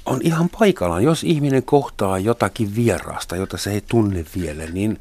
on 0.07 0.21
ihan 0.23 0.49
paikallaan. 0.59 1.03
Jos 1.03 1.25
ihminen 1.25 1.63
kohtaa 1.63 2.19
jotakin 2.19 2.75
vierasta, 2.75 3.37
jota 3.37 3.57
se 3.57 3.71
ei 3.71 3.83
tunne 3.89 4.25
vielä, 4.37 4.65
niin 4.65 5.01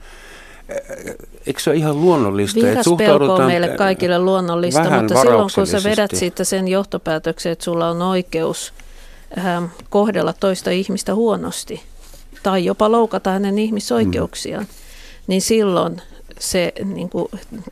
eikö 1.46 1.60
se 1.60 1.70
ole 1.70 1.78
ihan 1.78 2.02
luonnollista? 2.02 2.60
Vieras 2.60 2.88
että 2.88 2.98
pelko 2.98 3.34
on 3.34 3.46
meille 3.46 3.68
kaikille 3.68 4.20
luonnollista, 4.20 5.02
mutta 5.02 5.22
silloin 5.22 5.50
kun 5.56 5.68
sä 5.68 5.84
vedät 5.84 6.12
siitä 6.14 6.44
sen 6.44 6.68
johtopäätöksen, 6.68 7.52
että 7.52 7.66
sulla 7.66 7.90
on 7.90 8.02
oikeus 8.02 8.74
ähm, 9.38 9.66
kohdella 9.90 10.34
toista 10.34 10.70
ihmistä 10.70 11.16
huonosti 11.16 11.84
tai 12.44 12.66
jopa 12.66 12.92
loukata 12.92 13.30
hänen 13.30 13.60
ihmisoikeuksiaan, 13.60 14.64
mm. 14.64 14.70
niin 15.28 15.42
silloin 15.42 16.02
se 16.40 16.74
niin 16.86 17.10
kuin, 17.10 17.28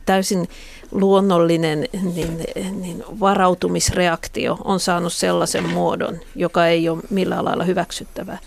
täysin 0.06 0.48
luonnollinen 0.90 1.88
niin, 2.14 2.46
niin 2.80 3.04
varautumisreaktio 3.20 4.58
on 4.64 4.80
saanut 4.80 5.12
sellaisen 5.12 5.68
muodon, 5.68 6.20
joka 6.34 6.66
ei 6.66 6.88
ole 6.88 7.02
millään 7.10 7.44
lailla 7.44 7.64
hyväksyttävää. 7.64 8.38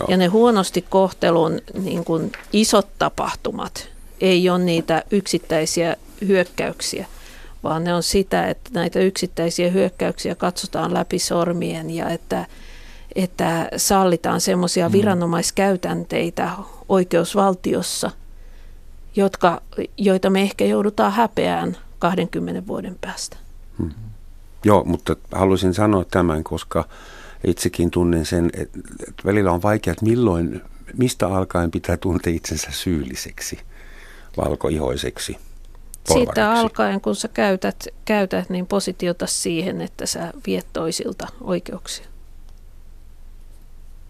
Joo. 0.00 0.06
Ja 0.10 0.16
ne 0.16 0.26
huonosti 0.26 0.84
kohtelun 0.88 1.60
niin 1.82 2.04
kuin 2.04 2.32
isot 2.52 2.88
tapahtumat 2.98 3.88
ei 4.20 4.50
ole 4.50 4.58
niitä 4.58 5.02
yksittäisiä 5.10 5.96
hyökkäyksiä, 6.26 7.06
vaan 7.62 7.84
ne 7.84 7.94
on 7.94 8.02
sitä, 8.02 8.48
että 8.48 8.70
näitä 8.72 8.98
yksittäisiä 8.98 9.70
hyökkäyksiä 9.70 10.34
katsotaan 10.34 10.94
läpi 10.94 11.18
sormien 11.18 11.90
ja 11.90 12.08
että, 12.08 12.46
että 13.14 13.68
sallitaan 13.76 14.40
semmoisia 14.40 14.88
mm. 14.88 14.92
viranomaiskäytänteitä 14.92 16.50
oikeusvaltiossa, 16.88 18.10
jotka, 19.16 19.62
joita 19.96 20.30
me 20.30 20.42
ehkä 20.42 20.64
joudutaan 20.64 21.12
häpeään 21.12 21.76
20 21.98 22.66
vuoden 22.66 22.96
päästä. 23.00 23.36
Hmm. 23.78 23.90
Joo, 24.64 24.84
mutta 24.84 25.16
haluaisin 25.32 25.74
sanoa 25.74 26.04
tämän, 26.04 26.44
koska 26.44 26.88
itsekin 27.46 27.90
tunnen 27.90 28.26
sen, 28.26 28.50
että 28.54 28.78
välillä 29.24 29.52
on 29.52 29.62
vaikea, 29.62 29.92
että 29.92 30.04
milloin, 30.04 30.62
mistä 30.98 31.28
alkaen 31.28 31.70
pitää 31.70 31.96
tuntea 31.96 32.32
itsensä 32.32 32.68
syylliseksi, 32.70 33.58
valkoihoiseksi. 34.36 35.36
Siitä 36.12 36.52
alkaen, 36.52 37.00
kun 37.00 37.16
sä 37.16 37.28
käytät, 37.28 37.88
käytät 38.04 38.50
niin 38.50 38.66
positiota 38.66 39.26
siihen, 39.26 39.80
että 39.80 40.06
sä 40.06 40.32
viet 40.46 40.66
toisilta 40.72 41.28
oikeuksia. 41.40 42.11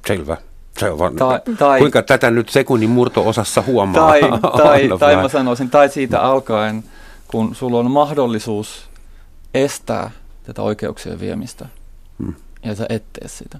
Selvä. 0.07 0.37
Se 0.79 0.91
on 0.91 0.99
vaan, 0.99 1.17
tai, 1.17 1.41
tai, 1.59 1.79
kuinka 1.79 2.03
tätä 2.03 2.31
nyt 2.31 2.49
sekunnin 2.49 2.91
murto-osassa 2.91 3.63
huomaa? 3.63 4.09
Tai, 4.09 4.21
tai, 4.63 4.89
tai 4.99 5.17
mä 5.17 5.29
sanoisin, 5.29 5.71
tai 5.71 5.89
siitä 5.89 6.21
alkaen, 6.21 6.85
kun 7.29 7.55
sulla 7.55 7.79
on 7.79 7.91
mahdollisuus 7.91 8.89
estää 9.55 10.11
tätä 10.43 10.63
oikeuksien 10.63 11.21
viemistä, 11.21 11.67
hmm. 12.19 12.35
ja 12.65 12.75
sä 12.75 12.87
et 12.89 13.05
tee 13.13 13.29
sitä. 13.29 13.59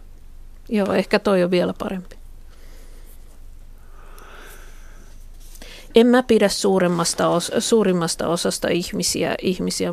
Joo, 0.69 0.93
ehkä 0.93 1.19
toi 1.19 1.43
on 1.43 1.51
vielä 1.51 1.75
parempi. 1.79 2.17
En 5.95 6.07
mä 6.07 6.23
pidä 6.23 6.49
suuremmasta, 6.49 7.29
os, 7.29 7.53
suurimmasta 7.59 8.29
osasta 8.29 8.69
ihmisiä, 8.69 9.35
ihmisiä 9.43 9.93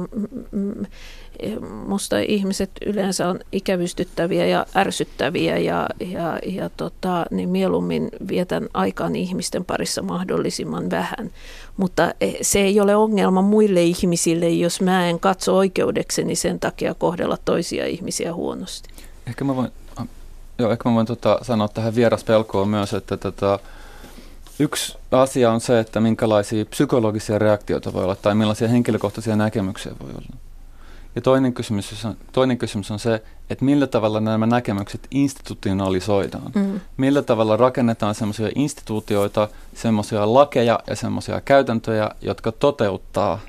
musta 1.88 2.20
ihmiset 2.20 2.72
yleensä 2.86 3.30
on 3.30 3.40
ikävystyttäviä 3.52 4.46
ja 4.46 4.66
ärsyttäviä 4.76 5.58
ja, 5.58 5.88
ja, 6.00 6.40
ja 6.46 6.70
tota, 6.78 7.26
niin 7.32 7.50
mieluummin 7.50 8.10
vietän 8.28 8.70
aikaan 8.74 9.16
ihmisten 9.16 9.66
parissa 9.66 10.02
mahdollisimman 10.02 10.90
vähän. 10.90 11.32
Mutta 11.78 12.14
e, 12.22 12.32
se 12.42 12.60
ei 12.60 12.80
ole 12.80 12.96
ongelma 12.96 13.42
muille 13.42 13.84
ihmisille, 13.84 14.50
jos 14.50 14.82
mä 14.82 15.08
en 15.08 15.20
katso 15.20 15.58
oikeudekseni 15.58 16.36
sen 16.36 16.60
takia 16.60 16.94
kohdella 16.94 17.38
toisia 17.46 17.86
ihmisiä 17.86 18.34
huonosti. 18.34 18.90
Ehkä 19.28 19.44
mä 19.44 19.56
voin, 19.56 19.72
joo, 20.60 20.72
ehkä 20.72 20.90
mä 20.90 20.96
voin 20.96 21.08
tota, 21.08 21.40
sanoa 21.42 21.68
tähän 21.68 21.96
vieraspelkoon 21.96 22.70
myös, 22.70 22.94
että 22.94 23.18
tota, 23.18 23.60
Yksi 24.62 24.98
asia 25.12 25.52
on 25.52 25.62
se, 25.62 25.80
että 25.80 26.00
minkälaisia 26.00 26.66
psykologisia 26.66 27.40
reaktioita 27.40 27.94
voi 27.94 28.04
olla 28.04 28.16
tai 28.16 28.36
millaisia 28.36 28.68
henkilökohtaisia 28.68 29.36
näkemyksiä 29.36 29.92
voi 30.04 30.10
olla. 30.10 30.49
Ja 31.20 31.24
toinen 31.24 31.54
kysymys, 31.54 32.06
on, 32.06 32.18
toinen 32.32 32.58
kysymys 32.58 32.92
on 32.92 33.00
se, 33.00 33.24
että 33.50 33.66
millä 33.66 33.88
tavalla 33.88 34.20
nämä 34.20 34.46
näkemykset 34.46 35.08
institutionalisoidaan. 35.12 36.52
Mm. 36.56 36.80
Millä 36.98 37.22
tavalla 37.22 37.58
rakennetaan 37.58 38.16
semmoisia 38.16 38.50
instituutioita, 38.56 39.48
semmoisia 39.74 40.34
lakeja 40.34 40.80
ja 40.88 40.96
semmoisia 40.96 41.42
käytäntöjä, 41.42 42.10
jotka 42.22 42.52
toteuttaa 42.52 43.40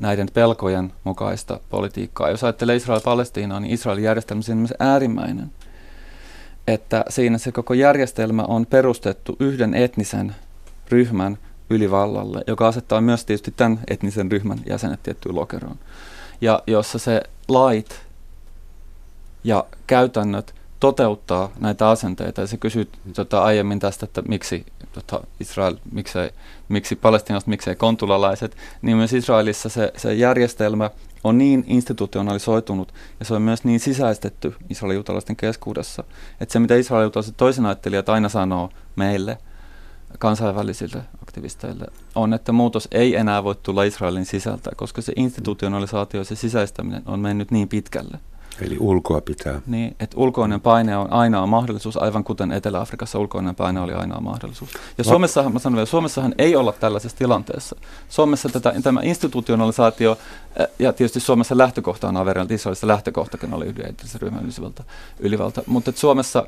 näiden 0.00 0.28
pelkojen 0.34 0.92
mukaista 1.04 1.60
politiikkaa. 1.70 2.30
Jos 2.30 2.44
ajattelee 2.44 2.76
Israel-Palestiinaa, 2.76 3.60
niin 3.60 3.74
Israelin 3.74 4.04
järjestelmä 4.04 4.42
on 4.48 4.68
äärimmäinen, 4.78 5.50
että 6.66 7.04
siinä 7.08 7.38
se 7.38 7.52
koko 7.52 7.74
järjestelmä 7.74 8.42
on 8.42 8.66
perustettu 8.66 9.36
yhden 9.40 9.74
etnisen 9.74 10.34
ryhmän 10.88 11.38
ylivallalle, 11.70 12.44
joka 12.46 12.68
asettaa 12.68 13.00
myös 13.00 13.24
tietysti 13.24 13.50
tämän 13.56 13.80
etnisen 13.90 14.32
ryhmän 14.32 14.58
jäsenet 14.66 15.02
tiettyyn 15.02 15.34
lokeroon 15.34 15.78
ja 16.40 16.62
jossa 16.66 16.98
se 16.98 17.22
lait 17.48 18.00
ja 19.44 19.64
käytännöt 19.86 20.54
toteuttaa 20.80 21.52
näitä 21.60 21.88
asenteita. 21.88 22.40
Ja 22.40 22.46
se 22.46 22.56
kysyt 22.56 22.98
tota, 23.14 23.42
aiemmin 23.42 23.78
tästä, 23.78 24.04
että 24.04 24.22
miksi 24.22 24.66
tota, 24.92 25.20
Israel, 25.40 25.76
miksei, 25.92 26.30
miksi 26.68 26.96
palestinalaiset, 26.96 27.48
miksei 27.48 27.76
kontulalaiset, 27.76 28.56
niin 28.82 28.96
myös 28.96 29.12
Israelissa 29.12 29.68
se, 29.68 29.92
se 29.96 30.14
järjestelmä 30.14 30.90
on 31.24 31.38
niin 31.38 31.64
institutionalisoitunut 31.66 32.94
ja 33.18 33.24
se 33.24 33.34
on 33.34 33.42
myös 33.42 33.64
niin 33.64 33.80
sisäistetty 33.80 34.54
israelijuutalaisten 34.70 35.36
keskuudessa, 35.36 36.04
että 36.40 36.52
se 36.52 36.58
mitä 36.58 36.74
israelijuutalaiset 36.74 37.36
toisen 37.36 37.66
ajattelijat 37.66 38.08
aina 38.08 38.28
sanoo 38.28 38.70
meille– 38.96 39.38
kansainvälisille 40.18 41.02
aktivisteille 41.22 41.86
on, 42.14 42.34
että 42.34 42.52
muutos 42.52 42.88
ei 42.90 43.16
enää 43.16 43.44
voi 43.44 43.54
tulla 43.62 43.82
Israelin 43.82 44.26
sisältä, 44.26 44.70
koska 44.76 45.02
se 45.02 45.12
institutionalisaatio 45.16 46.20
ja 46.20 46.24
se 46.24 46.34
sisäistäminen 46.34 47.02
on 47.06 47.20
mennyt 47.20 47.50
niin 47.50 47.68
pitkälle. 47.68 48.18
Eli 48.60 48.76
ulkoa 48.80 49.20
pitää. 49.20 49.60
Niin, 49.66 49.96
että 50.00 50.16
ulkoinen 50.16 50.60
paine 50.60 50.96
on 50.96 51.12
ainoa 51.12 51.46
mahdollisuus, 51.46 51.96
aivan 51.96 52.24
kuten 52.24 52.52
Etelä-Afrikassa 52.52 53.18
ulkoinen 53.18 53.54
paine 53.54 53.80
oli 53.80 53.92
ainoa 53.92 54.20
mahdollisuus. 54.20 54.70
Ja 54.98 55.04
Suomessahan, 55.04 55.52
mä 55.52 55.58
sanon 55.58 55.76
vielä, 55.76 55.86
Suomessahan 55.86 56.34
ei 56.38 56.56
olla 56.56 56.72
tällaisessa 56.72 57.18
tilanteessa. 57.18 57.76
Suomessa 58.08 58.48
tätä, 58.48 58.74
tämä 58.82 59.00
institutionalisaatio, 59.02 60.18
ja 60.78 60.92
tietysti 60.92 61.20
Suomessa 61.20 61.58
lähtökohta 61.58 62.08
on 62.08 62.16
averilla, 62.16 62.54
Israelissa 62.54 62.86
lähtökohtakin 62.86 63.54
oli 63.54 63.66
yli 63.66 63.94
ryhmän 64.14 64.44
ylivalta, 64.44 64.84
ylivalta. 65.20 65.62
mutta 65.66 65.92
Suomessa 65.94 66.46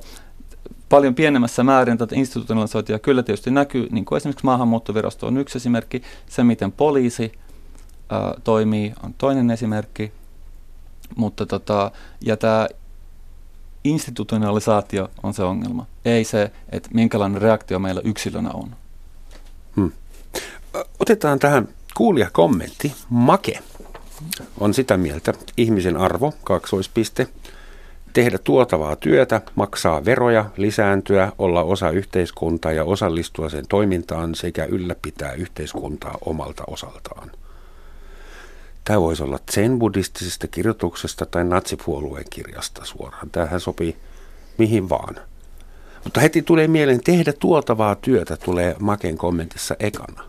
paljon 0.88 1.14
pienemmässä 1.14 1.64
määrin 1.64 1.98
tätä 1.98 2.16
institutionalisointia 2.16 2.98
kyllä 2.98 3.22
tietysti 3.22 3.50
näkyy, 3.50 3.88
niin 3.90 4.04
kuin 4.04 4.16
esimerkiksi 4.16 4.44
maahanmuuttovirasto 4.44 5.26
on 5.26 5.36
yksi 5.36 5.58
esimerkki, 5.58 6.02
se 6.28 6.44
miten 6.44 6.72
poliisi 6.72 7.32
ää, 8.08 8.34
toimii 8.44 8.92
on 9.02 9.14
toinen 9.18 9.50
esimerkki, 9.50 10.12
mutta 11.16 11.46
tota, 11.46 11.90
ja 12.20 12.36
tämä 12.36 12.68
institutionalisaatio 13.84 15.10
on 15.22 15.34
se 15.34 15.42
ongelma, 15.42 15.86
ei 16.04 16.24
se, 16.24 16.52
että 16.70 16.88
minkälainen 16.94 17.42
reaktio 17.42 17.78
meillä 17.78 18.00
yksilönä 18.04 18.50
on. 18.54 18.76
Hmm. 19.76 19.92
Otetaan 21.00 21.38
tähän 21.38 21.68
kuulija 21.96 22.30
kommentti. 22.32 22.92
Make 23.10 23.58
on 24.60 24.74
sitä 24.74 24.96
mieltä, 24.96 25.34
ihmisen 25.56 25.96
arvo, 25.96 26.34
kaksoispiste, 26.44 27.26
tehdä 28.12 28.38
tuotavaa 28.38 28.96
työtä, 28.96 29.40
maksaa 29.54 30.04
veroja, 30.04 30.44
lisääntyä, 30.56 31.32
olla 31.38 31.62
osa 31.62 31.90
yhteiskuntaa 31.90 32.72
ja 32.72 32.84
osallistua 32.84 33.48
sen 33.48 33.64
toimintaan 33.68 34.34
sekä 34.34 34.64
ylläpitää 34.64 35.32
yhteiskuntaa 35.32 36.18
omalta 36.24 36.64
osaltaan. 36.66 37.30
Tämä 38.84 39.00
voisi 39.00 39.22
olla 39.22 39.38
zen 39.52 39.78
buddhistisesta 39.78 40.48
kirjoituksesta 40.48 41.26
tai 41.26 41.44
natsipuolueen 41.44 42.24
kirjasta 42.30 42.84
suoraan. 42.84 43.30
Tähän 43.30 43.60
sopii 43.60 43.96
mihin 44.58 44.88
vaan. 44.88 45.16
Mutta 46.04 46.20
heti 46.20 46.42
tulee 46.42 46.68
mieleen, 46.68 47.04
tehdä 47.04 47.32
tuotavaa 47.32 47.94
työtä 47.94 48.36
tulee 48.36 48.76
Maken 48.78 49.18
kommentissa 49.18 49.76
ekana. 49.78 50.24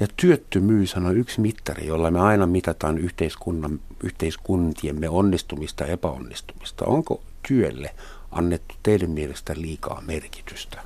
Ja 0.00 0.06
työttömyys 0.16 0.96
on 0.96 1.16
yksi 1.16 1.40
mittari, 1.40 1.86
jolla 1.86 2.10
me 2.10 2.20
aina 2.20 2.46
mitataan 2.46 2.98
yhteiskunnan, 2.98 3.80
yhteiskuntiemme 4.02 5.08
onnistumista 5.08 5.84
ja 5.84 5.92
epäonnistumista. 5.92 6.84
Onko 6.84 7.20
työlle 7.48 7.90
annettu 8.30 8.74
teidän 8.82 9.10
mielestä 9.10 9.54
liikaa 9.56 10.02
merkitystä? 10.06 10.82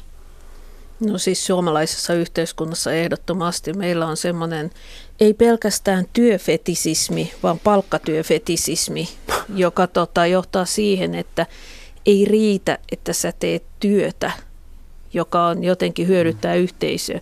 No 1.00 1.18
siis 1.18 1.46
suomalaisessa 1.46 2.14
yhteiskunnassa 2.14 2.92
ehdottomasti 2.92 3.72
meillä 3.72 4.06
on 4.06 4.16
semmoinen 4.16 4.70
ei 5.20 5.34
pelkästään 5.34 6.04
työfetisismi, 6.12 7.32
vaan 7.42 7.58
palkkatyöfetisismi, 7.58 9.08
joka 9.54 9.86
tota, 9.86 10.26
johtaa 10.26 10.64
siihen, 10.64 11.14
että 11.14 11.46
ei 12.06 12.24
riitä, 12.24 12.78
että 12.92 13.12
sä 13.12 13.32
teet 13.32 13.62
työtä, 13.80 14.32
joka 15.12 15.46
on 15.46 15.64
jotenkin 15.64 16.08
hyödyttää 16.08 16.54
yhteisöä, 16.54 17.20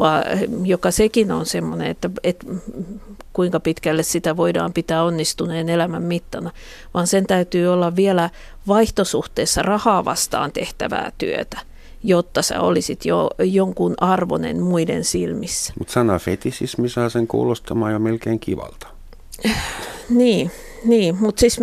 vaan 0.00 0.24
joka 0.64 0.90
sekin 0.90 1.32
on 1.32 1.46
semmoinen, 1.46 1.86
että, 1.86 2.10
että 2.22 2.46
kuinka 3.32 3.60
pitkälle 3.60 4.02
sitä 4.02 4.36
voidaan 4.36 4.72
pitää 4.72 5.04
onnistuneen 5.04 5.68
elämän 5.68 6.02
mittana, 6.02 6.50
vaan 6.94 7.06
sen 7.06 7.26
täytyy 7.26 7.66
olla 7.66 7.96
vielä 7.96 8.30
vaihtosuhteessa 8.68 9.62
rahaa 9.62 10.04
vastaan 10.04 10.52
tehtävää 10.52 11.12
työtä 11.18 11.58
jotta 12.02 12.42
sä 12.42 12.60
olisit 12.60 13.04
jo 13.04 13.30
jonkun 13.38 13.94
arvonen 14.00 14.62
muiden 14.62 15.04
silmissä. 15.04 15.72
Mutta 15.78 15.92
sana 15.92 16.18
fetisismi 16.18 16.88
saa 16.88 17.08
sen 17.08 17.26
kuulostamaan 17.26 17.92
jo 17.92 17.98
melkein 17.98 18.40
kivalta. 18.40 18.86
niin, 20.08 20.50
niin 20.84 21.16
mutta 21.20 21.40
siis... 21.40 21.60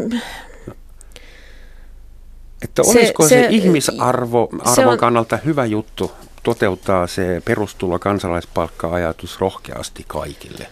Että 2.61 2.81
olisiko 2.81 3.23
se, 3.23 3.29
se, 3.29 3.41
se 3.41 3.47
ihmisarvo 3.49 4.49
arvon 4.59 4.93
on, 4.93 4.97
kannalta 4.97 5.37
hyvä 5.37 5.65
juttu 5.65 6.11
toteuttaa 6.47 7.07
se 7.07 7.41
perustulo 7.45 7.99
kansalaispalkka-ajatus 7.99 9.39
rohkeasti 9.39 10.03
kaikille, 10.07 10.67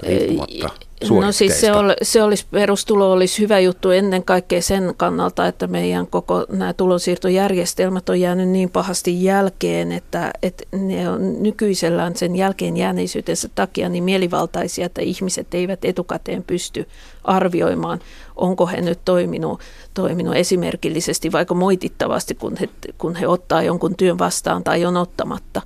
riippumatta 0.00 0.70
No 1.10 1.32
siis 1.32 1.60
se, 1.60 1.72
ol, 1.72 1.90
se 2.02 2.22
olisi, 2.22 2.46
perustulo 2.50 3.12
olisi 3.12 3.42
hyvä 3.42 3.58
juttu 3.58 3.90
ennen 3.90 4.24
kaikkea 4.24 4.62
sen 4.62 4.94
kannalta, 4.96 5.46
että 5.46 5.66
meidän 5.66 6.06
koko 6.06 6.46
nämä 6.48 6.72
tulonsiirtojärjestelmät 6.72 8.08
on 8.08 8.20
jäänyt 8.20 8.48
niin 8.48 8.70
pahasti 8.70 9.24
jälkeen, 9.24 9.92
että, 9.92 10.30
että 10.42 10.64
ne 10.72 11.10
on 11.10 11.42
nykyisellään 11.42 12.16
sen 12.16 12.36
jälkeen 12.36 12.76
jääneisyytensä 12.76 13.48
takia 13.54 13.88
niin 13.88 14.04
mielivaltaisia, 14.04 14.86
että 14.86 15.02
ihmiset 15.02 15.54
eivät 15.54 15.84
etukäteen 15.84 16.42
pysty 16.42 16.88
arvioimaan, 17.24 18.00
onko 18.36 18.66
he 18.66 18.80
nyt 18.80 18.98
toiminut, 19.04 19.60
toiminut 19.94 20.36
esimerkillisesti 20.36 21.32
vaikka 21.32 21.54
moitittavasti, 21.54 22.34
kun 22.34 22.56
he, 22.60 22.68
kun 22.98 23.16
he 23.16 23.28
ottaa 23.28 23.62
jonkun 23.62 23.96
työn 23.96 24.18
vastaan 24.18 24.64
tai 24.64 24.84
on 24.84 24.96
ottamatta. 24.96 25.62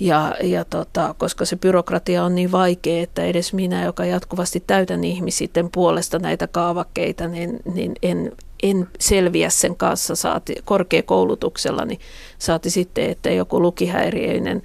Ja, 0.00 0.34
ja 0.42 0.64
tota, 0.64 1.14
koska 1.18 1.44
se 1.44 1.56
byrokratia 1.56 2.24
on 2.24 2.34
niin 2.34 2.52
vaikea, 2.52 3.02
että 3.02 3.24
edes 3.24 3.52
minä, 3.52 3.84
joka 3.84 4.04
jatkuvasti 4.04 4.62
täytän 4.66 5.04
ihmisitten 5.04 5.70
puolesta 5.70 6.18
näitä 6.18 6.46
kaavakkeita, 6.46 7.28
niin, 7.28 7.60
niin 7.74 7.94
en, 8.02 8.32
en 8.62 8.88
selviä 8.98 9.50
sen 9.50 9.76
kanssa 9.76 10.14
saati, 10.16 10.54
korkeakoulutuksella, 10.64 11.84
niin 11.84 12.00
saati 12.38 12.70
sitten, 12.70 13.10
että 13.10 13.30
joku 13.30 13.62
lukihäiriöinen 13.62 14.62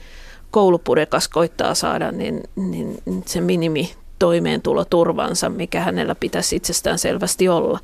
koulupurekas 0.52 1.28
koittaa 1.28 1.76
saada 1.76 2.12
niin, 2.12 2.44
niin 2.56 2.98
se 3.26 3.42
minimi 3.42 3.94
toimeentuloturvansa, 4.20 5.50
mikä 5.50 5.82
hänellä 5.82 6.16
pitäisi 6.16 6.56
itsestään 6.56 7.00
selvästi 7.00 7.50
olla. 7.50 7.80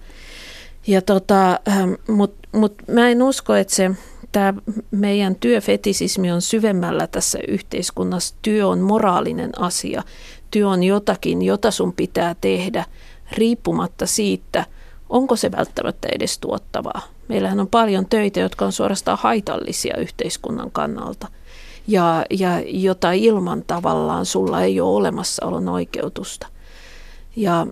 Ja 0.88 1.02
tota, 1.02 1.60
ähm, 1.68 1.94
Mutta 2.08 2.48
mut 2.52 2.74
mä 2.88 3.10
en 3.10 3.24
usko, 3.24 3.56
että 3.56 3.76
se 3.76 3.92
tämä 4.34 4.54
meidän 4.92 5.36
työfetisismi 5.36 6.32
on 6.32 6.42
syvemmällä 6.42 7.08
tässä 7.08 7.40
yhteiskunnassa. 7.48 8.36
Työ 8.42 8.68
on 8.68 8.80
moraalinen 8.80 9.62
asia. 9.62 10.04
Työ 10.52 10.70
on 10.70 10.84
jotakin, 10.84 11.42
jota 11.42 11.72
sun 11.72 11.94
pitää 11.94 12.36
tehdä 12.42 12.86
riippumatta 13.32 14.06
siitä, 14.06 14.66
onko 15.10 15.36
se 15.36 15.52
välttämättä 15.52 16.08
edes 16.12 16.40
tuottavaa. 16.40 17.02
Meillähän 17.28 17.60
on 17.60 17.68
paljon 17.68 18.06
töitä, 18.06 18.40
jotka 18.40 18.66
on 18.66 18.72
suorastaan 18.72 19.18
haitallisia 19.22 19.98
yhteiskunnan 19.98 20.72
kannalta 20.72 21.28
ja, 21.88 22.26
ja 22.30 22.62
jota 22.68 23.12
ilman 23.12 23.64
tavallaan 23.68 24.26
sulla 24.26 24.62
ei 24.62 24.82
ole 24.82 24.96
olemassaolon 24.96 25.70
oikeutusta. 25.70 26.48
Ja 27.36 27.68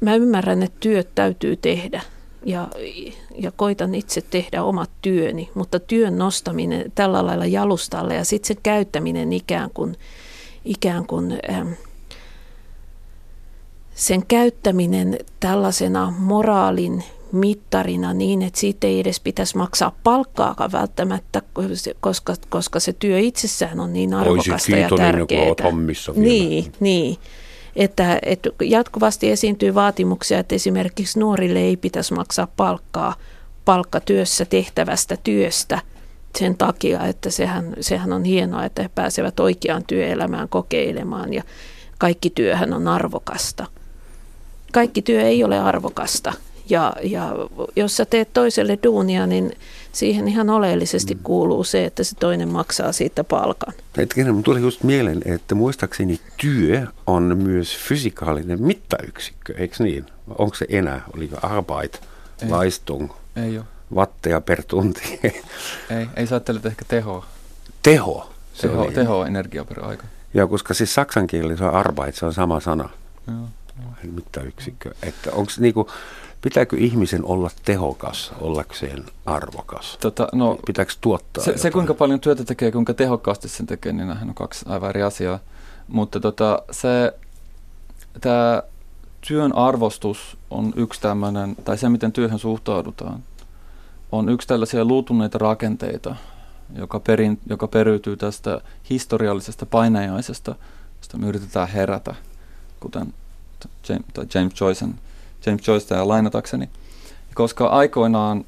mä 0.00 0.14
ymmärrän, 0.14 0.62
että 0.62 0.76
työt 0.80 1.14
täytyy 1.14 1.56
tehdä 1.56 2.02
ja, 2.48 2.68
ja 3.38 3.52
koitan 3.52 3.94
itse 3.94 4.20
tehdä 4.20 4.62
omat 4.62 4.90
työni, 5.02 5.50
mutta 5.54 5.80
työn 5.80 6.18
nostaminen 6.18 6.92
tällä 6.94 7.26
lailla 7.26 7.46
jalustalle 7.46 8.14
ja 8.14 8.24
sitten 8.24 8.48
sen 8.48 8.62
käyttäminen 8.62 9.32
ikään 9.32 9.70
kuin, 9.74 9.96
ikään 10.64 11.06
kuin 11.06 11.38
ähm, 11.50 11.72
sen 13.94 14.26
käyttäminen 14.26 15.18
tällaisena 15.40 16.14
moraalin 16.18 17.04
mittarina 17.32 18.14
niin, 18.14 18.42
että 18.42 18.60
siitä 18.60 18.86
ei 18.86 19.00
edes 19.00 19.20
pitäisi 19.20 19.56
maksaa 19.56 19.96
palkkaakaan 20.04 20.72
välttämättä, 20.72 21.42
koska, 22.00 22.34
koska 22.48 22.80
se 22.80 22.92
työ 22.92 23.18
itsessään 23.18 23.80
on 23.80 23.92
niin 23.92 24.14
arvokasta 24.14 24.76
ja 24.76 24.88
tärkeää. 24.96 25.54
Niin, 26.16 26.72
niin 26.80 27.16
että, 27.78 28.18
että 28.22 28.50
jatkuvasti 28.62 29.30
esiintyy 29.30 29.74
vaatimuksia, 29.74 30.38
että 30.38 30.54
esimerkiksi 30.54 31.18
nuorille 31.18 31.58
ei 31.58 31.76
pitäisi 31.76 32.14
maksaa 32.14 32.48
palkkaa 32.56 33.14
palkkatyössä 33.64 34.44
tehtävästä 34.44 35.16
työstä 35.24 35.80
sen 36.38 36.56
takia, 36.56 37.06
että 37.06 37.30
sehän, 37.30 37.74
sehän 37.80 38.12
on 38.12 38.24
hienoa, 38.24 38.64
että 38.64 38.82
he 38.82 38.90
pääsevät 38.94 39.40
oikeaan 39.40 39.84
työelämään 39.86 40.48
kokeilemaan 40.48 41.34
ja 41.34 41.42
kaikki 41.98 42.30
työhän 42.30 42.72
on 42.72 42.88
arvokasta. 42.88 43.66
Kaikki 44.72 45.02
työ 45.02 45.22
ei 45.22 45.44
ole 45.44 45.58
arvokasta 45.58 46.32
ja, 46.68 46.92
ja 47.02 47.34
jos 47.76 47.96
sä 47.96 48.04
teet 48.04 48.32
toiselle 48.32 48.78
duunia, 48.82 49.26
niin 49.26 49.52
siihen 49.92 50.28
ihan 50.28 50.50
oleellisesti 50.50 51.14
mm. 51.14 51.20
kuuluu 51.22 51.64
se, 51.64 51.84
että 51.84 52.04
se 52.04 52.16
toinen 52.16 52.48
maksaa 52.48 52.92
siitä 52.92 53.24
palkan. 53.24 53.74
Hetkinen, 53.96 54.34
mun 54.34 54.42
tuli 54.42 54.60
just 54.60 54.82
mieleen, 54.82 55.22
että 55.24 55.54
muistaakseni 55.54 56.20
työ 56.36 56.86
on 57.06 57.38
myös 57.42 57.76
fysikaalinen 57.76 58.62
mittayksikkö, 58.62 59.54
eikö 59.56 59.84
niin? 59.84 60.06
Onko 60.38 60.54
se 60.54 60.66
enää? 60.68 61.02
Oliko 61.16 61.36
Arbeit, 61.42 62.00
ei. 62.42 62.50
Leistung, 62.50 63.10
ei 63.36 63.58
ole. 63.58 63.66
watteja 63.94 64.40
per 64.40 64.62
tunti? 64.62 65.20
ei, 65.22 66.06
ei 66.16 66.26
sä 66.26 66.34
ajattelet 66.34 66.66
ehkä 66.66 66.84
tehoa. 66.88 67.26
Teho? 67.82 68.32
Se 68.54 68.68
teho, 68.68 68.90
teho 68.90 69.24
energia 69.24 69.64
per 69.64 69.84
aika. 69.84 70.04
Joo, 70.34 70.48
koska 70.48 70.74
siis 70.74 70.94
saksan 70.94 71.26
kieli 71.26 71.56
se 71.56 71.64
on 71.64 71.74
Arbeit, 71.74 72.14
se 72.14 72.26
on 72.26 72.34
sama 72.34 72.60
sana. 72.60 72.88
Joo. 73.26 73.48
Mittayksikkö. 74.02 74.90
Että 75.02 75.30
onko 75.32 75.52
niinku, 75.58 75.90
Pitääkö 76.42 76.76
ihmisen 76.76 77.24
olla 77.24 77.50
tehokas 77.64 78.32
ollakseen 78.40 79.04
arvokas? 79.26 79.98
Tota, 80.00 80.28
no, 80.32 80.58
Pitääkö 80.66 80.92
tuottaa 81.00 81.44
se, 81.44 81.58
se, 81.58 81.70
kuinka 81.70 81.94
paljon 81.94 82.20
työtä 82.20 82.44
tekee, 82.44 82.72
kuinka 82.72 82.94
tehokkaasti 82.94 83.48
sen 83.48 83.66
tekee, 83.66 83.92
niin 83.92 83.98
nämähän 84.08 84.28
on 84.28 84.34
kaksi 84.34 84.64
aivan 84.68 84.90
eri 84.90 85.02
asiaa. 85.02 85.38
Mutta 85.88 86.20
tota, 86.20 86.62
se, 86.70 87.12
tämä 88.20 88.62
työn 89.28 89.54
arvostus 89.54 90.36
on 90.50 90.72
yksi 90.76 91.00
tämmöinen, 91.00 91.56
tai 91.64 91.78
se 91.78 91.88
miten 91.88 92.12
työhön 92.12 92.38
suhtaudutaan, 92.38 93.22
on 94.12 94.28
yksi 94.28 94.48
tällaisia 94.48 94.84
luutuneita 94.84 95.38
rakenteita, 95.38 96.16
joka, 96.76 97.00
perin, 97.00 97.38
joka 97.46 97.68
periytyy 97.68 98.16
tästä 98.16 98.60
historiallisesta 98.90 99.66
painajaisesta, 99.66 100.54
josta 100.98 101.18
me 101.18 101.26
yritetään 101.26 101.68
herätä, 101.68 102.14
kuten 102.80 103.14
James, 103.88 104.34
James 104.34 104.60
Joycean 104.60 104.94
James 105.46 105.68
Joycea 105.68 106.08
lainatakseni. 106.08 106.68
Koska 107.34 107.66
aikoinaan 107.66 108.44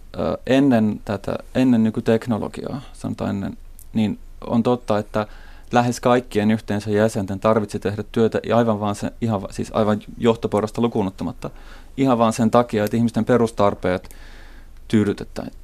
ennen 0.47 1.01
tätä, 1.05 1.37
ennen 1.55 1.85
nykyteknologiaa, 1.85 2.81
sanotaan 2.93 3.31
ennen, 3.31 3.57
niin 3.93 4.19
on 4.47 4.63
totta, 4.63 4.99
että 4.99 5.27
lähes 5.73 6.01
kaikkien 6.01 6.51
yhteensä 6.51 6.91
jäsenten 6.91 7.41
tarvitsi 7.41 7.79
tehdä 7.79 8.05
työtä 8.13 8.41
aivan 8.55 8.81
vaan 8.81 8.95
sen, 8.95 9.11
ihan, 9.21 9.41
siis 9.51 9.71
aivan 9.75 10.01
johtoporasta 10.19 10.83
lukunottamatta, 10.83 11.51
ihan 11.97 12.19
vaan 12.19 12.33
sen 12.33 12.51
takia, 12.51 12.85
että 12.85 12.97
ihmisten 12.97 13.25
perustarpeet 13.25 14.09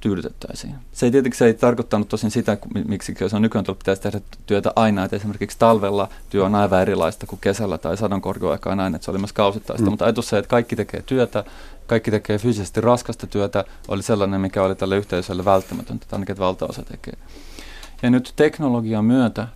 tyydytettäisiin. 0.01 0.75
Se 0.91 1.05
ei 1.05 1.11
tietenkin 1.11 1.37
se 1.37 1.45
ei 1.45 1.53
tarkoittanut 1.53 2.09
tosin 2.09 2.31
sitä, 2.31 2.57
miksi 2.87 3.15
se 3.27 3.35
on 3.35 3.41
nykyään 3.41 3.65
tullut, 3.65 3.79
pitäisi 3.79 4.01
tehdä 4.01 4.21
työtä 4.45 4.73
aina, 4.75 5.03
että 5.03 5.15
esimerkiksi 5.15 5.59
talvella 5.59 6.09
työ 6.29 6.45
on 6.45 6.55
aivan 6.55 6.81
erilaista 6.81 7.27
kuin 7.27 7.39
kesällä 7.39 7.77
tai 7.77 7.97
sadonkorjuaikaa 7.97 8.75
näin, 8.75 8.95
että 8.95 9.05
se 9.05 9.11
oli 9.11 9.19
myös 9.19 9.33
kausittaista, 9.33 9.85
mm. 9.85 9.89
mutta 9.89 10.05
ajatus 10.05 10.29
se, 10.29 10.37
että 10.37 10.49
kaikki 10.49 10.75
tekee 10.75 11.01
työtä, 11.01 11.43
kaikki 11.87 12.11
tekee 12.11 12.37
fyysisesti 12.37 12.81
raskasta 12.81 13.27
työtä, 13.27 13.65
oli 13.87 14.03
sellainen, 14.03 14.41
mikä 14.41 14.63
oli 14.63 14.75
tälle 14.75 14.97
yhteisölle 14.97 15.45
välttämätöntä, 15.45 16.03
että 16.03 16.15
ainakin 16.15 16.37
valtaosa 16.37 16.83
tekee. 16.83 17.17
Ja 18.01 18.09
nyt 18.09 18.33
teknologian 18.35 19.05
myötä 19.05 19.47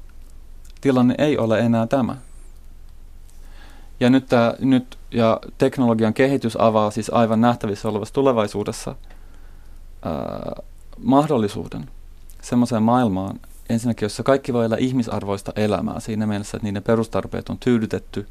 tilanne 0.82 1.16
ei 1.18 1.38
ole 1.38 1.60
enää 1.60 1.88
tämä. 1.88 2.16
Ja 4.00 4.10
nyt, 4.10 4.26
tämä, 4.26 4.54
nyt 4.60 4.98
ja 5.12 5.40
teknologian 5.58 6.14
kehitys 6.14 6.58
avaa 6.60 6.92
siis 6.92 7.10
aivan 7.14 7.42
nähtävissä 7.42 7.90
olevassa 7.90 8.14
tulevaisuudessa– 8.14 8.96
äh, 10.06 10.66
mahdollisuuden 10.98 11.90
semmoiseen 12.42 12.84
maailmaan, 12.84 13.40
ensinnäkin, 13.70 14.06
jossa 14.06 14.24
kaikki 14.24 14.54
voi 14.54 14.66
elää 14.66 14.78
ihmisarvoista 14.78 15.52
elämää 15.56 16.00
siinä 16.00 16.28
mielessä, 16.28 16.58
että 16.58 16.68
niiden 16.68 16.84
perustarpeet 16.84 17.50
on 17.50 17.58
tyydytetty, 17.58 18.28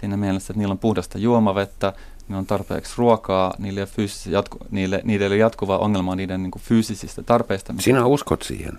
siinä 0.00 0.16
mielessä, 0.16 0.52
että 0.52 0.58
niillä 0.58 0.72
on 0.72 0.78
puhdasta 0.78 1.18
juomavettä, 1.18 1.92
niillä 2.28 2.38
on 2.38 2.46
tarpeeksi 2.46 2.94
ruokaa, 2.96 3.54
niille 3.58 3.80
ei 3.80 3.86
ole, 3.98 4.32
jatku, 4.32 4.58
niille, 4.70 5.00
niille 5.04 5.24
ei 5.24 5.28
ole 5.28 5.36
jatkuvaa 5.36 5.78
ongelmaa 5.78 6.16
niiden 6.16 6.42
niin 6.42 6.50
kuin 6.50 6.62
fyysisistä 6.62 7.22
tarpeista. 7.22 7.74
Sinä 7.78 8.06
uskot 8.06 8.42
siihen? 8.42 8.78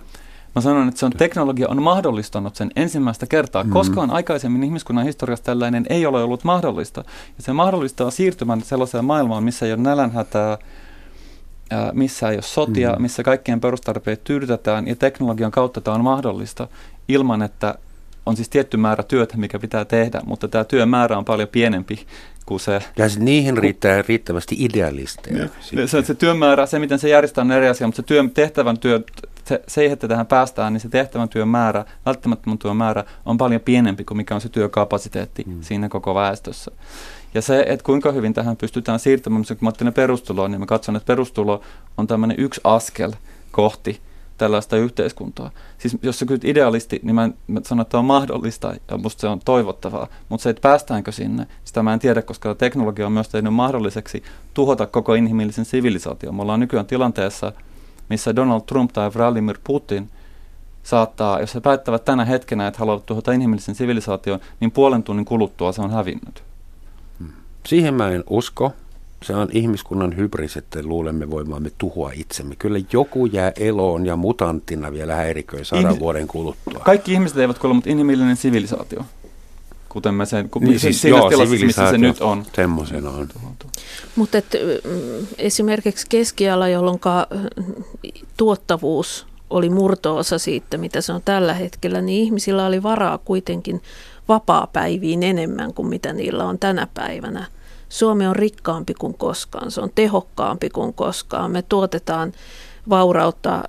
Mä 0.55 0.61
sanon, 0.61 0.87
että 0.87 0.99
se 0.99 1.05
on, 1.05 1.11
teknologia 1.11 1.67
on 1.69 1.83
mahdollistanut 1.83 2.55
sen 2.55 2.71
ensimmäistä 2.75 3.25
kertaa. 3.25 3.63
Mm-hmm. 3.63 3.73
Koskaan 3.73 4.11
aikaisemmin 4.11 4.63
ihmiskunnan 4.63 5.05
historiassa 5.05 5.45
tällainen 5.45 5.85
ei 5.89 6.05
ole 6.05 6.23
ollut 6.23 6.43
mahdollista. 6.43 7.03
Ja 7.37 7.43
se 7.43 7.53
mahdollistaa 7.53 8.11
siirtymän 8.11 8.61
sellaiseen 8.61 9.05
maailmaan, 9.05 9.43
missä 9.43 9.65
ei 9.65 9.73
ole 9.73 9.81
nälänhätää, 9.81 10.57
missä 11.93 12.29
ei 12.29 12.35
ole 12.35 12.41
sotia, 12.41 12.89
mm-hmm. 12.89 13.01
missä 13.01 13.23
kaikkien 13.23 13.61
perustarpeet 13.61 14.23
tyydytetään 14.23 14.87
ja 14.87 14.95
teknologian 14.95 15.51
kautta 15.51 15.81
tämä 15.81 15.95
on 15.95 16.03
mahdollista 16.03 16.67
ilman, 17.07 17.41
että 17.41 17.75
on 18.25 18.35
siis 18.35 18.49
tietty 18.49 18.77
määrä 18.77 19.03
työtä, 19.03 19.37
mikä 19.37 19.59
pitää 19.59 19.85
tehdä, 19.85 20.21
mutta 20.25 20.47
tämä 20.47 20.63
työmäärä 20.63 21.17
on 21.17 21.25
paljon 21.25 21.47
pienempi 21.47 22.05
kuin 22.45 22.59
se. 22.59 22.81
Ja 22.97 23.05
niihin 23.19 23.57
riittää 23.57 24.03
riittävästi 24.07 24.55
idealisteja. 24.59 25.49
Se, 25.85 26.01
se 26.01 26.15
työmäärä, 26.15 26.65
se 26.65 26.79
miten 26.79 26.99
se 26.99 27.09
järjestää 27.09 27.41
on 27.41 27.51
eri 27.51 27.67
asia, 27.67 27.87
mutta 27.87 28.01
se 28.01 28.07
työ, 28.07 28.23
tehtävän 28.33 28.79
työ, 28.79 29.01
se, 29.45 29.61
se, 29.67 29.85
että 29.85 30.07
tähän 30.07 30.27
päästään, 30.27 30.73
niin 30.73 30.81
se 30.81 30.89
tehtävän 30.89 31.29
työn 31.29 31.47
määrä, 31.47 31.85
välttämättömän 32.05 32.57
työn 32.57 32.77
määrä 32.77 33.03
on 33.25 33.37
paljon 33.37 33.61
pienempi 33.61 34.03
kuin 34.03 34.17
mikä 34.17 34.35
on 34.35 34.41
se 34.41 34.49
työkapasiteetti 34.49 35.43
mm. 35.47 35.61
siinä 35.61 35.89
koko 35.89 36.15
väestössä. 36.15 36.71
Ja 37.33 37.41
se, 37.41 37.65
että 37.67 37.83
kuinka 37.83 38.11
hyvin 38.11 38.33
tähän 38.33 38.57
pystytään 38.57 38.99
siirtämään, 38.99 39.43
kun 39.47 39.57
mä 39.61 39.69
otin 39.69 39.93
perustuloon, 39.93 40.51
niin 40.51 40.59
mä 40.59 40.65
katson, 40.65 40.95
että 40.95 41.07
perustulo 41.07 41.61
on 41.97 42.07
tämmöinen 42.07 42.39
yksi 42.39 42.61
askel 42.63 43.11
kohti 43.51 44.01
tällaista 44.37 44.77
yhteiskuntaa. 44.77 45.51
Siis 45.77 45.97
jos 46.01 46.19
sä 46.19 46.25
kysyt 46.25 46.45
idealisti, 46.45 46.99
niin 47.03 47.15
mä, 47.15 47.29
mä 47.47 47.61
sanon, 47.63 47.81
että 47.81 47.99
on 47.99 48.05
mahdollista 48.05 48.73
ja 48.91 48.97
musta 48.97 49.21
se 49.21 49.27
on 49.27 49.39
toivottavaa. 49.45 50.07
Mutta 50.29 50.43
se, 50.43 50.49
että 50.49 50.61
päästäänkö 50.61 51.11
sinne, 51.11 51.47
sitä 51.63 51.83
mä 51.83 51.93
en 51.93 51.99
tiedä, 51.99 52.21
koska 52.21 52.55
teknologia 52.55 53.05
on 53.05 53.11
myös 53.11 53.29
tehnyt 53.29 53.53
mahdolliseksi 53.53 54.23
tuhota 54.53 54.87
koko 54.87 55.13
inhimillisen 55.13 55.65
sivilisaation. 55.65 56.35
Me 56.35 56.41
ollaan 56.41 56.59
nykyään 56.59 56.85
tilanteessa, 56.85 57.51
missä 58.09 58.35
Donald 58.35 58.61
Trump 58.61 58.93
tai 58.93 59.11
Vladimir 59.15 59.57
Putin 59.63 60.09
saattaa, 60.83 61.39
jos 61.39 61.55
he 61.55 61.59
päättävät 61.59 62.05
tänä 62.05 62.25
hetkenä, 62.25 62.67
että 62.67 62.79
haluavat 62.79 63.05
tuhota 63.05 63.31
inhimillisen 63.31 63.75
sivilisaation, 63.75 64.39
niin 64.59 64.71
puolen 64.71 65.03
tunnin 65.03 65.25
kuluttua 65.25 65.71
se 65.71 65.81
on 65.81 65.91
hävinnyt. 65.91 66.50
Siihen 67.67 67.93
mä 67.93 68.09
en 68.09 68.23
usko. 68.29 68.73
Se 69.23 69.35
on 69.35 69.47
ihmiskunnan 69.51 70.17
hybris, 70.17 70.57
että 70.57 70.79
luulemme 70.83 71.29
voimamme 71.29 71.71
tuhoa 71.77 72.11
itsemme. 72.13 72.55
Kyllä 72.55 72.79
joku 72.93 73.25
jää 73.25 73.51
eloon 73.59 74.05
ja 74.05 74.15
mutanttina 74.15 74.91
vielä 74.91 75.15
häiriköi 75.15 75.65
sadan 75.65 75.91
Ihmis- 75.91 75.99
vuoden 75.99 76.27
kuluttua. 76.27 76.79
Kaikki 76.79 77.13
ihmiset 77.13 77.37
eivät 77.37 77.59
kuole, 77.59 77.73
mutta 77.75 77.89
inhimillinen 77.89 78.35
sivilisaatio. 78.35 79.05
Kuten 79.89 80.13
me 80.13 80.25
sen, 80.25 80.49
niin, 80.59 80.79
siis, 80.79 81.01
siinä 81.01 81.17
joo, 81.17 81.29
tilassa, 81.29 81.65
missä 81.65 81.91
se 81.91 81.97
nyt 81.97 82.21
on. 82.21 82.45
Semmoisena 82.55 83.09
on. 83.09 83.29
Mutta 84.15 84.37
mm, 84.37 85.27
esimerkiksi 85.37 86.05
keskiala, 86.09 86.67
jolloin 86.67 86.99
tuottavuus 88.37 89.27
oli 89.49 89.69
murtoosa 89.69 90.39
siitä, 90.39 90.77
mitä 90.77 91.01
se 91.01 91.13
on 91.13 91.21
tällä 91.25 91.53
hetkellä, 91.53 92.01
niin 92.01 92.23
ihmisillä 92.23 92.65
oli 92.65 92.83
varaa 92.83 93.17
kuitenkin 93.17 93.81
vapaa-päiviin 94.31 95.23
enemmän 95.23 95.73
kuin 95.73 95.87
mitä 95.87 96.13
niillä 96.13 96.45
on 96.45 96.59
tänä 96.59 96.87
päivänä. 96.93 97.45
Suomi 97.89 98.27
on 98.27 98.35
rikkaampi 98.35 98.93
kuin 98.93 99.13
koskaan, 99.13 99.71
se 99.71 99.81
on 99.81 99.89
tehokkaampi 99.95 100.69
kuin 100.69 100.93
koskaan. 100.93 101.51
Me 101.51 101.61
tuotetaan 101.61 102.31
vaurautta, 102.89 103.63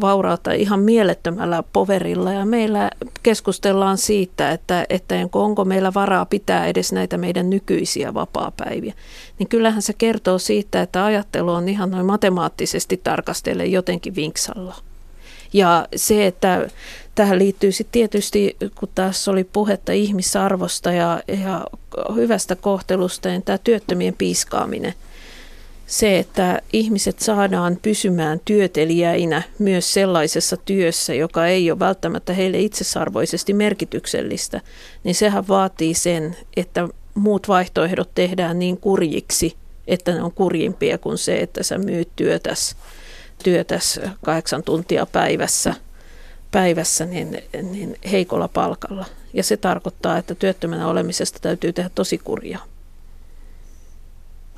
vaurautta 0.00 0.52
ihan 0.52 0.80
mielettömällä 0.80 1.62
poverilla 1.72 2.32
ja 2.32 2.46
meillä 2.46 2.90
keskustellaan 3.22 3.98
siitä, 3.98 4.50
että, 4.50 4.86
että 4.88 5.14
onko 5.32 5.64
meillä 5.64 5.94
varaa 5.94 6.26
pitää 6.26 6.66
edes 6.66 6.92
näitä 6.92 7.18
meidän 7.18 7.50
nykyisiä 7.50 8.14
vapaa-päiviä. 8.14 8.94
Niin 9.38 9.48
kyllähän 9.48 9.82
se 9.82 9.92
kertoo 9.92 10.38
siitä, 10.38 10.82
että 10.82 11.04
ajattelu 11.04 11.52
on 11.52 11.68
ihan 11.68 11.90
noin 11.90 12.06
matemaattisesti 12.06 13.00
tarkastellen 13.04 13.72
jotenkin 13.72 14.14
vinksalla. 14.14 14.74
Ja 15.52 15.88
se, 15.96 16.26
että 16.26 16.68
tähän 17.14 17.38
liittyy 17.38 17.72
sitten 17.72 17.92
tietysti, 17.92 18.56
kun 18.74 18.88
tässä 18.94 19.30
oli 19.30 19.44
puhetta 19.44 19.92
ihmisarvosta 19.92 20.92
ja, 20.92 21.22
ja 21.44 21.66
hyvästä 22.14 22.56
kohtelusta, 22.56 23.28
niin 23.28 23.42
tämä 23.42 23.58
työttömien 23.58 24.14
piiskaaminen. 24.14 24.94
Se, 25.86 26.18
että 26.18 26.62
ihmiset 26.72 27.18
saadaan 27.18 27.78
pysymään 27.82 28.40
työtelijäinä 28.44 29.42
myös 29.58 29.92
sellaisessa 29.92 30.56
työssä, 30.56 31.14
joka 31.14 31.46
ei 31.46 31.70
ole 31.70 31.78
välttämättä 31.78 32.32
heille 32.32 32.58
itsesarvoisesti 32.60 33.52
merkityksellistä, 33.52 34.60
niin 35.04 35.14
sehän 35.14 35.48
vaatii 35.48 35.94
sen, 35.94 36.36
että 36.56 36.88
muut 37.14 37.48
vaihtoehdot 37.48 38.10
tehdään 38.14 38.58
niin 38.58 38.76
kurjiksi, 38.76 39.56
että 39.86 40.12
ne 40.12 40.22
on 40.22 40.32
kurjimpia 40.32 40.98
kuin 40.98 41.18
se, 41.18 41.36
että 41.36 41.62
sä 41.62 41.78
myyt 41.78 42.08
työtäs, 42.16 42.76
työtäs 43.44 44.00
kahdeksan 44.24 44.62
tuntia 44.62 45.06
päivässä– 45.06 45.74
päivässä 46.56 47.04
niin, 47.04 47.42
niin 47.62 47.96
heikolla 48.10 48.48
palkalla. 48.48 49.04
Ja 49.34 49.42
se 49.42 49.56
tarkoittaa, 49.56 50.18
että 50.18 50.34
työttömänä 50.34 50.88
olemisesta 50.88 51.38
täytyy 51.42 51.72
tehdä 51.72 51.90
tosi 51.94 52.18
kurjaa. 52.18 52.64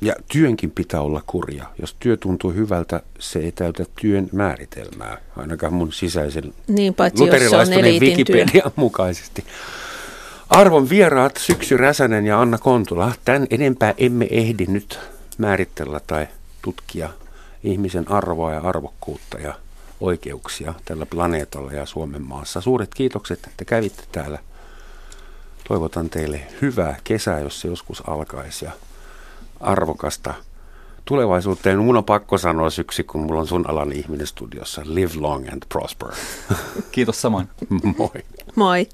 Ja 0.01 0.13
työnkin 0.31 0.71
pitää 0.71 1.01
olla 1.01 1.23
kurja. 1.27 1.65
Jos 1.81 1.95
työ 1.99 2.17
tuntuu 2.17 2.53
hyvältä, 2.53 3.01
se 3.19 3.39
ei 3.39 3.51
täytä 3.51 3.85
työn 4.01 4.29
määritelmää, 4.31 5.17
ainakaan 5.37 5.73
mun 5.73 5.93
sisäisen 5.93 6.53
niin, 6.67 6.95
luterilaistuneen 7.19 8.01
Wikipedian 8.01 8.49
työ. 8.51 8.71
mukaisesti. 8.75 9.43
Arvon 10.49 10.89
vieraat 10.89 11.37
Syksy 11.37 11.77
Räsänen 11.77 12.25
ja 12.25 12.41
Anna 12.41 12.57
Kontula, 12.57 13.11
tämän 13.25 13.47
enempää 13.49 13.93
emme 13.97 14.27
ehdi 14.31 14.65
nyt 14.65 14.99
määritellä 15.37 15.99
tai 16.07 16.27
tutkia 16.61 17.09
ihmisen 17.63 18.11
arvoa 18.11 18.53
ja 18.53 18.61
arvokkuutta 18.61 19.37
ja 19.37 19.53
oikeuksia 19.99 20.73
tällä 20.85 21.05
planeetalla 21.05 21.71
ja 21.71 21.85
Suomen 21.85 22.21
maassa. 22.21 22.61
Suuret 22.61 22.93
kiitokset, 22.95 23.39
että 23.47 23.65
kävitte 23.65 24.03
täällä. 24.11 24.39
Toivotan 25.67 26.09
teille 26.09 26.41
hyvää 26.61 26.97
kesää, 27.03 27.39
jos 27.39 27.61
se 27.61 27.67
joskus 27.67 28.03
alkaisi 28.07 28.65
ja 28.65 28.71
arvokasta 29.59 30.33
tulevaisuuteen. 31.05 31.79
Mun 31.79 31.97
on 31.97 32.05
pakko 32.05 32.37
sanoa 32.37 32.69
syksy, 32.69 33.03
kun 33.03 33.21
mulla 33.21 33.41
on 33.41 33.47
sun 33.47 33.69
alan 33.69 33.91
ihminen 33.91 34.27
studiossa. 34.27 34.81
Live 34.85 35.11
long 35.15 35.47
and 35.51 35.63
prosper. 35.69 36.09
Kiitos 36.91 37.21
samoin. 37.21 37.49
Moi. 37.97 38.23
Moi. 38.55 38.87